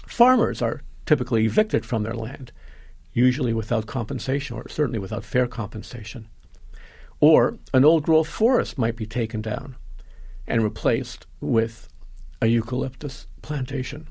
farmers 0.06 0.62
are 0.62 0.82
typically 1.04 1.44
evicted 1.44 1.84
from 1.84 2.02
their 2.02 2.14
land, 2.14 2.52
usually 3.12 3.52
without 3.52 3.86
compensation, 3.86 4.56
or 4.56 4.68
certainly 4.68 4.98
without 4.98 5.24
fair 5.24 5.46
compensation. 5.46 6.28
Or 7.20 7.58
an 7.74 7.84
old 7.84 8.02
growth 8.04 8.28
forest 8.28 8.78
might 8.78 8.96
be 8.96 9.06
taken 9.06 9.42
down 9.42 9.76
and 10.46 10.62
replaced 10.62 11.26
with 11.40 11.88
a 12.40 12.46
eucalyptus 12.46 13.26
plantation. 13.42 14.08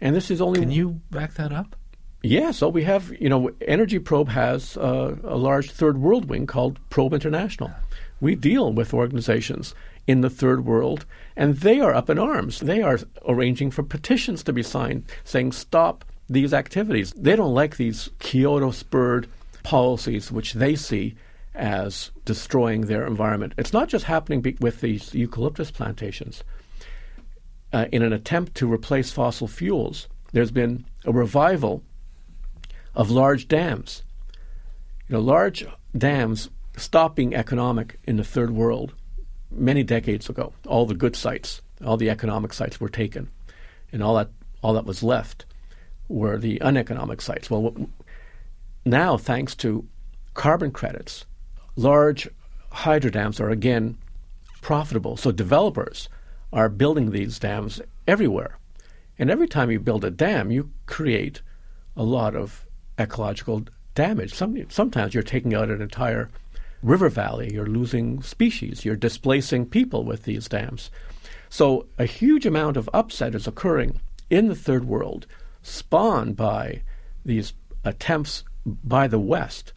And 0.00 0.14
this 0.14 0.30
is 0.30 0.40
only. 0.40 0.60
Can 0.60 0.70
you 0.70 1.00
back 1.10 1.34
that 1.34 1.52
up? 1.52 1.76
Yeah, 2.22 2.50
so 2.50 2.68
we 2.68 2.84
have, 2.84 3.12
you 3.18 3.30
know, 3.30 3.50
Energy 3.66 3.98
Probe 3.98 4.28
has 4.28 4.76
uh, 4.76 5.16
a 5.24 5.36
large 5.36 5.70
third 5.70 5.98
world 5.98 6.26
wing 6.26 6.46
called 6.46 6.78
Probe 6.90 7.14
International. 7.14 7.70
We 8.20 8.34
deal 8.34 8.72
with 8.72 8.92
organizations 8.92 9.74
in 10.06 10.20
the 10.20 10.28
third 10.28 10.66
world, 10.66 11.06
and 11.34 11.56
they 11.56 11.80
are 11.80 11.94
up 11.94 12.10
in 12.10 12.18
arms. 12.18 12.60
They 12.60 12.82
are 12.82 12.98
arranging 13.26 13.70
for 13.70 13.82
petitions 13.82 14.42
to 14.42 14.52
be 14.52 14.62
signed 14.62 15.04
saying, 15.24 15.52
stop 15.52 16.04
these 16.28 16.52
activities. 16.52 17.12
They 17.16 17.36
don't 17.36 17.54
like 17.54 17.78
these 17.78 18.10
Kyoto 18.18 18.70
spurred 18.70 19.26
policies, 19.62 20.30
which 20.30 20.52
they 20.52 20.76
see 20.76 21.14
as 21.54 22.10
destroying 22.26 22.82
their 22.82 23.06
environment. 23.06 23.54
It's 23.56 23.72
not 23.72 23.88
just 23.88 24.04
happening 24.04 24.42
be- 24.42 24.58
with 24.60 24.82
these 24.82 25.14
eucalyptus 25.14 25.70
plantations. 25.70 26.44
Uh, 27.72 27.86
in 27.92 28.02
an 28.02 28.12
attempt 28.12 28.54
to 28.56 28.70
replace 28.70 29.10
fossil 29.10 29.48
fuels, 29.48 30.06
there's 30.32 30.50
been 30.50 30.84
a 31.04 31.12
revival 31.12 31.82
of 33.00 33.10
large 33.10 33.48
dams. 33.48 34.02
You 35.08 35.14
know, 35.14 35.20
large 35.20 35.64
dams 35.96 36.50
stopping 36.76 37.34
economic 37.34 37.98
in 38.04 38.18
the 38.18 38.24
third 38.24 38.50
world 38.50 38.92
many 39.50 39.82
decades 39.82 40.28
ago. 40.28 40.52
All 40.66 40.84
the 40.84 40.94
good 40.94 41.16
sites, 41.16 41.62
all 41.82 41.96
the 41.96 42.10
economic 42.10 42.52
sites 42.52 42.78
were 42.78 42.90
taken, 42.90 43.30
and 43.90 44.02
all 44.02 44.16
that 44.16 44.28
all 44.62 44.74
that 44.74 44.84
was 44.84 45.02
left 45.02 45.46
were 46.08 46.36
the 46.36 46.60
uneconomic 46.60 47.22
sites. 47.22 47.48
Well, 47.50 47.74
now 48.84 49.16
thanks 49.16 49.54
to 49.56 49.88
carbon 50.34 50.70
credits, 50.70 51.24
large 51.76 52.28
hydro 52.70 53.10
dams 53.10 53.40
are 53.40 53.48
again 53.48 53.96
profitable. 54.60 55.16
So 55.16 55.32
developers 55.32 56.10
are 56.52 56.68
building 56.68 57.12
these 57.12 57.38
dams 57.38 57.80
everywhere. 58.06 58.58
And 59.18 59.30
every 59.30 59.48
time 59.48 59.70
you 59.70 59.80
build 59.80 60.04
a 60.04 60.10
dam, 60.10 60.50
you 60.50 60.70
create 60.84 61.40
a 61.96 62.02
lot 62.02 62.36
of 62.36 62.66
ecological 63.00 63.64
damage. 63.94 64.34
Some, 64.34 64.70
sometimes 64.70 65.14
you're 65.14 65.22
taking 65.22 65.54
out 65.54 65.70
an 65.70 65.82
entire 65.82 66.30
river 66.82 67.08
valley, 67.08 67.52
you're 67.52 67.66
losing 67.66 68.22
species, 68.22 68.84
you're 68.84 68.96
displacing 68.96 69.66
people 69.66 70.04
with 70.04 70.24
these 70.24 70.48
dams. 70.48 70.90
So 71.48 71.86
a 71.98 72.06
huge 72.06 72.46
amount 72.46 72.76
of 72.76 72.88
upset 72.94 73.34
is 73.34 73.46
occurring 73.46 74.00
in 74.30 74.48
the 74.48 74.54
third 74.54 74.84
world, 74.84 75.26
spawned 75.62 76.36
by 76.36 76.82
these 77.24 77.52
attempts 77.84 78.44
by 78.64 79.08
the 79.08 79.18
West 79.18 79.72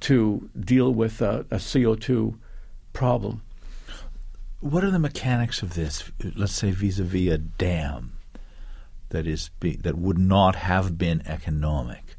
to 0.00 0.48
deal 0.58 0.92
with 0.92 1.20
a, 1.20 1.40
a 1.50 1.56
CO2 1.56 2.38
problem. 2.92 3.42
What 4.60 4.84
are 4.84 4.90
the 4.90 4.98
mechanics 4.98 5.62
of 5.62 5.74
this? 5.74 6.10
Let's 6.36 6.52
say 6.52 6.70
vis-a-vis 6.70 7.32
a 7.32 7.38
dam 7.38 8.12
that 9.08 9.26
is 9.26 9.50
be, 9.60 9.76
that 9.76 9.98
would 9.98 10.18
not 10.18 10.56
have 10.56 10.96
been 10.98 11.22
economic. 11.26 12.16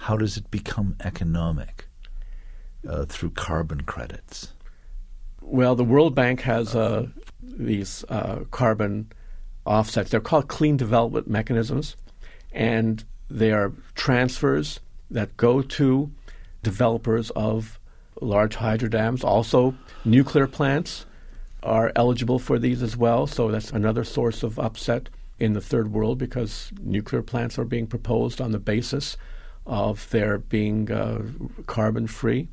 How 0.00 0.16
does 0.16 0.38
it 0.38 0.50
become 0.50 0.96
economic? 1.04 1.86
Uh, 2.88 3.04
through 3.04 3.30
carbon 3.32 3.82
credits. 3.82 4.54
Well, 5.42 5.74
the 5.74 5.84
World 5.84 6.14
Bank 6.14 6.40
has 6.40 6.74
uh, 6.74 7.08
these 7.42 8.02
uh, 8.08 8.44
carbon 8.50 9.12
offsets. 9.66 10.10
They're 10.10 10.20
called 10.20 10.48
clean 10.48 10.78
development 10.78 11.28
mechanisms, 11.28 11.96
and 12.50 13.04
they 13.28 13.52
are 13.52 13.74
transfers 13.94 14.80
that 15.10 15.36
go 15.36 15.60
to 15.60 16.10
developers 16.62 17.28
of 17.32 17.78
large 18.22 18.54
hydro 18.54 18.88
dams. 18.88 19.22
Also, 19.22 19.74
nuclear 20.06 20.46
plants 20.46 21.04
are 21.62 21.92
eligible 21.94 22.38
for 22.38 22.58
these 22.58 22.82
as 22.82 22.96
well. 22.96 23.26
So 23.26 23.50
that's 23.50 23.70
another 23.70 24.04
source 24.04 24.42
of 24.42 24.58
upset 24.58 25.10
in 25.38 25.52
the 25.52 25.60
third 25.60 25.92
world 25.92 26.16
because 26.16 26.72
nuclear 26.80 27.22
plants 27.22 27.58
are 27.58 27.66
being 27.66 27.86
proposed 27.86 28.40
on 28.40 28.52
the 28.52 28.58
basis 28.58 29.18
of 29.66 30.08
their 30.10 30.38
being 30.38 30.90
uh, 30.90 31.22
carbon 31.66 32.06
free. 32.06 32.48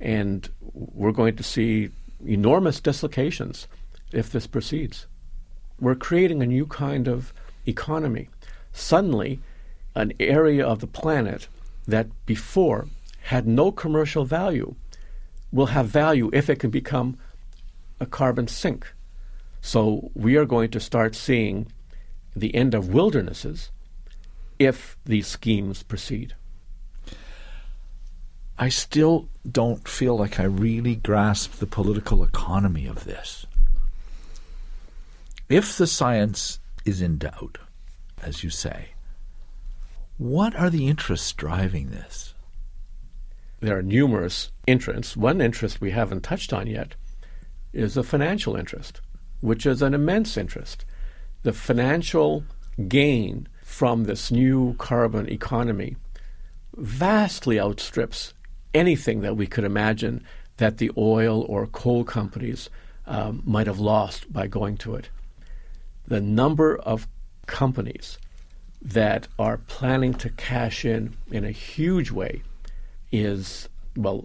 And 0.00 0.48
we're 0.72 1.12
going 1.12 1.36
to 1.36 1.42
see 1.42 1.90
enormous 2.26 2.80
dislocations 2.80 3.68
if 4.12 4.30
this 4.30 4.46
proceeds. 4.46 5.06
We're 5.80 5.94
creating 5.94 6.42
a 6.42 6.46
new 6.46 6.66
kind 6.66 7.08
of 7.08 7.32
economy. 7.66 8.28
Suddenly, 8.72 9.40
an 9.94 10.12
area 10.20 10.66
of 10.66 10.80
the 10.80 10.86
planet 10.86 11.48
that 11.86 12.08
before 12.26 12.88
had 13.22 13.46
no 13.46 13.72
commercial 13.72 14.24
value 14.24 14.74
will 15.52 15.66
have 15.66 15.86
value 15.86 16.30
if 16.32 16.50
it 16.50 16.58
can 16.58 16.70
become 16.70 17.18
a 18.00 18.06
carbon 18.06 18.48
sink. 18.48 18.92
So 19.60 20.10
we 20.14 20.36
are 20.36 20.44
going 20.44 20.70
to 20.70 20.80
start 20.80 21.14
seeing 21.14 21.66
the 22.34 22.54
end 22.54 22.74
of 22.74 22.92
wildernesses 22.92 23.70
if 24.58 24.96
these 25.04 25.26
schemes 25.26 25.82
proceed. 25.82 26.34
I 28.58 28.68
still 28.70 29.28
don't 29.50 29.86
feel 29.86 30.16
like 30.16 30.40
I 30.40 30.44
really 30.44 30.96
grasp 30.96 31.54
the 31.54 31.66
political 31.66 32.24
economy 32.24 32.86
of 32.86 33.04
this. 33.04 33.44
If 35.48 35.76
the 35.76 35.86
science 35.86 36.58
is 36.84 37.02
in 37.02 37.18
doubt, 37.18 37.58
as 38.22 38.42
you 38.42 38.50
say, 38.50 38.88
what 40.16 40.56
are 40.56 40.70
the 40.70 40.88
interests 40.88 41.32
driving 41.32 41.90
this? 41.90 42.34
there 43.60 43.76
are 43.76 43.82
numerous 43.82 44.52
interests. 44.66 45.16
One 45.16 45.40
interest 45.40 45.80
we 45.80 45.90
haven't 45.90 46.22
touched 46.22 46.52
on 46.52 46.66
yet 46.66 46.94
is 47.72 47.94
the 47.94 48.04
financial 48.04 48.56
interest, 48.56 49.00
which 49.40 49.66
is 49.66 49.82
an 49.82 49.94
immense 49.94 50.36
interest. 50.36 50.84
The 51.42 51.52
financial 51.52 52.44
gain 52.88 53.48
from 53.76 54.04
this 54.04 54.30
new 54.30 54.74
carbon 54.78 55.28
economy 55.28 55.94
vastly 56.78 57.60
outstrips 57.60 58.32
anything 58.72 59.20
that 59.20 59.36
we 59.36 59.46
could 59.46 59.64
imagine 59.64 60.24
that 60.56 60.78
the 60.78 60.90
oil 60.96 61.42
or 61.42 61.66
coal 61.66 62.02
companies 62.02 62.70
um, 63.06 63.42
might 63.44 63.66
have 63.66 63.78
lost 63.78 64.32
by 64.32 64.46
going 64.46 64.78
to 64.78 64.94
it. 64.94 65.10
the 66.06 66.22
number 66.22 66.78
of 66.78 67.06
companies 67.44 68.16
that 68.80 69.28
are 69.38 69.58
planning 69.58 70.14
to 70.14 70.30
cash 70.30 70.86
in 70.86 71.14
in 71.30 71.44
a 71.44 71.50
huge 71.50 72.10
way 72.10 72.40
is, 73.12 73.68
well, 73.94 74.24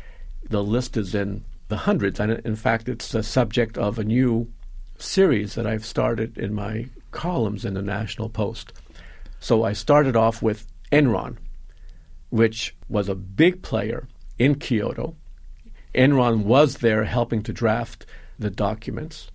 the 0.48 0.62
list 0.62 0.96
is 0.96 1.14
in 1.14 1.44
the 1.68 1.76
hundreds. 1.76 2.18
And 2.18 2.32
in 2.46 2.56
fact, 2.56 2.88
it's 2.88 3.12
the 3.12 3.22
subject 3.22 3.76
of 3.76 3.98
a 3.98 4.04
new 4.04 4.50
series 4.96 5.54
that 5.54 5.66
I've 5.66 5.84
started 5.84 6.38
in 6.38 6.54
my 6.54 6.86
columns 7.10 7.66
in 7.66 7.74
the 7.74 7.82
National 7.82 8.30
Post. 8.30 8.72
So 9.40 9.64
I 9.64 9.72
started 9.72 10.16
off 10.16 10.42
with 10.42 10.66
Enron, 10.90 11.36
which 12.30 12.76
was 12.88 13.08
a 13.08 13.14
big 13.14 13.62
player 13.62 14.08
in 14.38 14.56
Kyoto. 14.56 15.16
Enron 15.94 16.44
was 16.44 16.78
there 16.78 17.04
helping 17.04 17.42
to 17.44 17.52
draft 17.52 18.06
the 18.38 18.50
documents. 18.50 19.30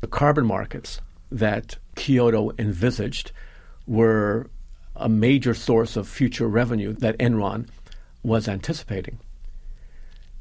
The 0.00 0.06
carbon 0.06 0.46
markets 0.46 1.00
that 1.30 1.78
Kyoto 1.96 2.52
envisaged 2.58 3.32
were 3.86 4.50
a 4.94 5.08
major 5.08 5.54
source 5.54 5.96
of 5.96 6.08
future 6.08 6.48
revenue 6.48 6.92
that 6.94 7.18
Enron 7.18 7.68
was 8.22 8.48
anticipating. 8.48 9.18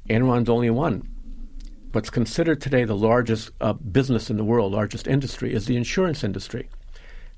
Enron's 0.09 0.49
only 0.49 0.69
one. 0.69 1.07
What's 1.91 2.09
considered 2.09 2.61
today 2.61 2.83
the 2.83 2.95
largest 2.95 3.51
uh, 3.61 3.73
business 3.73 4.29
in 4.29 4.37
the 4.37 4.43
world, 4.43 4.73
largest 4.73 5.07
industry, 5.07 5.53
is 5.53 5.65
the 5.65 5.77
insurance 5.77 6.23
industry. 6.23 6.69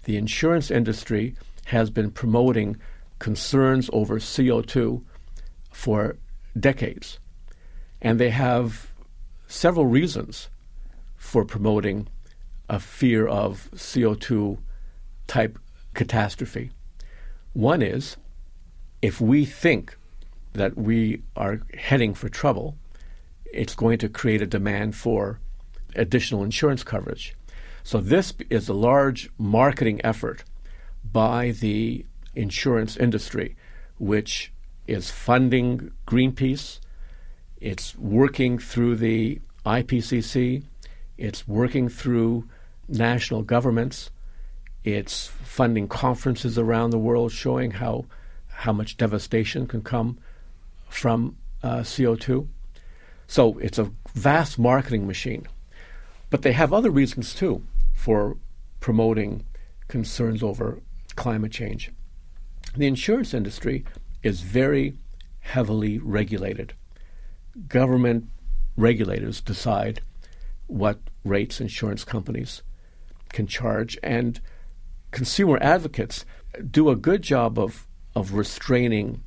The 0.10 0.18
insurance 0.18 0.72
industry 0.72 1.36
has 1.66 1.92
been 1.92 2.10
promoting 2.10 2.78
concerns 3.20 3.92
over 3.94 4.18
CO2 4.18 5.04
for 5.70 6.18
decades. 6.60 7.20
And 8.02 8.20
they 8.20 8.32
have 8.32 8.92
several 9.48 9.86
reasons 9.86 10.50
for 11.16 11.46
promoting 11.46 12.08
a 12.68 12.80
fear 12.80 13.28
of 13.28 13.70
CO2 13.76 14.58
type 15.28 15.60
catastrophe. 15.94 16.72
One 17.54 17.84
is 17.84 18.18
if 19.04 19.22
we 19.22 19.46
think 19.46 19.96
that 20.54 20.76
we 20.76 21.22
are 21.36 21.62
heading 21.78 22.16
for 22.16 22.30
trouble, 22.30 22.76
it's 23.54 23.76
going 23.76 24.00
to 24.00 24.10
create 24.10 24.42
a 24.42 24.48
demand 24.48 24.96
for 24.96 25.40
additional 25.96 26.44
insurance 26.44 26.84
coverage. 26.84 27.36
So, 27.90 28.00
this 28.00 28.36
is 28.52 28.70
a 28.70 28.74
large 28.76 29.32
marketing 29.40 30.00
effort 30.04 30.44
by 31.12 31.50
the 31.50 32.06
insurance 32.36 32.96
industry, 32.96 33.56
which 33.98 34.52
is 34.86 35.10
funding 35.10 35.92
Greenpeace, 36.06 36.82
it's 37.60 37.98
working 37.98 38.60
through 38.60 38.98
the 38.98 39.42
IPCC, 39.66 40.62
it's 41.18 41.48
working 41.48 41.90
through 41.90 42.48
national 42.88 43.42
governments, 43.42 44.12
it's 44.84 45.26
funding 45.26 45.88
conferences 45.88 46.60
around 46.60 46.92
the 46.92 47.00
world 47.00 47.32
showing 47.32 47.72
how, 47.72 48.06
how 48.50 48.72
much 48.72 48.98
devastation 48.98 49.66
can 49.66 49.82
come 49.82 50.20
from 50.90 51.38
uh, 51.64 51.78
CO2. 51.78 52.48
So 53.26 53.58
it's 53.58 53.80
a 53.80 53.92
vast 54.14 54.60
marketing 54.60 55.08
machine. 55.08 55.48
But 56.30 56.44
they 56.44 56.52
have 56.52 56.72
other 56.72 56.92
reasons 56.92 57.34
too 57.34 57.64
for 58.00 58.38
promoting 58.80 59.44
concerns 59.90 60.42
over 60.42 60.82
climate 61.18 61.52
change. 61.52 61.92
The 62.78 62.88
insurance 62.88 63.34
industry 63.34 63.84
is 64.24 64.40
very 64.40 64.96
heavily 65.42 66.00
regulated. 66.00 66.72
Government 67.68 68.30
regulators 68.78 69.42
decide 69.42 70.00
what 70.68 71.00
rates 71.26 71.60
insurance 71.60 72.06
companies 72.06 72.62
can 73.34 73.48
charge, 73.48 73.98
and 74.02 74.40
consumer 75.12 75.58
advocates 75.62 76.24
do 76.72 76.90
a 76.90 76.96
good 76.96 77.22
job 77.22 77.60
of, 77.60 77.86
of 78.16 78.32
restraining 78.32 79.22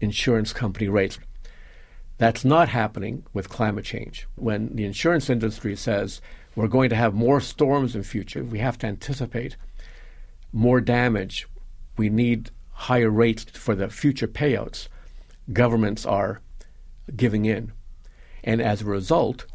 insurance 0.00 0.52
company 0.52 0.88
rates. 0.88 1.20
That's 2.16 2.44
not 2.44 2.68
happening 2.68 3.24
with 3.32 3.48
climate 3.48 3.84
change. 3.84 4.26
When 4.34 4.74
the 4.74 4.84
insurance 4.84 5.30
industry 5.30 5.76
says 5.76 6.20
we're 6.58 6.66
going 6.66 6.90
to 6.90 6.96
have 6.96 7.14
more 7.14 7.40
storms 7.40 7.94
in 7.94 8.02
future, 8.02 8.42
we 8.42 8.58
have 8.58 8.76
to 8.76 8.86
anticipate 8.88 9.56
more 10.52 10.80
damage. 10.80 11.46
We 11.96 12.08
need 12.08 12.50
higher 12.72 13.10
rates 13.10 13.44
for 13.44 13.76
the 13.76 13.88
future 13.88 14.26
payouts. 14.26 14.88
Governments 15.52 16.04
are 16.04 16.40
giving 17.14 17.44
in. 17.44 17.70
And 18.42 18.60
as 18.60 18.82
a 18.82 18.86
result, 18.86 19.46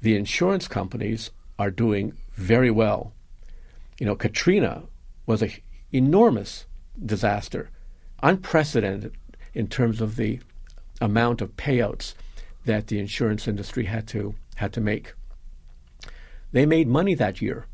the 0.00 0.16
insurance 0.16 0.66
companies 0.66 1.30
are 1.56 1.70
doing 1.70 2.14
very 2.32 2.70
well. 2.70 3.12
You 4.00 4.06
know, 4.06 4.16
Katrina 4.16 4.82
was 5.26 5.40
an 5.40 5.52
enormous 5.92 6.66
disaster, 7.06 7.70
unprecedented 8.24 9.14
in 9.52 9.68
terms 9.68 10.00
of 10.00 10.16
the 10.16 10.40
amount 11.00 11.40
of 11.40 11.56
payouts 11.56 12.14
that 12.64 12.88
the 12.88 12.98
insurance 12.98 13.46
industry 13.46 13.84
had 13.84 14.08
to 14.08 14.34
had 14.56 14.72
to 14.72 14.80
make. 14.80 15.12
They 16.54 16.66
made 16.66 16.86
money 16.86 17.14
that 17.14 17.42
year, 17.42 17.66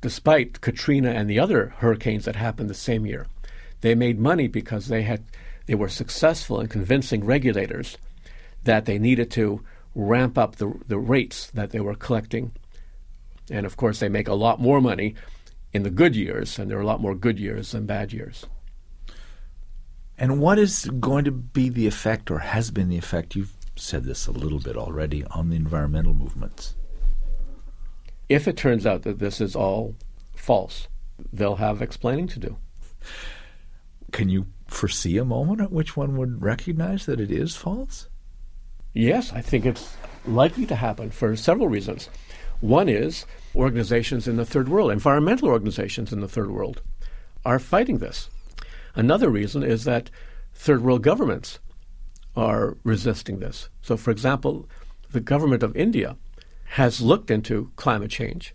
despite 0.00 0.62
Katrina 0.62 1.10
and 1.10 1.28
the 1.28 1.38
other 1.38 1.74
hurricanes 1.76 2.24
that 2.24 2.36
happened 2.36 2.70
the 2.70 2.74
same 2.74 3.04
year. 3.04 3.26
They 3.82 3.94
made 3.94 4.18
money 4.18 4.48
because 4.48 4.88
they 4.88 5.02
had 5.02 5.24
they 5.66 5.74
were 5.74 5.90
successful 5.90 6.58
in 6.58 6.68
convincing 6.68 7.26
regulators 7.26 7.98
that 8.64 8.86
they 8.86 8.98
needed 8.98 9.30
to 9.32 9.62
ramp 9.94 10.38
up 10.38 10.56
the, 10.56 10.72
the 10.88 10.96
rates 10.96 11.50
that 11.50 11.72
they 11.72 11.80
were 11.80 11.94
collecting. 11.94 12.52
And 13.50 13.66
of 13.66 13.76
course, 13.76 14.00
they 14.00 14.08
make 14.08 14.28
a 14.28 14.34
lot 14.46 14.62
more 14.62 14.80
money 14.80 15.14
in 15.74 15.82
the 15.82 15.90
good 15.90 16.16
years, 16.16 16.58
and 16.58 16.70
there 16.70 16.78
are 16.78 16.82
a 16.82 16.86
lot 16.86 17.02
more 17.02 17.14
good 17.14 17.38
years 17.38 17.72
than 17.72 17.84
bad 17.84 18.14
years. 18.14 18.46
And 20.16 20.40
what 20.40 20.58
is 20.58 20.86
going 21.00 21.26
to 21.26 21.32
be 21.32 21.68
the 21.68 21.86
effect, 21.86 22.30
or 22.30 22.38
has 22.38 22.70
been 22.70 22.88
the 22.88 22.96
effect? 22.96 23.36
You've 23.36 23.52
said 23.76 24.04
this 24.04 24.26
a 24.26 24.32
little 24.32 24.60
bit 24.60 24.78
already 24.78 25.22
on 25.26 25.50
the 25.50 25.56
environmental 25.56 26.14
movements. 26.14 26.76
If 28.28 28.48
it 28.48 28.56
turns 28.56 28.86
out 28.86 29.02
that 29.02 29.18
this 29.18 29.40
is 29.40 29.54
all 29.54 29.94
false, 30.34 30.88
they'll 31.32 31.56
have 31.56 31.80
explaining 31.80 32.28
to 32.28 32.38
do. 32.38 32.56
Can 34.12 34.28
you 34.28 34.46
foresee 34.66 35.16
a 35.18 35.24
moment 35.24 35.60
at 35.60 35.72
which 35.72 35.96
one 35.96 36.16
would 36.16 36.42
recognize 36.42 37.06
that 37.06 37.20
it 37.20 37.30
is 37.30 37.54
false? 37.54 38.08
Yes, 38.92 39.32
I 39.32 39.42
think 39.42 39.66
it's 39.66 39.96
likely 40.26 40.66
to 40.66 40.74
happen 40.74 41.10
for 41.10 41.36
several 41.36 41.68
reasons. 41.68 42.08
One 42.60 42.88
is 42.88 43.26
organizations 43.54 44.26
in 44.26 44.36
the 44.36 44.46
third 44.46 44.68
world, 44.68 44.90
environmental 44.90 45.48
organizations 45.48 46.12
in 46.12 46.20
the 46.20 46.28
third 46.28 46.50
world, 46.50 46.82
are 47.44 47.58
fighting 47.58 47.98
this. 47.98 48.28
Another 48.94 49.28
reason 49.28 49.62
is 49.62 49.84
that 49.84 50.10
third 50.54 50.82
world 50.82 51.02
governments 51.02 51.58
are 52.34 52.76
resisting 52.82 53.38
this. 53.38 53.68
So, 53.82 53.96
for 53.96 54.10
example, 54.10 54.68
the 55.10 55.20
government 55.20 55.62
of 55.62 55.76
India 55.76 56.16
has 56.70 57.00
looked 57.00 57.30
into 57.30 57.70
climate 57.76 58.10
change. 58.10 58.54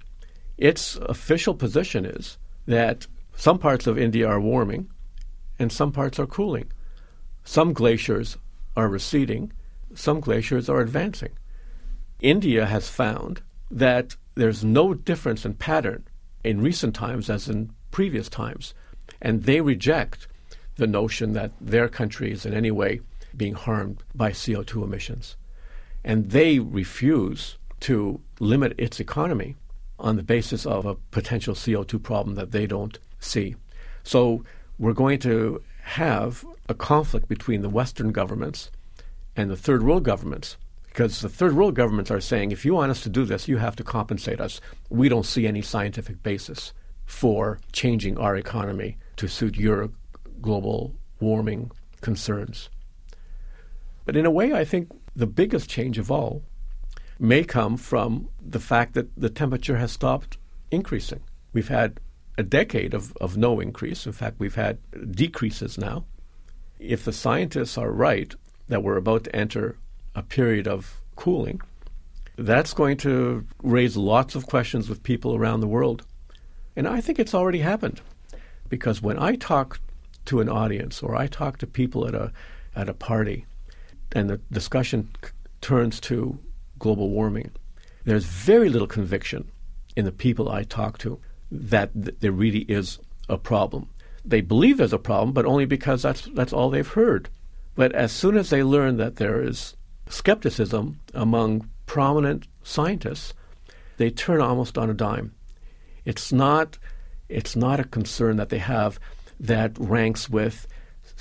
Its 0.57 0.95
official 0.97 1.55
position 1.55 2.05
is 2.05 2.37
that 2.67 3.07
some 3.35 3.57
parts 3.57 3.87
of 3.87 3.97
India 3.97 4.27
are 4.27 4.39
warming 4.39 4.89
and 5.57 5.71
some 5.71 5.91
parts 5.91 6.19
are 6.19 6.27
cooling. 6.27 6.71
Some 7.43 7.73
glaciers 7.73 8.37
are 8.75 8.87
receding, 8.87 9.51
some 9.95 10.19
glaciers 10.19 10.69
are 10.69 10.81
advancing. 10.81 11.31
India 12.19 12.65
has 12.65 12.87
found 12.87 13.41
that 13.69 14.15
there's 14.35 14.63
no 14.63 14.93
difference 14.93 15.45
in 15.45 15.55
pattern 15.55 16.03
in 16.43 16.61
recent 16.61 16.95
times 16.95 17.29
as 17.29 17.49
in 17.49 17.71
previous 17.89 18.29
times, 18.29 18.73
and 19.21 19.43
they 19.43 19.61
reject 19.61 20.27
the 20.75 20.87
notion 20.87 21.33
that 21.33 21.51
their 21.59 21.87
country 21.87 22.31
is 22.31 22.45
in 22.45 22.53
any 22.53 22.71
way 22.71 23.01
being 23.35 23.53
harmed 23.53 24.03
by 24.13 24.31
CO2 24.31 24.83
emissions. 24.83 25.35
And 26.03 26.31
they 26.31 26.59
refuse 26.59 27.57
to 27.81 28.21
limit 28.39 28.73
its 28.77 28.99
economy 28.99 29.55
on 29.99 30.15
the 30.15 30.23
basis 30.23 30.65
of 30.65 30.85
a 30.85 30.95
potential 30.95 31.53
CO2 31.53 32.01
problem 32.01 32.35
that 32.35 32.51
they 32.51 32.65
don't 32.65 32.97
see. 33.19 33.55
So 34.03 34.43
we're 34.79 34.93
going 34.93 35.19
to 35.19 35.61
have 35.83 36.45
a 36.69 36.73
conflict 36.73 37.27
between 37.27 37.61
the 37.61 37.69
Western 37.69 38.11
governments 38.11 38.71
and 39.35 39.49
the 39.49 39.57
third 39.57 39.83
world 39.83 40.03
governments 40.03 40.57
because 40.87 41.21
the 41.21 41.29
third 41.29 41.55
world 41.55 41.73
governments 41.73 42.11
are 42.11 42.19
saying 42.19 42.51
if 42.51 42.65
you 42.65 42.73
want 42.73 42.91
us 42.91 43.01
to 43.03 43.09
do 43.09 43.25
this, 43.25 43.47
you 43.47 43.57
have 43.57 43.75
to 43.77 43.83
compensate 43.83 44.41
us. 44.41 44.59
We 44.89 45.07
don't 45.07 45.25
see 45.25 45.47
any 45.47 45.61
scientific 45.61 46.21
basis 46.21 46.73
for 47.05 47.59
changing 47.71 48.17
our 48.17 48.35
economy 48.35 48.97
to 49.17 49.27
suit 49.27 49.55
your 49.57 49.89
global 50.41 50.95
warming 51.19 51.71
concerns. 52.01 52.69
But 54.05 54.17
in 54.17 54.25
a 54.25 54.31
way, 54.31 54.53
I 54.53 54.65
think 54.65 54.89
the 55.15 55.27
biggest 55.27 55.69
change 55.69 55.97
of 55.97 56.11
all 56.11 56.43
may 57.21 57.43
come 57.43 57.77
from 57.77 58.29
the 58.41 58.59
fact 58.59 58.95
that 58.95 59.09
the 59.15 59.29
temperature 59.29 59.77
has 59.77 59.91
stopped 59.91 60.37
increasing. 60.71 61.21
We've 61.53 61.69
had 61.69 61.99
a 62.37 62.43
decade 62.43 62.93
of, 62.93 63.15
of 63.21 63.37
no 63.37 63.59
increase. 63.59 64.05
In 64.05 64.13
fact, 64.13 64.39
we've 64.39 64.55
had 64.55 64.79
decreases 65.11 65.77
now. 65.77 66.05
If 66.79 67.05
the 67.05 67.13
scientists 67.13 67.77
are 67.77 67.91
right 67.91 68.35
that 68.67 68.83
we're 68.83 68.97
about 68.97 69.25
to 69.25 69.35
enter 69.35 69.77
a 70.15 70.23
period 70.23 70.67
of 70.67 71.01
cooling, 71.15 71.61
that's 72.37 72.73
going 72.73 72.97
to 72.97 73.45
raise 73.61 73.95
lots 73.97 74.35
of 74.35 74.47
questions 74.47 74.89
with 74.89 75.03
people 75.03 75.35
around 75.35 75.59
the 75.59 75.67
world 75.67 76.05
And 76.75 76.87
I 76.87 77.01
think 77.01 77.19
it's 77.19 77.35
already 77.35 77.59
happened 77.59 78.01
because 78.69 79.01
when 79.01 79.19
I 79.19 79.35
talk 79.35 79.79
to 80.25 80.39
an 80.39 80.49
audience 80.49 81.03
or 81.03 81.15
I 81.15 81.27
talk 81.27 81.57
to 81.59 81.67
people 81.67 82.07
at 82.07 82.15
a 82.15 82.31
at 82.75 82.89
a 82.89 82.93
party 82.93 83.45
and 84.13 84.29
the 84.29 84.37
discussion 84.51 85.09
c- 85.23 85.31
turns 85.59 85.99
to 86.01 86.39
global 86.81 87.09
warming, 87.09 87.51
there's 88.03 88.25
very 88.25 88.67
little 88.67 88.87
conviction 88.87 89.49
in 89.95 90.03
the 90.03 90.11
people 90.11 90.49
I 90.49 90.63
talk 90.63 90.97
to 90.99 91.19
that 91.51 91.93
th- 91.93 92.15
there 92.19 92.31
really 92.31 92.65
is 92.67 92.97
a 93.29 93.37
problem. 93.37 93.87
They 94.25 94.41
believe 94.41 94.77
there's 94.77 94.91
a 94.91 95.07
problem, 95.11 95.31
but 95.31 95.45
only 95.45 95.65
because 95.65 96.01
that's 96.01 96.27
that's 96.33 96.53
all 96.53 96.69
they've 96.69 96.97
heard. 97.01 97.29
But 97.75 97.93
as 97.93 98.11
soon 98.11 98.35
as 98.35 98.49
they 98.49 98.63
learn 98.63 98.97
that 98.97 99.17
there 99.17 99.41
is 99.41 99.75
skepticism 100.09 100.99
among 101.13 101.69
prominent 101.85 102.47
scientists, 102.63 103.33
they 103.97 104.09
turn 104.09 104.41
almost 104.41 104.77
on 104.77 104.89
a 104.89 104.93
dime. 104.93 105.33
It's 106.03 106.33
not 106.33 106.79
it's 107.29 107.55
not 107.55 107.79
a 107.79 107.85
concern 107.97 108.37
that 108.37 108.49
they 108.49 108.59
have 108.59 108.99
that 109.39 109.77
ranks 109.77 110.29
with 110.29 110.67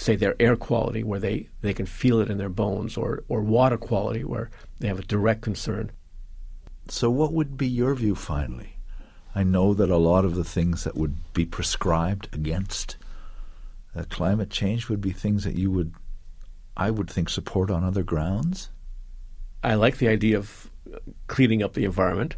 say 0.00 0.16
their 0.16 0.34
air 0.40 0.56
quality 0.56 1.04
where 1.04 1.20
they, 1.20 1.48
they 1.60 1.74
can 1.74 1.84
feel 1.84 2.20
it 2.20 2.30
in 2.30 2.38
their 2.38 2.48
bones 2.48 2.96
or, 2.96 3.22
or 3.28 3.42
water 3.42 3.76
quality 3.76 4.24
where 4.24 4.50
they 4.78 4.88
have 4.88 4.98
a 4.98 5.04
direct 5.04 5.42
concern. 5.42 5.90
So 6.88 7.10
what 7.10 7.34
would 7.34 7.58
be 7.58 7.68
your 7.68 7.94
view 7.94 8.14
finally? 8.14 8.76
I 9.34 9.42
know 9.42 9.74
that 9.74 9.90
a 9.90 9.98
lot 9.98 10.24
of 10.24 10.34
the 10.34 10.44
things 10.44 10.84
that 10.84 10.96
would 10.96 11.32
be 11.34 11.44
prescribed 11.44 12.28
against 12.32 12.96
uh, 13.94 14.04
climate 14.08 14.48
change 14.48 14.88
would 14.88 15.02
be 15.02 15.12
things 15.12 15.44
that 15.44 15.56
you 15.56 15.70
would 15.70 15.92
I 16.76 16.90
would 16.90 17.10
think 17.10 17.28
support 17.28 17.70
on 17.70 17.84
other 17.84 18.02
grounds. 18.02 18.70
I 19.62 19.74
like 19.74 19.98
the 19.98 20.08
idea 20.08 20.38
of 20.38 20.70
cleaning 21.26 21.62
up 21.62 21.74
the 21.74 21.84
environment. 21.84 22.36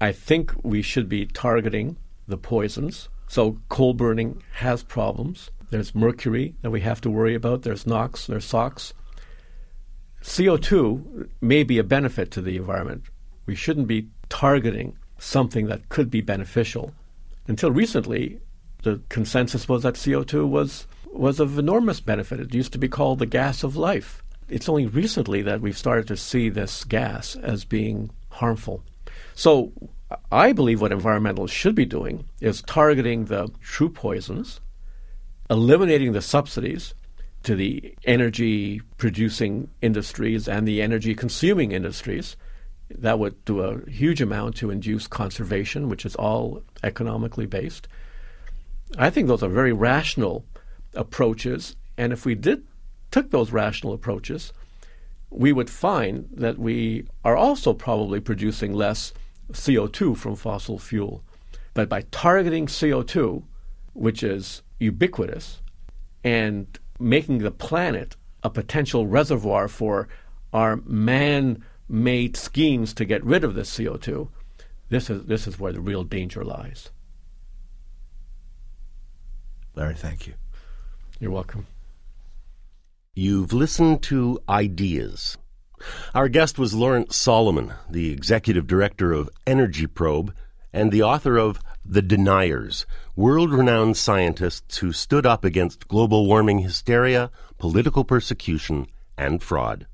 I 0.00 0.12
think 0.12 0.52
we 0.62 0.82
should 0.82 1.08
be 1.08 1.26
targeting 1.26 1.96
the 2.28 2.36
poisons. 2.36 3.08
So 3.26 3.58
coal 3.68 3.92
burning 3.92 4.42
has 4.52 4.84
problems. 4.84 5.50
There's 5.70 5.94
mercury 5.94 6.54
that 6.62 6.70
we 6.70 6.80
have 6.80 7.00
to 7.02 7.10
worry 7.10 7.34
about. 7.34 7.62
There's 7.62 7.86
NOx, 7.86 8.26
there's 8.26 8.44
SOx. 8.44 8.92
CO2 10.22 11.28
may 11.40 11.62
be 11.62 11.78
a 11.78 11.84
benefit 11.84 12.30
to 12.32 12.42
the 12.42 12.56
environment. 12.56 13.04
We 13.46 13.54
shouldn't 13.54 13.86
be 13.86 14.08
targeting 14.28 14.96
something 15.18 15.66
that 15.66 15.88
could 15.88 16.10
be 16.10 16.20
beneficial. 16.20 16.92
Until 17.46 17.70
recently, 17.70 18.40
the 18.82 19.00
consensus 19.08 19.68
was 19.68 19.82
that 19.82 19.94
CO2 19.94 20.48
was 20.48 20.86
was 21.12 21.40
of 21.40 21.58
enormous 21.58 22.00
benefit. 22.00 22.40
It 22.40 22.54
used 22.54 22.72
to 22.72 22.78
be 22.78 22.88
called 22.88 23.18
the 23.18 23.26
gas 23.26 23.64
of 23.64 23.76
life. 23.76 24.22
It's 24.48 24.68
only 24.68 24.86
recently 24.86 25.42
that 25.42 25.60
we've 25.60 25.76
started 25.76 26.06
to 26.08 26.16
see 26.16 26.48
this 26.48 26.84
gas 26.84 27.36
as 27.36 27.64
being 27.64 28.10
harmful. 28.30 28.84
So 29.34 29.72
I 30.30 30.52
believe 30.52 30.80
what 30.80 30.92
environmentalists 30.92 31.50
should 31.50 31.74
be 31.74 31.84
doing 31.84 32.24
is 32.40 32.62
targeting 32.62 33.24
the 33.24 33.48
true 33.60 33.88
poisons, 33.88 34.60
eliminating 35.50 36.12
the 36.12 36.22
subsidies 36.22 36.94
to 37.42 37.54
the 37.54 37.94
energy 38.04 38.80
producing 38.96 39.68
industries 39.82 40.46
and 40.46 40.66
the 40.66 40.80
energy 40.80 41.14
consuming 41.14 41.72
industries. 41.72 42.36
That 42.90 43.18
would 43.18 43.44
do 43.44 43.60
a 43.60 43.90
huge 43.90 44.20
amount 44.20 44.56
to 44.56 44.70
induce 44.70 45.06
conservation, 45.06 45.88
which 45.88 46.06
is 46.06 46.14
all 46.16 46.62
economically 46.82 47.46
based. 47.46 47.88
I 48.96 49.10
think 49.10 49.28
those 49.28 49.42
are 49.42 49.48
very 49.48 49.72
rational 49.72 50.44
approaches, 50.94 51.76
and 51.96 52.12
if 52.12 52.24
we 52.24 52.34
did 52.34 52.66
took 53.10 53.30
those 53.30 53.52
rational 53.52 53.92
approaches, 53.92 54.52
we 55.30 55.52
would 55.52 55.70
find 55.70 56.28
that 56.32 56.58
we 56.58 57.06
are 57.24 57.36
also 57.36 57.72
probably 57.72 58.20
producing 58.20 58.72
less 58.72 59.12
CO2 59.52 60.16
from 60.16 60.34
fossil 60.34 60.78
fuel. 60.78 61.22
But 61.74 61.88
by 61.88 62.02
targeting 62.10 62.66
CO2, 62.66 63.44
which 63.92 64.22
is 64.22 64.62
ubiquitous, 64.80 65.60
and 66.24 66.66
making 66.98 67.38
the 67.38 67.50
planet 67.50 68.16
a 68.42 68.50
potential 68.50 69.06
reservoir 69.06 69.68
for 69.68 70.08
our 70.52 70.76
man 70.84 71.62
made 71.88 72.36
schemes 72.36 72.92
to 72.94 73.04
get 73.04 73.24
rid 73.24 73.44
of 73.44 73.54
this 73.54 73.76
CO2, 73.76 74.28
this 74.88 75.08
is, 75.08 75.24
this 75.26 75.46
is 75.46 75.58
where 75.58 75.72
the 75.72 75.80
real 75.80 76.04
danger 76.04 76.44
lies. 76.44 76.90
Larry, 79.76 79.94
thank 79.94 80.26
you. 80.26 80.34
You're 81.20 81.30
welcome. 81.30 81.66
You've 83.14 83.52
listened 83.52 84.02
to 84.04 84.40
Ideas. 84.48 85.36
Our 86.14 86.28
guest 86.28 86.58
was 86.58 86.74
Lawrence 86.74 87.16
Solomon, 87.16 87.72
the 87.88 88.12
executive 88.12 88.66
director 88.66 89.12
of 89.12 89.30
Energy 89.46 89.86
Probe 89.86 90.34
and 90.72 90.92
the 90.92 91.02
author 91.02 91.38
of 91.38 91.60
The 91.84 92.02
Deniers, 92.02 92.86
world 93.16 93.52
renowned 93.52 93.96
scientists 93.96 94.78
who 94.78 94.92
stood 94.92 95.26
up 95.26 95.44
against 95.44 95.88
global 95.88 96.26
warming 96.26 96.60
hysteria, 96.60 97.30
political 97.58 98.04
persecution, 98.04 98.86
and 99.16 99.42
fraud. 99.42 99.86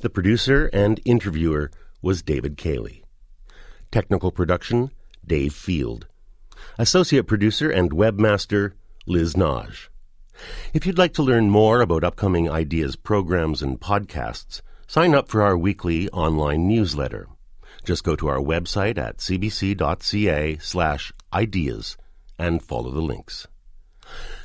The 0.00 0.10
producer 0.10 0.70
and 0.72 1.00
interviewer 1.04 1.70
was 2.00 2.22
David 2.22 2.56
Cayley. 2.56 3.04
Technical 3.90 4.30
production, 4.30 4.90
Dave 5.26 5.54
Field. 5.54 6.06
Associate 6.78 7.26
producer 7.26 7.70
and 7.70 7.90
webmaster, 7.90 8.72
Liz 9.06 9.36
Nagy. 9.36 9.88
If 10.72 10.86
you'd 10.86 10.98
like 10.98 11.14
to 11.14 11.22
learn 11.22 11.50
more 11.50 11.80
about 11.80 12.04
upcoming 12.04 12.50
ideas, 12.50 12.96
programs, 12.96 13.60
and 13.60 13.78
podcasts, 13.80 14.62
sign 14.86 15.14
up 15.14 15.28
for 15.28 15.42
our 15.42 15.58
weekly 15.58 16.08
online 16.10 16.66
newsletter. 16.66 17.28
Just 17.84 18.04
go 18.04 18.14
to 18.16 18.28
our 18.28 18.38
website 18.38 18.98
at 18.98 19.18
cbc.ca 19.18 20.58
slash 20.58 21.12
ideas 21.32 21.96
and 22.38 22.62
follow 22.62 22.90
the 22.90 23.00
links. 23.00 23.46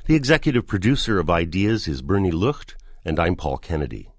The 0.05 0.15
executive 0.15 0.65
producer 0.65 1.19
of 1.19 1.29
Ideas 1.29 1.88
is 1.88 2.01
Bernie 2.01 2.31
Lucht, 2.31 2.75
and 3.03 3.19
I'm 3.19 3.35
Paul 3.35 3.57
Kennedy. 3.57 4.11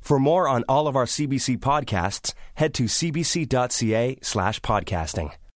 For 0.00 0.18
more 0.18 0.48
on 0.48 0.64
all 0.68 0.88
of 0.88 0.96
our 0.96 1.04
CBC 1.04 1.58
podcasts, 1.58 2.34
head 2.54 2.74
to 2.74 2.84
cbc.ca 2.84 4.18
slash 4.22 4.60
podcasting. 4.60 5.32